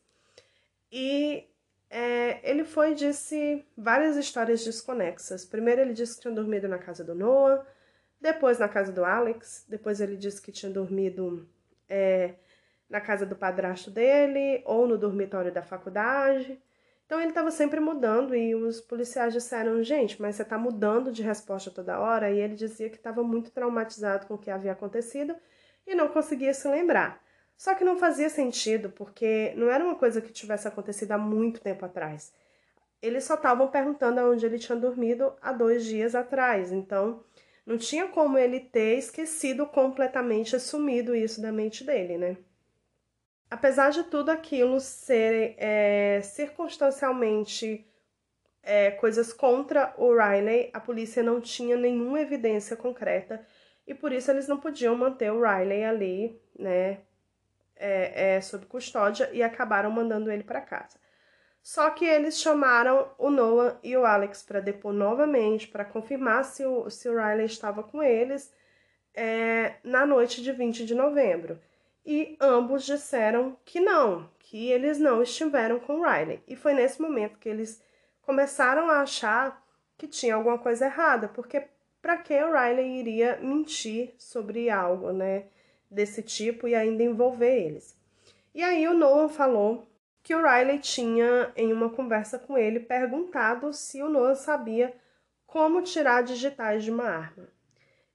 E 0.92 1.48
é, 1.90 2.40
ele 2.50 2.64
foi 2.64 2.92
e 2.92 2.96
disse 2.96 3.64
várias 3.78 4.18
histórias 4.18 4.64
desconexas. 4.66 5.46
Primeiro 5.46 5.82
ele 5.82 5.94
disse 5.94 6.16
que 6.16 6.22
tinha 6.22 6.34
dormido 6.34 6.68
na 6.68 6.80
casa 6.80 7.04
do 7.04 7.14
Noah, 7.14 7.66
depois 8.20 8.60
na 8.60 8.68
casa 8.68 8.92
do 8.92 9.06
Alex, 9.06 9.66
depois 9.68 10.02
ele 10.02 10.16
disse 10.16 10.42
que 10.42 10.52
tinha 10.52 10.72
dormido 10.72 11.48
é, 11.88 12.36
na 12.90 13.02
casa 13.02 13.26
do 13.26 13.36
padrasto 13.36 13.92
dele 13.92 14.62
ou 14.66 14.88
no 14.88 14.98
dormitório 14.98 15.52
da 15.52 15.62
faculdade. 15.62 16.62
Então 17.12 17.20
ele 17.20 17.32
estava 17.32 17.52
sempre 17.52 17.82
mudando 17.82 18.34
e 18.34 18.56
os 18.56 18.80
policiais 18.80 19.34
disseram: 19.34 19.84
gente, 19.84 20.22
mas 20.22 20.38
você 20.38 20.44
está 20.44 20.58
mudando 20.58 21.12
de 21.12 21.22
resposta 21.22 21.70
toda 21.70 22.00
hora? 22.00 22.32
E 22.32 22.40
ele 22.40 22.56
dizia 22.56 22.90
que 22.90 22.96
estava 22.96 23.22
muito 23.22 23.52
traumatizado 23.52 24.26
com 24.28 24.36
o 24.36 24.38
que 24.38 24.50
havia 24.50 24.72
acontecido 24.72 25.36
e 25.86 25.94
não 25.94 26.08
conseguia 26.08 26.54
se 26.54 26.70
lembrar. 26.70 27.22
Só 27.58 27.76
que 27.76 27.84
não 27.84 27.98
fazia 27.98 28.30
sentido, 28.30 28.92
porque 28.92 29.52
não 29.58 29.70
era 29.70 29.84
uma 29.84 29.96
coisa 29.96 30.22
que 30.22 30.32
tivesse 30.32 30.70
acontecido 30.70 31.12
há 31.12 31.18
muito 31.18 31.60
tempo 31.60 31.84
atrás. 31.86 32.32
Eles 33.02 33.26
só 33.26 33.34
estavam 33.34 33.68
perguntando 33.68 34.22
aonde 34.22 34.46
ele 34.46 34.58
tinha 34.58 34.78
dormido 34.78 35.34
há 35.42 35.52
dois 35.52 35.84
dias 35.84 36.16
atrás, 36.16 36.72
então 36.72 37.26
não 37.66 37.78
tinha 37.78 38.08
como 38.08 38.38
ele 38.38 38.62
ter 38.62 38.98
esquecido 38.98 39.66
completamente, 39.66 40.56
assumido 40.56 41.14
isso 41.14 41.42
da 41.42 41.52
mente 41.52 41.84
dele, 41.84 42.18
né? 42.18 42.38
Apesar 43.52 43.92
de 43.92 44.04
tudo 44.06 44.32
aquilo 44.32 44.80
ser 44.80 45.56
é, 45.58 46.22
circunstancialmente 46.22 47.86
é, 48.64 48.92
coisas 48.92 49.34
contra 49.34 49.94
o 49.98 50.16
Riley, 50.16 50.70
a 50.74 50.80
polícia 50.80 51.22
não 51.22 51.42
tinha 51.42 51.76
nenhuma 51.76 52.22
evidência 52.22 52.78
concreta 52.78 53.46
e 53.86 53.94
por 53.94 54.14
isso 54.14 54.32
eles 54.32 54.48
não 54.48 54.58
podiam 54.58 54.96
manter 54.96 55.32
o 55.34 55.42
Riley 55.42 55.84
ali, 55.84 56.42
né, 56.58 57.00
é, 57.76 58.36
é 58.36 58.42
sob 58.42 58.66
custódia 58.68 59.30
e 59.34 59.44
acabaram 59.44 59.92
mandando 59.92 60.32
ele 60.32 60.44
para 60.44 60.62
casa. 60.62 60.98
Só 61.62 61.90
que 61.90 62.06
eles 62.06 62.40
chamaram 62.40 63.12
o 63.18 63.30
Noah 63.30 63.78
e 63.84 63.98
o 63.98 64.06
Alex 64.06 64.44
para 64.44 64.62
depor 64.62 64.94
novamente, 64.94 65.68
para 65.68 65.84
confirmar 65.84 66.46
se 66.46 66.66
o, 66.66 66.90
se 66.90 67.10
o 67.10 67.16
Riley 67.16 67.46
estava 67.48 67.84
com 67.84 68.02
eles 68.02 68.52
é, 69.14 69.76
na 69.84 70.06
noite 70.06 70.42
de 70.42 70.54
20 70.54 70.86
de 70.86 70.96
novembro 70.96 71.60
e 72.06 72.36
ambos 72.40 72.86
disseram 72.86 73.58
que 73.64 73.80
não, 73.80 74.30
que 74.40 74.70
eles 74.70 74.98
não 74.98 75.22
estiveram 75.22 75.80
com 75.80 76.02
Riley. 76.02 76.42
E 76.48 76.56
foi 76.56 76.74
nesse 76.74 77.02
momento 77.02 77.40
que 77.40 77.50
eles 77.50 77.82
começaram 78.22 78.90
a 78.90 79.02
achar 79.02 79.64
que 79.98 80.08
tinha 80.08 80.36
alguma 80.36 80.58
coisa 80.58 80.86
errada, 80.86 81.28
porque 81.28 81.68
para 82.02 82.18
que 82.18 82.34
o 82.34 82.52
Riley 82.52 83.00
iria 83.00 83.38
mentir 83.42 84.14
sobre 84.18 84.70
algo, 84.70 85.12
né, 85.12 85.46
desse 85.90 86.24
tipo 86.24 86.68
e 86.68 86.74
ainda 86.74 87.04
envolver 87.04 87.56
eles? 87.56 87.96
E 88.54 88.64
aí 88.64 88.88
o 88.88 88.94
Noah 88.94 89.30
falou 89.30 89.88
que 90.24 90.36
o 90.36 90.42
Riley 90.42 90.80
tinha, 90.80 91.52
em 91.56 91.72
uma 91.72 91.90
conversa 91.90 92.40
com 92.40 92.58
ele, 92.58 92.80
perguntado 92.80 93.72
se 93.74 94.02
o 94.02 94.10
Noah 94.10 94.36
sabia 94.36 94.94
como 95.46 95.82
tirar 95.82 96.24
digitais 96.24 96.84
de 96.84 96.92
uma 96.92 97.06
arma. 97.06 97.48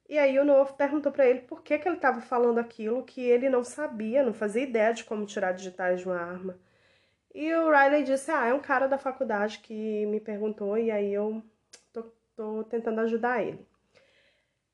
E 0.08 0.18
aí 0.18 0.38
o 0.38 0.44
Noah 0.44 0.72
perguntou 0.72 1.10
para 1.10 1.26
ele 1.26 1.40
por 1.40 1.62
que, 1.62 1.78
que 1.78 1.88
ele 1.88 1.96
estava 1.96 2.20
falando 2.20 2.58
aquilo 2.58 3.04
que 3.04 3.20
ele 3.20 3.48
não 3.48 3.64
sabia, 3.64 4.22
não 4.22 4.32
fazia 4.32 4.62
ideia 4.62 4.94
de 4.94 5.04
como 5.04 5.26
tirar 5.26 5.52
digitais 5.52 6.00
de 6.00 6.06
uma 6.06 6.20
arma. 6.20 6.58
E 7.34 7.52
o 7.54 7.70
Riley 7.70 8.04
disse: 8.04 8.30
Ah, 8.30 8.46
é 8.46 8.54
um 8.54 8.60
cara 8.60 8.86
da 8.86 8.98
faculdade 8.98 9.58
que 9.58 10.06
me 10.06 10.20
perguntou 10.20 10.78
e 10.78 10.90
aí 10.90 11.12
eu 11.12 11.42
tô, 11.92 12.04
tô 12.36 12.64
tentando 12.64 13.00
ajudar 13.00 13.42
ele. 13.42 13.66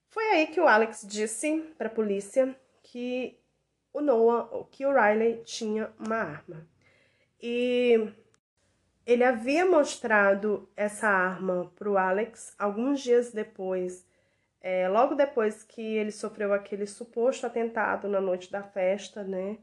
Foi 0.09 0.25
aí 0.25 0.47
que 0.49 0.61
o 0.61 0.69
Alex 0.69 1.07
disse 1.09 1.61
para 1.79 1.87
a 1.87 1.91
polícia 1.91 2.55
que 2.83 3.39
o 3.93 4.01
Noah, 4.03 4.67
que 4.71 4.85
o 4.85 4.93
Riley 4.93 5.43
tinha 5.45 5.91
uma 5.99 6.17
arma. 6.17 6.67
E 7.41 8.13
ele 9.07 9.25
havia 9.25 9.65
mostrado 9.65 10.69
essa 10.77 11.09
arma 11.09 11.73
para 11.75 11.91
o 11.91 11.97
Alex 11.97 12.55
alguns 12.59 13.01
dias 13.01 13.33
depois 13.33 14.07
é, 14.63 14.89
logo 14.89 15.17
depois 15.17 15.65
que 15.65 15.83
ele 15.83 16.13
sofreu 16.13 16.53
aquele 16.53 16.87
suposto 16.87 17.47
atentado 17.47 18.09
na 18.09 18.21
noite 18.21 18.51
da 18.51 18.63
festa, 18.63 19.25
né? 19.25 19.59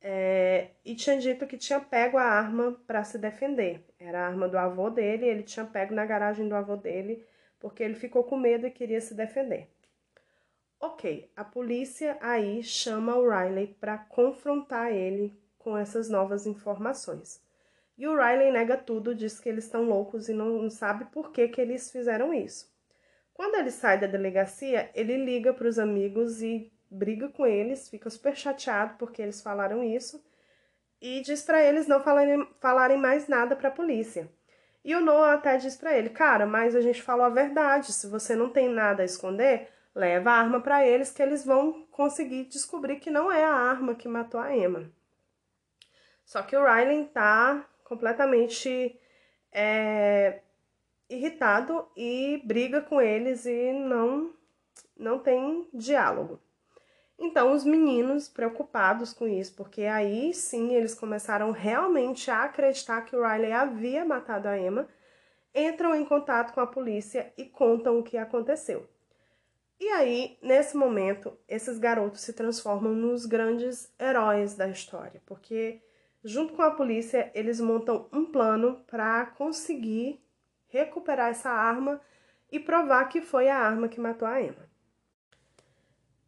É, 0.00 0.70
e 0.84 0.94
tinha 0.94 1.18
dito 1.18 1.46
que 1.46 1.58
tinha 1.58 1.78
pego 1.78 2.16
a 2.16 2.22
arma 2.22 2.80
para 2.86 3.04
se 3.04 3.18
defender. 3.18 3.84
Era 3.98 4.20
a 4.20 4.26
arma 4.28 4.48
do 4.48 4.56
avô 4.56 4.88
dele, 4.88 5.26
ele 5.26 5.42
tinha 5.42 5.66
pego 5.66 5.94
na 5.94 6.06
garagem 6.06 6.48
do 6.48 6.54
avô 6.54 6.76
dele 6.76 7.24
porque 7.60 7.82
ele 7.82 7.94
ficou 7.94 8.24
com 8.24 8.36
medo 8.36 8.66
e 8.66 8.70
queria 8.70 9.00
se 9.00 9.14
defender. 9.14 9.68
Ok, 10.80 11.30
a 11.36 11.44
polícia 11.44 12.16
aí 12.20 12.62
chama 12.62 13.16
o 13.16 13.28
Riley 13.28 13.76
para 13.80 13.98
confrontar 13.98 14.92
ele 14.92 15.36
com 15.58 15.76
essas 15.76 16.08
novas 16.08 16.46
informações. 16.46 17.42
E 17.96 18.06
o 18.06 18.16
Riley 18.16 18.52
nega 18.52 18.76
tudo, 18.76 19.14
diz 19.14 19.40
que 19.40 19.48
eles 19.48 19.64
estão 19.64 19.82
loucos 19.82 20.28
e 20.28 20.32
não, 20.32 20.62
não 20.62 20.70
sabe 20.70 21.06
por 21.06 21.32
que, 21.32 21.48
que 21.48 21.60
eles 21.60 21.90
fizeram 21.90 22.32
isso. 22.32 22.72
Quando 23.38 23.54
ele 23.54 23.70
sai 23.70 24.00
da 24.00 24.08
delegacia, 24.08 24.90
ele 24.96 25.16
liga 25.16 25.54
para 25.54 25.68
os 25.68 25.78
amigos 25.78 26.42
e 26.42 26.72
briga 26.90 27.28
com 27.28 27.46
eles, 27.46 27.88
fica 27.88 28.10
super 28.10 28.36
chateado 28.36 28.96
porque 28.98 29.22
eles 29.22 29.40
falaram 29.40 29.80
isso 29.80 30.20
e 31.00 31.20
diz 31.20 31.42
para 31.42 31.62
eles 31.62 31.86
não 31.86 32.00
falarem, 32.02 32.44
falarem 32.58 32.98
mais 32.98 33.28
nada 33.28 33.54
para 33.54 33.68
a 33.68 33.70
polícia. 33.70 34.28
E 34.84 34.92
o 34.92 35.00
Noah 35.00 35.34
até 35.34 35.56
diz 35.56 35.76
para 35.76 35.96
ele: 35.96 36.10
"Cara, 36.10 36.46
mas 36.46 36.74
a 36.74 36.80
gente 36.80 37.00
falou 37.00 37.26
a 37.26 37.28
verdade. 37.28 37.92
Se 37.92 38.08
você 38.08 38.34
não 38.34 38.50
tem 38.50 38.68
nada 38.68 39.02
a 39.02 39.06
esconder, 39.06 39.68
leva 39.94 40.32
a 40.32 40.34
arma 40.40 40.60
para 40.60 40.84
eles 40.84 41.12
que 41.12 41.22
eles 41.22 41.44
vão 41.44 41.86
conseguir 41.92 42.46
descobrir 42.46 42.96
que 42.96 43.08
não 43.08 43.30
é 43.30 43.44
a 43.44 43.54
arma 43.54 43.94
que 43.94 44.08
matou 44.08 44.40
a 44.40 44.52
Emma." 44.52 44.90
Só 46.24 46.42
que 46.42 46.56
o 46.56 46.64
Riley 46.64 47.04
tá 47.14 47.64
completamente 47.84 48.98
é, 49.52 50.40
irritado 51.08 51.86
e 51.96 52.40
briga 52.44 52.80
com 52.80 53.00
eles 53.00 53.46
e 53.46 53.72
não 53.72 54.32
não 54.96 55.18
tem 55.18 55.68
diálogo. 55.72 56.40
Então 57.18 57.52
os 57.52 57.64
meninos 57.64 58.28
preocupados 58.28 59.12
com 59.12 59.26
isso, 59.26 59.54
porque 59.54 59.82
aí 59.82 60.32
sim 60.34 60.74
eles 60.74 60.94
começaram 60.94 61.50
realmente 61.50 62.30
a 62.30 62.44
acreditar 62.44 63.02
que 63.02 63.16
o 63.16 63.26
Riley 63.26 63.52
havia 63.52 64.04
matado 64.04 64.48
a 64.48 64.58
Emma, 64.58 64.88
entram 65.54 65.94
em 65.94 66.04
contato 66.04 66.52
com 66.52 66.60
a 66.60 66.66
polícia 66.66 67.32
e 67.36 67.44
contam 67.44 67.98
o 67.98 68.02
que 68.02 68.16
aconteceu. 68.16 68.88
E 69.80 69.88
aí, 69.90 70.36
nesse 70.42 70.76
momento, 70.76 71.36
esses 71.48 71.78
garotos 71.78 72.20
se 72.20 72.32
transformam 72.32 72.92
nos 72.92 73.26
grandes 73.26 73.92
heróis 73.98 74.56
da 74.56 74.68
história, 74.68 75.22
porque 75.24 75.80
junto 76.24 76.54
com 76.54 76.62
a 76.62 76.72
polícia 76.72 77.30
eles 77.34 77.60
montam 77.60 78.08
um 78.12 78.24
plano 78.24 78.82
para 78.88 79.26
conseguir 79.26 80.20
recuperar 80.68 81.30
essa 81.30 81.50
arma 81.50 82.00
e 82.50 82.58
provar 82.58 83.04
que 83.08 83.20
foi 83.20 83.48
a 83.48 83.58
arma 83.58 83.88
que 83.88 84.00
matou 84.00 84.26
a 84.26 84.40
Emma. 84.40 84.68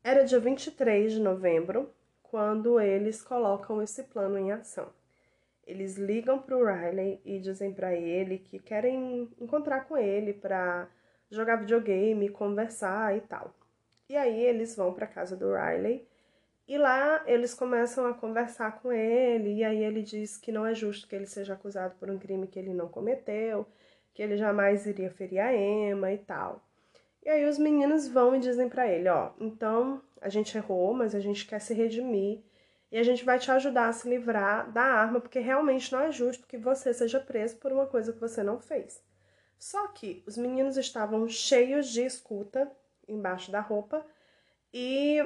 Era 0.02 0.24
dia 0.24 0.40
23 0.40 1.12
de 1.12 1.20
novembro 1.20 1.92
quando 2.22 2.80
eles 2.80 3.22
colocam 3.22 3.82
esse 3.82 4.04
plano 4.04 4.38
em 4.38 4.52
ação. 4.52 4.88
Eles 5.66 5.96
ligam 5.96 6.38
para 6.38 6.56
o 6.56 6.64
Riley 6.64 7.20
e 7.24 7.38
dizem 7.38 7.72
para 7.72 7.94
ele 7.94 8.38
que 8.38 8.58
querem 8.58 9.28
encontrar 9.40 9.86
com 9.86 9.96
ele 9.96 10.32
para 10.32 10.88
jogar 11.30 11.56
videogame, 11.56 12.28
conversar 12.28 13.16
e 13.16 13.20
tal. 13.20 13.54
E 14.08 14.16
aí 14.16 14.40
eles 14.40 14.74
vão 14.74 14.92
para 14.92 15.06
casa 15.06 15.36
do 15.36 15.54
Riley 15.54 16.06
e 16.66 16.78
lá 16.78 17.22
eles 17.26 17.54
começam 17.54 18.06
a 18.06 18.14
conversar 18.14 18.80
com 18.80 18.92
ele 18.92 19.54
e 19.54 19.64
aí 19.64 19.84
ele 19.84 20.02
diz 20.02 20.36
que 20.36 20.50
não 20.50 20.66
é 20.66 20.74
justo 20.74 21.06
que 21.06 21.14
ele 21.14 21.26
seja 21.26 21.54
acusado 21.54 21.94
por 21.96 22.10
um 22.10 22.18
crime 22.18 22.46
que 22.46 22.58
ele 22.58 22.74
não 22.74 22.88
cometeu 22.88 23.66
que 24.14 24.22
ele 24.22 24.36
jamais 24.36 24.86
iria 24.86 25.10
ferir 25.10 25.40
a 25.40 25.54
Emma 25.54 26.12
e 26.12 26.18
tal. 26.18 26.62
E 27.22 27.28
aí 27.28 27.44
os 27.46 27.58
meninos 27.58 28.08
vão 28.08 28.34
e 28.34 28.40
dizem 28.40 28.68
para 28.68 28.88
ele, 28.88 29.08
ó, 29.08 29.30
então 29.38 30.00
a 30.20 30.28
gente 30.28 30.56
errou, 30.56 30.94
mas 30.94 31.14
a 31.14 31.20
gente 31.20 31.46
quer 31.46 31.60
se 31.60 31.74
redimir 31.74 32.40
e 32.90 32.98
a 32.98 33.02
gente 33.02 33.24
vai 33.24 33.38
te 33.38 33.50
ajudar 33.50 33.88
a 33.88 33.92
se 33.92 34.08
livrar 34.08 34.70
da 34.72 34.82
arma, 34.82 35.20
porque 35.20 35.38
realmente 35.38 35.92
não 35.92 36.00
é 36.00 36.10
justo 36.10 36.46
que 36.46 36.56
você 36.56 36.92
seja 36.92 37.20
preso 37.20 37.56
por 37.56 37.72
uma 37.72 37.86
coisa 37.86 38.12
que 38.12 38.20
você 38.20 38.42
não 38.42 38.58
fez. 38.58 39.02
Só 39.58 39.88
que 39.88 40.24
os 40.26 40.36
meninos 40.36 40.76
estavam 40.76 41.28
cheios 41.28 41.88
de 41.88 42.02
escuta 42.02 42.70
embaixo 43.06 43.52
da 43.52 43.60
roupa 43.60 44.04
e 44.72 45.22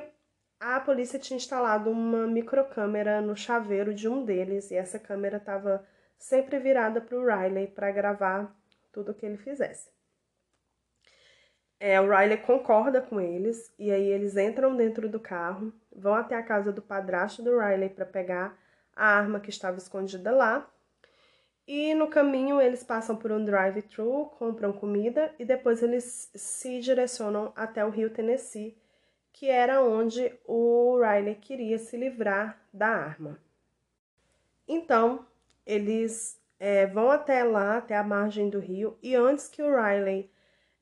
a 0.58 0.80
polícia 0.80 1.18
tinha 1.18 1.36
instalado 1.36 1.90
uma 1.90 2.26
microcâmera 2.26 3.20
no 3.20 3.36
chaveiro 3.36 3.94
de 3.94 4.08
um 4.08 4.24
deles 4.24 4.70
e 4.70 4.74
essa 4.74 4.98
câmera 4.98 5.36
estava 5.36 5.86
sempre 6.18 6.58
virada 6.58 7.00
para 7.00 7.16
o 7.16 7.24
Riley 7.24 7.68
para 7.68 7.90
gravar 7.90 8.54
tudo 8.94 9.10
o 9.10 9.14
que 9.14 9.26
ele 9.26 9.36
fizesse. 9.36 9.90
É, 11.80 12.00
o 12.00 12.08
Riley 12.08 12.38
concorda 12.38 13.02
com 13.02 13.20
eles 13.20 13.70
e 13.78 13.90
aí 13.90 14.06
eles 14.06 14.36
entram 14.36 14.74
dentro 14.74 15.08
do 15.08 15.20
carro, 15.20 15.72
vão 15.94 16.14
até 16.14 16.34
a 16.36 16.42
casa 16.42 16.72
do 16.72 16.80
padrasto 16.80 17.42
do 17.42 17.58
Riley 17.58 17.90
para 17.90 18.06
pegar 18.06 18.56
a 18.94 19.06
arma 19.06 19.40
que 19.40 19.50
estava 19.50 19.76
escondida 19.76 20.30
lá. 20.30 20.70
E 21.66 21.94
no 21.94 22.08
caminho 22.08 22.60
eles 22.60 22.84
passam 22.84 23.16
por 23.16 23.32
um 23.32 23.44
drive-thru, 23.44 24.26
compram 24.38 24.72
comida 24.72 25.34
e 25.38 25.44
depois 25.44 25.82
eles 25.82 26.30
se 26.34 26.80
direcionam 26.80 27.52
até 27.56 27.84
o 27.84 27.90
rio 27.90 28.10
Tennessee, 28.10 28.78
que 29.32 29.48
era 29.48 29.82
onde 29.82 30.32
o 30.46 31.00
Riley 31.00 31.34
queria 31.34 31.78
se 31.78 31.96
livrar 31.96 32.58
da 32.72 32.88
arma. 32.88 33.38
Então, 34.68 35.26
eles 35.66 36.40
é, 36.64 36.86
vão 36.86 37.10
até 37.10 37.44
lá, 37.44 37.76
até 37.76 37.94
a 37.94 38.02
margem 38.02 38.48
do 38.48 38.58
rio, 38.58 38.96
e 39.02 39.14
antes 39.14 39.48
que 39.48 39.62
o 39.62 39.68
Riley 39.68 40.30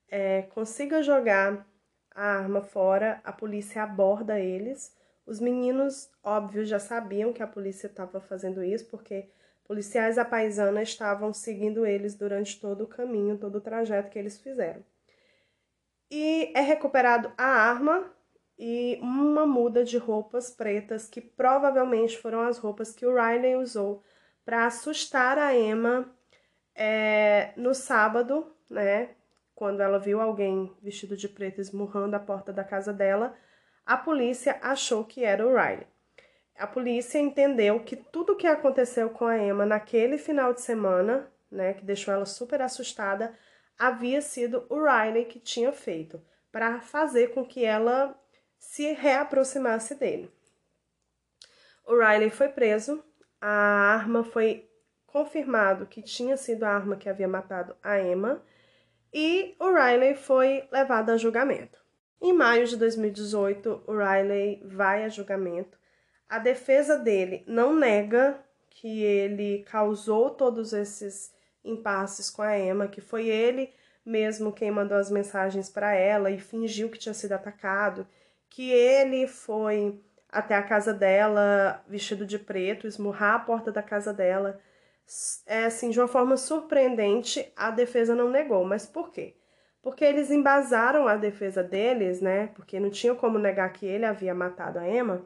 é, 0.08 0.42
consiga 0.42 1.02
jogar 1.02 1.66
a 2.14 2.24
arma 2.24 2.62
fora, 2.62 3.20
a 3.24 3.32
polícia 3.32 3.82
aborda 3.82 4.38
eles. 4.38 4.96
Os 5.26 5.40
meninos, 5.40 6.08
óbvio, 6.22 6.64
já 6.64 6.78
sabiam 6.78 7.32
que 7.32 7.42
a 7.42 7.48
polícia 7.48 7.88
estava 7.88 8.20
fazendo 8.20 8.62
isso, 8.62 8.86
porque 8.86 9.28
policiais 9.64 10.18
à 10.18 10.24
paisana 10.24 10.84
estavam 10.84 11.32
seguindo 11.32 11.84
eles 11.84 12.14
durante 12.14 12.60
todo 12.60 12.84
o 12.84 12.86
caminho, 12.86 13.36
todo 13.36 13.56
o 13.56 13.60
trajeto 13.60 14.08
que 14.08 14.20
eles 14.20 14.40
fizeram. 14.40 14.84
E 16.08 16.52
é 16.54 16.60
recuperado 16.60 17.32
a 17.36 17.44
arma 17.44 18.08
e 18.56 19.00
uma 19.02 19.44
muda 19.44 19.82
de 19.82 19.98
roupas 19.98 20.48
pretas, 20.48 21.08
que 21.08 21.20
provavelmente 21.20 22.16
foram 22.18 22.42
as 22.42 22.56
roupas 22.56 22.94
que 22.94 23.04
o 23.04 23.12
Riley 23.12 23.56
usou 23.56 24.00
para 24.44 24.66
assustar 24.66 25.38
a 25.38 25.54
Emma 25.56 26.12
é, 26.74 27.52
no 27.56 27.74
sábado, 27.74 28.54
né? 28.68 29.10
Quando 29.54 29.80
ela 29.80 29.98
viu 29.98 30.20
alguém 30.20 30.74
vestido 30.82 31.16
de 31.16 31.28
preto 31.28 31.60
esmurrando 31.60 32.16
a 32.16 32.20
porta 32.20 32.52
da 32.52 32.64
casa 32.64 32.92
dela, 32.92 33.36
a 33.84 33.96
polícia 33.96 34.58
achou 34.62 35.04
que 35.04 35.24
era 35.24 35.46
o 35.46 35.50
Riley. 35.50 35.86
A 36.56 36.66
polícia 36.66 37.18
entendeu 37.18 37.80
que 37.80 37.96
tudo 37.96 38.32
o 38.32 38.36
que 38.36 38.46
aconteceu 38.46 39.10
com 39.10 39.24
a 39.24 39.38
Emma 39.38 39.64
naquele 39.64 40.18
final 40.18 40.52
de 40.52 40.60
semana, 40.60 41.30
né, 41.50 41.74
que 41.74 41.84
deixou 41.84 42.12
ela 42.12 42.26
super 42.26 42.60
assustada, 42.62 43.36
havia 43.78 44.20
sido 44.20 44.66
o 44.68 44.82
Riley 44.84 45.24
que 45.24 45.40
tinha 45.40 45.72
feito, 45.72 46.22
para 46.50 46.80
fazer 46.80 47.32
com 47.32 47.44
que 47.44 47.64
ela 47.64 48.18
se 48.58 48.92
reaproximasse 48.92 49.94
dele. 49.94 50.30
O 51.84 51.98
Riley 51.98 52.30
foi 52.30 52.48
preso, 52.48 53.04
a 53.44 53.94
arma 53.94 54.22
foi 54.22 54.70
confirmado 55.04 55.86
que 55.86 56.00
tinha 56.00 56.36
sido 56.36 56.62
a 56.62 56.70
arma 56.70 56.96
que 56.96 57.08
havia 57.08 57.26
matado 57.26 57.74
a 57.82 58.00
Emma 58.00 58.40
e 59.12 59.56
o 59.58 59.74
Riley 59.74 60.14
foi 60.14 60.66
levado 60.70 61.10
a 61.10 61.16
julgamento. 61.16 61.82
Em 62.20 62.32
maio 62.32 62.66
de 62.68 62.76
2018, 62.76 63.82
o 63.86 63.92
Riley 63.92 64.62
vai 64.64 65.04
a 65.04 65.08
julgamento. 65.08 65.76
A 66.28 66.38
defesa 66.38 66.96
dele 66.96 67.42
não 67.48 67.74
nega 67.74 68.38
que 68.70 69.02
ele 69.02 69.64
causou 69.64 70.30
todos 70.30 70.72
esses 70.72 71.34
impasses 71.64 72.30
com 72.30 72.42
a 72.42 72.56
Emma, 72.56 72.86
que 72.86 73.00
foi 73.00 73.26
ele 73.26 73.72
mesmo 74.04 74.52
quem 74.52 74.70
mandou 74.70 74.96
as 74.96 75.10
mensagens 75.10 75.68
para 75.68 75.94
ela 75.94 76.30
e 76.30 76.38
fingiu 76.38 76.88
que 76.88 76.98
tinha 76.98 77.14
sido 77.14 77.32
atacado, 77.32 78.06
que 78.48 78.70
ele 78.70 79.26
foi 79.26 80.00
até 80.32 80.56
a 80.56 80.62
casa 80.62 80.94
dela 80.94 81.84
vestido 81.86 82.26
de 82.26 82.38
preto, 82.38 82.86
esmurrar 82.86 83.34
a 83.34 83.38
porta 83.38 83.70
da 83.70 83.82
casa 83.82 84.12
dela 84.14 84.58
é 85.46 85.64
assim, 85.64 85.90
de 85.90 86.00
uma 86.00 86.08
forma 86.08 86.36
surpreendente, 86.36 87.52
a 87.56 87.70
defesa 87.70 88.14
não 88.14 88.30
negou. 88.30 88.64
Mas 88.64 88.86
por 88.86 89.10
quê? 89.10 89.36
Porque 89.82 90.04
eles 90.04 90.30
embasaram 90.30 91.06
a 91.06 91.16
defesa 91.16 91.62
deles, 91.62 92.20
né? 92.20 92.48
Porque 92.54 92.80
não 92.80 92.88
tinha 92.88 93.14
como 93.14 93.38
negar 93.38 93.70
que 93.72 93.84
ele 93.84 94.06
havia 94.06 94.34
matado 94.34 94.78
a 94.78 94.88
Emma, 94.88 95.24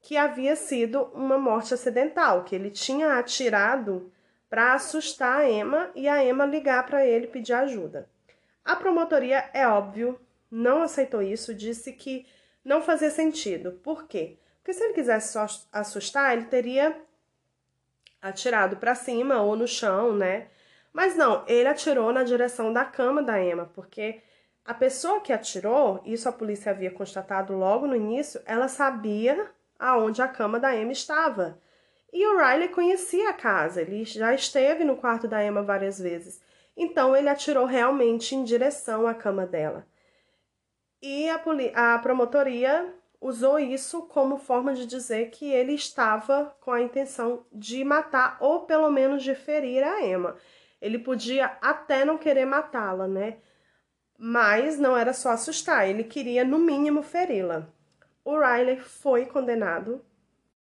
que 0.00 0.16
havia 0.16 0.56
sido 0.56 1.02
uma 1.12 1.38
morte 1.38 1.74
acidental, 1.74 2.44
que 2.44 2.54
ele 2.54 2.70
tinha 2.70 3.18
atirado 3.18 4.10
para 4.48 4.74
assustar 4.74 5.40
a 5.40 5.50
Emma 5.50 5.90
e 5.94 6.08
a 6.08 6.24
Emma 6.24 6.46
ligar 6.46 6.86
para 6.86 7.04
ele 7.04 7.26
pedir 7.26 7.52
ajuda. 7.52 8.08
A 8.64 8.76
promotoria, 8.76 9.50
é 9.52 9.66
óbvio, 9.66 10.18
não 10.50 10.82
aceitou 10.82 11.20
isso, 11.20 11.54
disse 11.54 11.92
que 11.92 12.26
não 12.64 12.82
fazia 12.82 13.10
sentido. 13.10 13.72
Por 13.82 14.06
quê? 14.06 14.38
Porque 14.58 14.72
se 14.72 14.82
ele 14.84 14.94
quisesse 14.94 15.32
só 15.32 15.46
assustar, 15.72 16.32
ele 16.32 16.46
teria 16.46 16.96
atirado 18.20 18.76
para 18.76 18.94
cima 18.94 19.40
ou 19.40 19.56
no 19.56 19.66
chão, 19.66 20.14
né? 20.14 20.48
Mas 20.92 21.16
não, 21.16 21.44
ele 21.46 21.68
atirou 21.68 22.12
na 22.12 22.22
direção 22.22 22.72
da 22.72 22.84
cama 22.84 23.22
da 23.22 23.42
Emma, 23.42 23.70
porque 23.74 24.20
a 24.64 24.74
pessoa 24.74 25.20
que 25.20 25.32
atirou, 25.32 26.00
isso 26.04 26.28
a 26.28 26.32
polícia 26.32 26.70
havia 26.70 26.90
constatado 26.90 27.56
logo 27.56 27.86
no 27.86 27.96
início, 27.96 28.40
ela 28.44 28.68
sabia 28.68 29.50
aonde 29.78 30.20
a 30.20 30.28
cama 30.28 30.60
da 30.60 30.76
Emma 30.76 30.92
estava. 30.92 31.58
E 32.12 32.26
o 32.26 32.38
Riley 32.38 32.68
conhecia 32.68 33.30
a 33.30 33.32
casa, 33.32 33.80
ele 33.80 34.04
já 34.04 34.34
esteve 34.34 34.84
no 34.84 34.96
quarto 34.96 35.26
da 35.26 35.44
Emma 35.44 35.62
várias 35.62 35.98
vezes. 35.98 36.40
Então 36.76 37.16
ele 37.16 37.28
atirou 37.28 37.64
realmente 37.64 38.34
em 38.34 38.44
direção 38.44 39.06
à 39.06 39.14
cama 39.14 39.46
dela. 39.46 39.86
E 41.02 41.28
a, 41.30 41.94
a 41.94 41.98
promotoria 41.98 42.94
usou 43.20 43.58
isso 43.58 44.02
como 44.02 44.38
forma 44.38 44.74
de 44.74 44.86
dizer 44.86 45.30
que 45.30 45.50
ele 45.50 45.74
estava 45.74 46.56
com 46.60 46.72
a 46.72 46.80
intenção 46.80 47.44
de 47.52 47.84
matar 47.84 48.36
ou 48.40 48.60
pelo 48.60 48.90
menos 48.90 49.22
de 49.22 49.34
ferir 49.34 49.82
a 49.82 50.02
Emma. 50.02 50.36
Ele 50.80 50.98
podia 50.98 51.46
até 51.60 52.04
não 52.04 52.16
querer 52.16 52.46
matá-la, 52.46 53.06
né? 53.06 53.38
Mas 54.18 54.78
não 54.78 54.96
era 54.96 55.12
só 55.12 55.30
assustar, 55.30 55.88
ele 55.88 56.04
queria 56.04 56.44
no 56.44 56.58
mínimo 56.58 57.02
feri-la. 57.02 57.68
O 58.24 58.38
Riley 58.38 58.78
foi 58.78 59.26
condenado, 59.26 60.04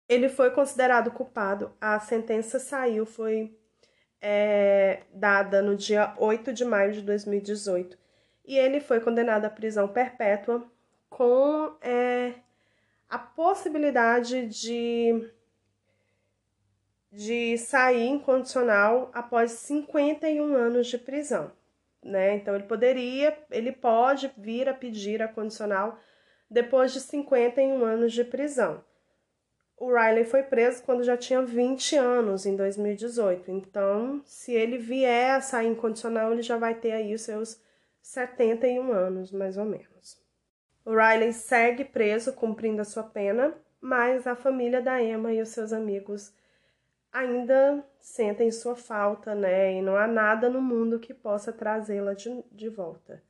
ele 0.08 0.28
foi 0.28 0.50
considerado 0.50 1.10
culpado, 1.10 1.72
a 1.80 1.98
sentença 1.98 2.60
saiu, 2.60 3.04
foi 3.04 3.56
é, 4.20 5.02
dada 5.12 5.60
no 5.60 5.74
dia 5.74 6.14
8 6.18 6.52
de 6.52 6.64
maio 6.64 6.92
de 6.92 7.02
2018 7.02 7.98
e 8.48 8.56
ele 8.58 8.80
foi 8.80 8.98
condenado 8.98 9.44
à 9.44 9.50
prisão 9.50 9.86
perpétua 9.86 10.66
com 11.10 11.76
é, 11.82 12.32
a 13.06 13.18
possibilidade 13.18 14.46
de, 14.46 15.30
de 17.12 17.58
sair 17.58 18.08
incondicional 18.08 19.10
após 19.12 19.52
51 19.52 20.54
anos 20.54 20.86
de 20.86 20.96
prisão. 20.96 21.52
Né? 22.02 22.36
Então 22.36 22.54
ele 22.54 22.64
poderia, 22.64 23.36
ele 23.50 23.70
pode 23.70 24.32
vir 24.38 24.66
a 24.66 24.72
pedir 24.72 25.20
a 25.20 25.28
condicional 25.28 25.98
depois 26.50 26.94
de 26.94 27.00
51 27.00 27.84
anos 27.84 28.14
de 28.14 28.24
prisão. 28.24 28.82
O 29.76 29.92
Riley 29.92 30.24
foi 30.24 30.42
preso 30.42 30.82
quando 30.84 31.04
já 31.04 31.18
tinha 31.18 31.42
20 31.42 31.96
anos, 31.96 32.46
em 32.46 32.56
2018. 32.56 33.50
Então, 33.50 34.22
se 34.24 34.52
ele 34.52 34.78
vier 34.78 35.32
a 35.32 35.40
sair 35.42 35.68
incondicional, 35.68 36.32
ele 36.32 36.42
já 36.42 36.56
vai 36.56 36.74
ter 36.74 36.92
aí 36.92 37.14
os 37.14 37.20
seus 37.20 37.60
71 38.08 38.90
anos, 38.90 39.30
mais 39.30 39.58
ou 39.58 39.66
menos. 39.66 40.18
O 40.82 40.92
Riley 40.92 41.30
segue 41.30 41.84
preso, 41.84 42.32
cumprindo 42.32 42.80
a 42.80 42.84
sua 42.84 43.02
pena, 43.02 43.54
mas 43.78 44.26
a 44.26 44.34
família 44.34 44.80
da 44.80 45.02
Emma 45.02 45.30
e 45.30 45.42
os 45.42 45.50
seus 45.50 45.74
amigos 45.74 46.32
ainda 47.12 47.84
sentem 48.00 48.50
sua 48.50 48.74
falta, 48.74 49.34
né? 49.34 49.74
E 49.74 49.82
não 49.82 49.94
há 49.94 50.06
nada 50.06 50.48
no 50.48 50.62
mundo 50.62 50.98
que 50.98 51.12
possa 51.12 51.52
trazê-la 51.52 52.14
de, 52.14 52.42
de 52.50 52.70
volta. 52.70 53.22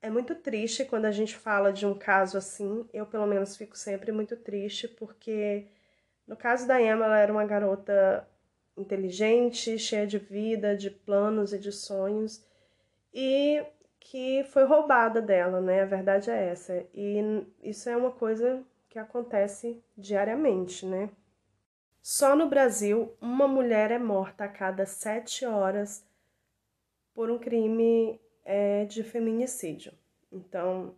É 0.00 0.08
muito 0.08 0.36
triste 0.36 0.84
quando 0.84 1.06
a 1.06 1.10
gente 1.10 1.36
fala 1.36 1.72
de 1.72 1.84
um 1.84 1.98
caso 1.98 2.38
assim. 2.38 2.88
Eu, 2.92 3.04
pelo 3.04 3.26
menos, 3.26 3.56
fico 3.56 3.76
sempre 3.76 4.12
muito 4.12 4.36
triste, 4.36 4.86
porque 4.86 5.66
no 6.24 6.36
caso 6.36 6.68
da 6.68 6.80
Emma, 6.80 7.04
ela 7.04 7.18
era 7.18 7.32
uma 7.32 7.44
garota 7.44 8.28
inteligente, 8.76 9.76
cheia 9.76 10.06
de 10.06 10.18
vida, 10.18 10.76
de 10.76 10.88
planos 10.88 11.52
e 11.52 11.58
de 11.58 11.72
sonhos. 11.72 12.46
E 13.12 13.60
que 14.10 14.42
foi 14.44 14.64
roubada 14.64 15.20
dela, 15.20 15.60
né? 15.60 15.82
A 15.82 15.86
verdade 15.86 16.30
é 16.30 16.46
essa. 16.48 16.82
E 16.94 17.20
isso 17.62 17.90
é 17.90 17.96
uma 17.96 18.10
coisa 18.10 18.64
que 18.88 18.98
acontece 18.98 19.82
diariamente, 19.96 20.86
né? 20.86 21.10
Só 22.00 22.34
no 22.34 22.48
Brasil, 22.48 23.14
uma 23.20 23.46
mulher 23.46 23.90
é 23.90 23.98
morta 23.98 24.44
a 24.44 24.48
cada 24.48 24.86
sete 24.86 25.44
horas 25.44 26.06
por 27.12 27.30
um 27.30 27.38
crime 27.38 28.18
é, 28.46 28.86
de 28.86 29.02
feminicídio. 29.02 29.92
Então, 30.32 30.94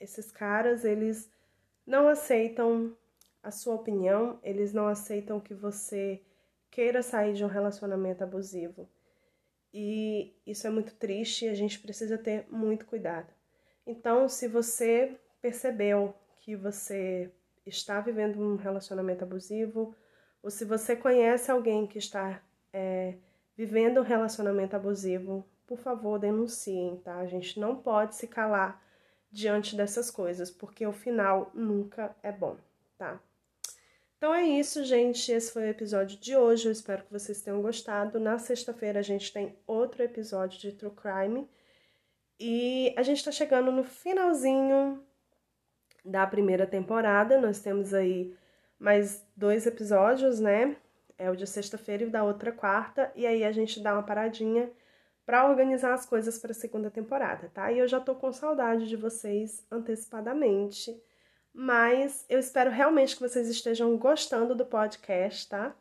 esses 0.00 0.30
caras, 0.30 0.84
eles 0.84 1.28
não 1.84 2.06
aceitam 2.06 2.96
a 3.42 3.50
sua 3.50 3.74
opinião, 3.74 4.38
eles 4.44 4.72
não 4.72 4.86
aceitam 4.86 5.40
que 5.40 5.54
você 5.54 6.22
queira 6.70 7.02
sair 7.02 7.34
de 7.34 7.44
um 7.44 7.48
relacionamento 7.48 8.22
abusivo. 8.22 8.88
E 9.72 10.34
isso 10.46 10.66
é 10.66 10.70
muito 10.70 10.94
triste 10.94 11.44
e 11.44 11.48
a 11.48 11.54
gente 11.54 11.78
precisa 11.78 12.16
ter 12.16 12.46
muito 12.50 12.86
cuidado. 12.86 13.32
Então, 13.86 14.28
se 14.28 14.48
você 14.48 15.18
percebeu 15.40 16.14
que 16.40 16.56
você 16.56 17.30
está 17.66 18.00
vivendo 18.00 18.40
um 18.40 18.56
relacionamento 18.56 19.24
abusivo, 19.24 19.94
ou 20.42 20.50
se 20.50 20.64
você 20.64 20.96
conhece 20.96 21.50
alguém 21.50 21.86
que 21.86 21.98
está 21.98 22.42
é, 22.72 23.14
vivendo 23.56 24.00
um 24.00 24.04
relacionamento 24.04 24.74
abusivo, 24.76 25.44
por 25.66 25.78
favor, 25.78 26.18
denunciem, 26.18 26.96
tá? 26.98 27.18
A 27.18 27.26
gente 27.26 27.60
não 27.60 27.76
pode 27.76 28.14
se 28.14 28.26
calar 28.26 28.82
diante 29.30 29.76
dessas 29.76 30.10
coisas, 30.10 30.50
porque 30.50 30.86
o 30.86 30.92
final 30.92 31.50
nunca 31.52 32.16
é 32.22 32.32
bom, 32.32 32.56
tá? 32.96 33.20
Então 34.18 34.34
é 34.34 34.42
isso, 34.42 34.84
gente. 34.84 35.30
Esse 35.30 35.52
foi 35.52 35.62
o 35.62 35.70
episódio 35.70 36.18
de 36.18 36.36
hoje. 36.36 36.66
Eu 36.66 36.72
espero 36.72 37.04
que 37.04 37.12
vocês 37.12 37.40
tenham 37.40 37.62
gostado. 37.62 38.18
Na 38.18 38.36
sexta-feira 38.36 38.98
a 38.98 39.02
gente 39.02 39.32
tem 39.32 39.56
outro 39.64 40.02
episódio 40.02 40.58
de 40.58 40.72
True 40.72 40.92
Crime. 40.92 41.48
E 42.38 42.92
a 42.96 43.02
gente 43.04 43.24
tá 43.24 43.30
chegando 43.30 43.70
no 43.70 43.84
finalzinho 43.84 45.00
da 46.04 46.26
primeira 46.26 46.66
temporada. 46.66 47.40
Nós 47.40 47.60
temos 47.60 47.94
aí 47.94 48.34
mais 48.76 49.24
dois 49.36 49.66
episódios, 49.66 50.40
né? 50.40 50.76
É 51.16 51.30
o 51.30 51.36
de 51.36 51.46
sexta-feira 51.46 52.02
e 52.02 52.06
o 52.06 52.10
da 52.10 52.24
outra 52.24 52.50
quarta. 52.50 53.12
E 53.14 53.24
aí 53.24 53.44
a 53.44 53.52
gente 53.52 53.80
dá 53.80 53.92
uma 53.92 54.02
paradinha 54.02 54.68
para 55.24 55.48
organizar 55.48 55.94
as 55.94 56.04
coisas 56.04 56.40
para 56.40 56.50
a 56.50 56.54
segunda 56.54 56.90
temporada, 56.90 57.50
tá? 57.54 57.70
E 57.70 57.78
eu 57.78 57.86
já 57.86 58.00
tô 58.00 58.16
com 58.16 58.32
saudade 58.32 58.88
de 58.88 58.96
vocês 58.96 59.64
antecipadamente, 59.70 61.00
mas 61.60 62.24
eu 62.28 62.38
espero 62.38 62.70
realmente 62.70 63.16
que 63.16 63.20
vocês 63.20 63.48
estejam 63.48 63.96
gostando 63.96 64.54
do 64.54 64.64
podcast, 64.64 65.48
tá? 65.48 65.74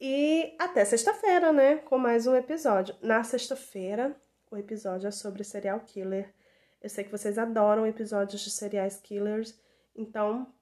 E 0.00 0.52
até 0.58 0.84
sexta-feira, 0.84 1.52
né? 1.52 1.76
Com 1.76 1.96
mais 1.96 2.26
um 2.26 2.34
episódio. 2.34 2.96
Na 3.00 3.22
sexta-feira, 3.22 4.16
o 4.50 4.56
episódio 4.56 5.06
é 5.06 5.12
sobre 5.12 5.44
serial 5.44 5.78
killer. 5.86 6.34
Eu 6.82 6.90
sei 6.90 7.04
que 7.04 7.10
vocês 7.12 7.38
adoram 7.38 7.86
episódios 7.86 8.42
de 8.42 8.50
serial 8.50 8.88
killers, 9.00 9.56
então 9.94 10.52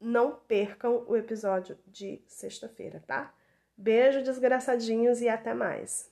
não 0.00 0.34
percam 0.34 1.04
o 1.06 1.14
episódio 1.14 1.78
de 1.86 2.22
sexta-feira, 2.26 3.04
tá? 3.06 3.34
Beijo, 3.76 4.22
desgraçadinhos, 4.22 5.20
e 5.20 5.28
até 5.28 5.52
mais. 5.52 6.10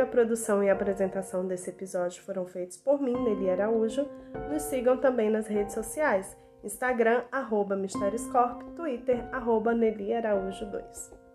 Roteiro, 0.00 0.02
a 0.02 0.06
produção 0.06 0.62
e 0.62 0.70
a 0.70 0.72
apresentação 0.72 1.46
desse 1.46 1.70
episódio 1.70 2.22
foram 2.22 2.46
feitos 2.46 2.76
por 2.76 3.00
mim, 3.00 3.12
Nelly 3.12 3.50
Araújo. 3.50 4.08
Nos 4.50 4.62
sigam 4.62 4.96
também 4.96 5.30
nas 5.30 5.46
redes 5.46 5.74
sociais, 5.74 6.36
Instagram, 6.64 7.24
arroba 7.30 7.76
Mistérioscorp, 7.76 8.62
Twitter, 8.74 9.28
arroba 9.32 9.74
Nelly 9.74 10.14
Araújo 10.14 10.66
2. 10.66 11.29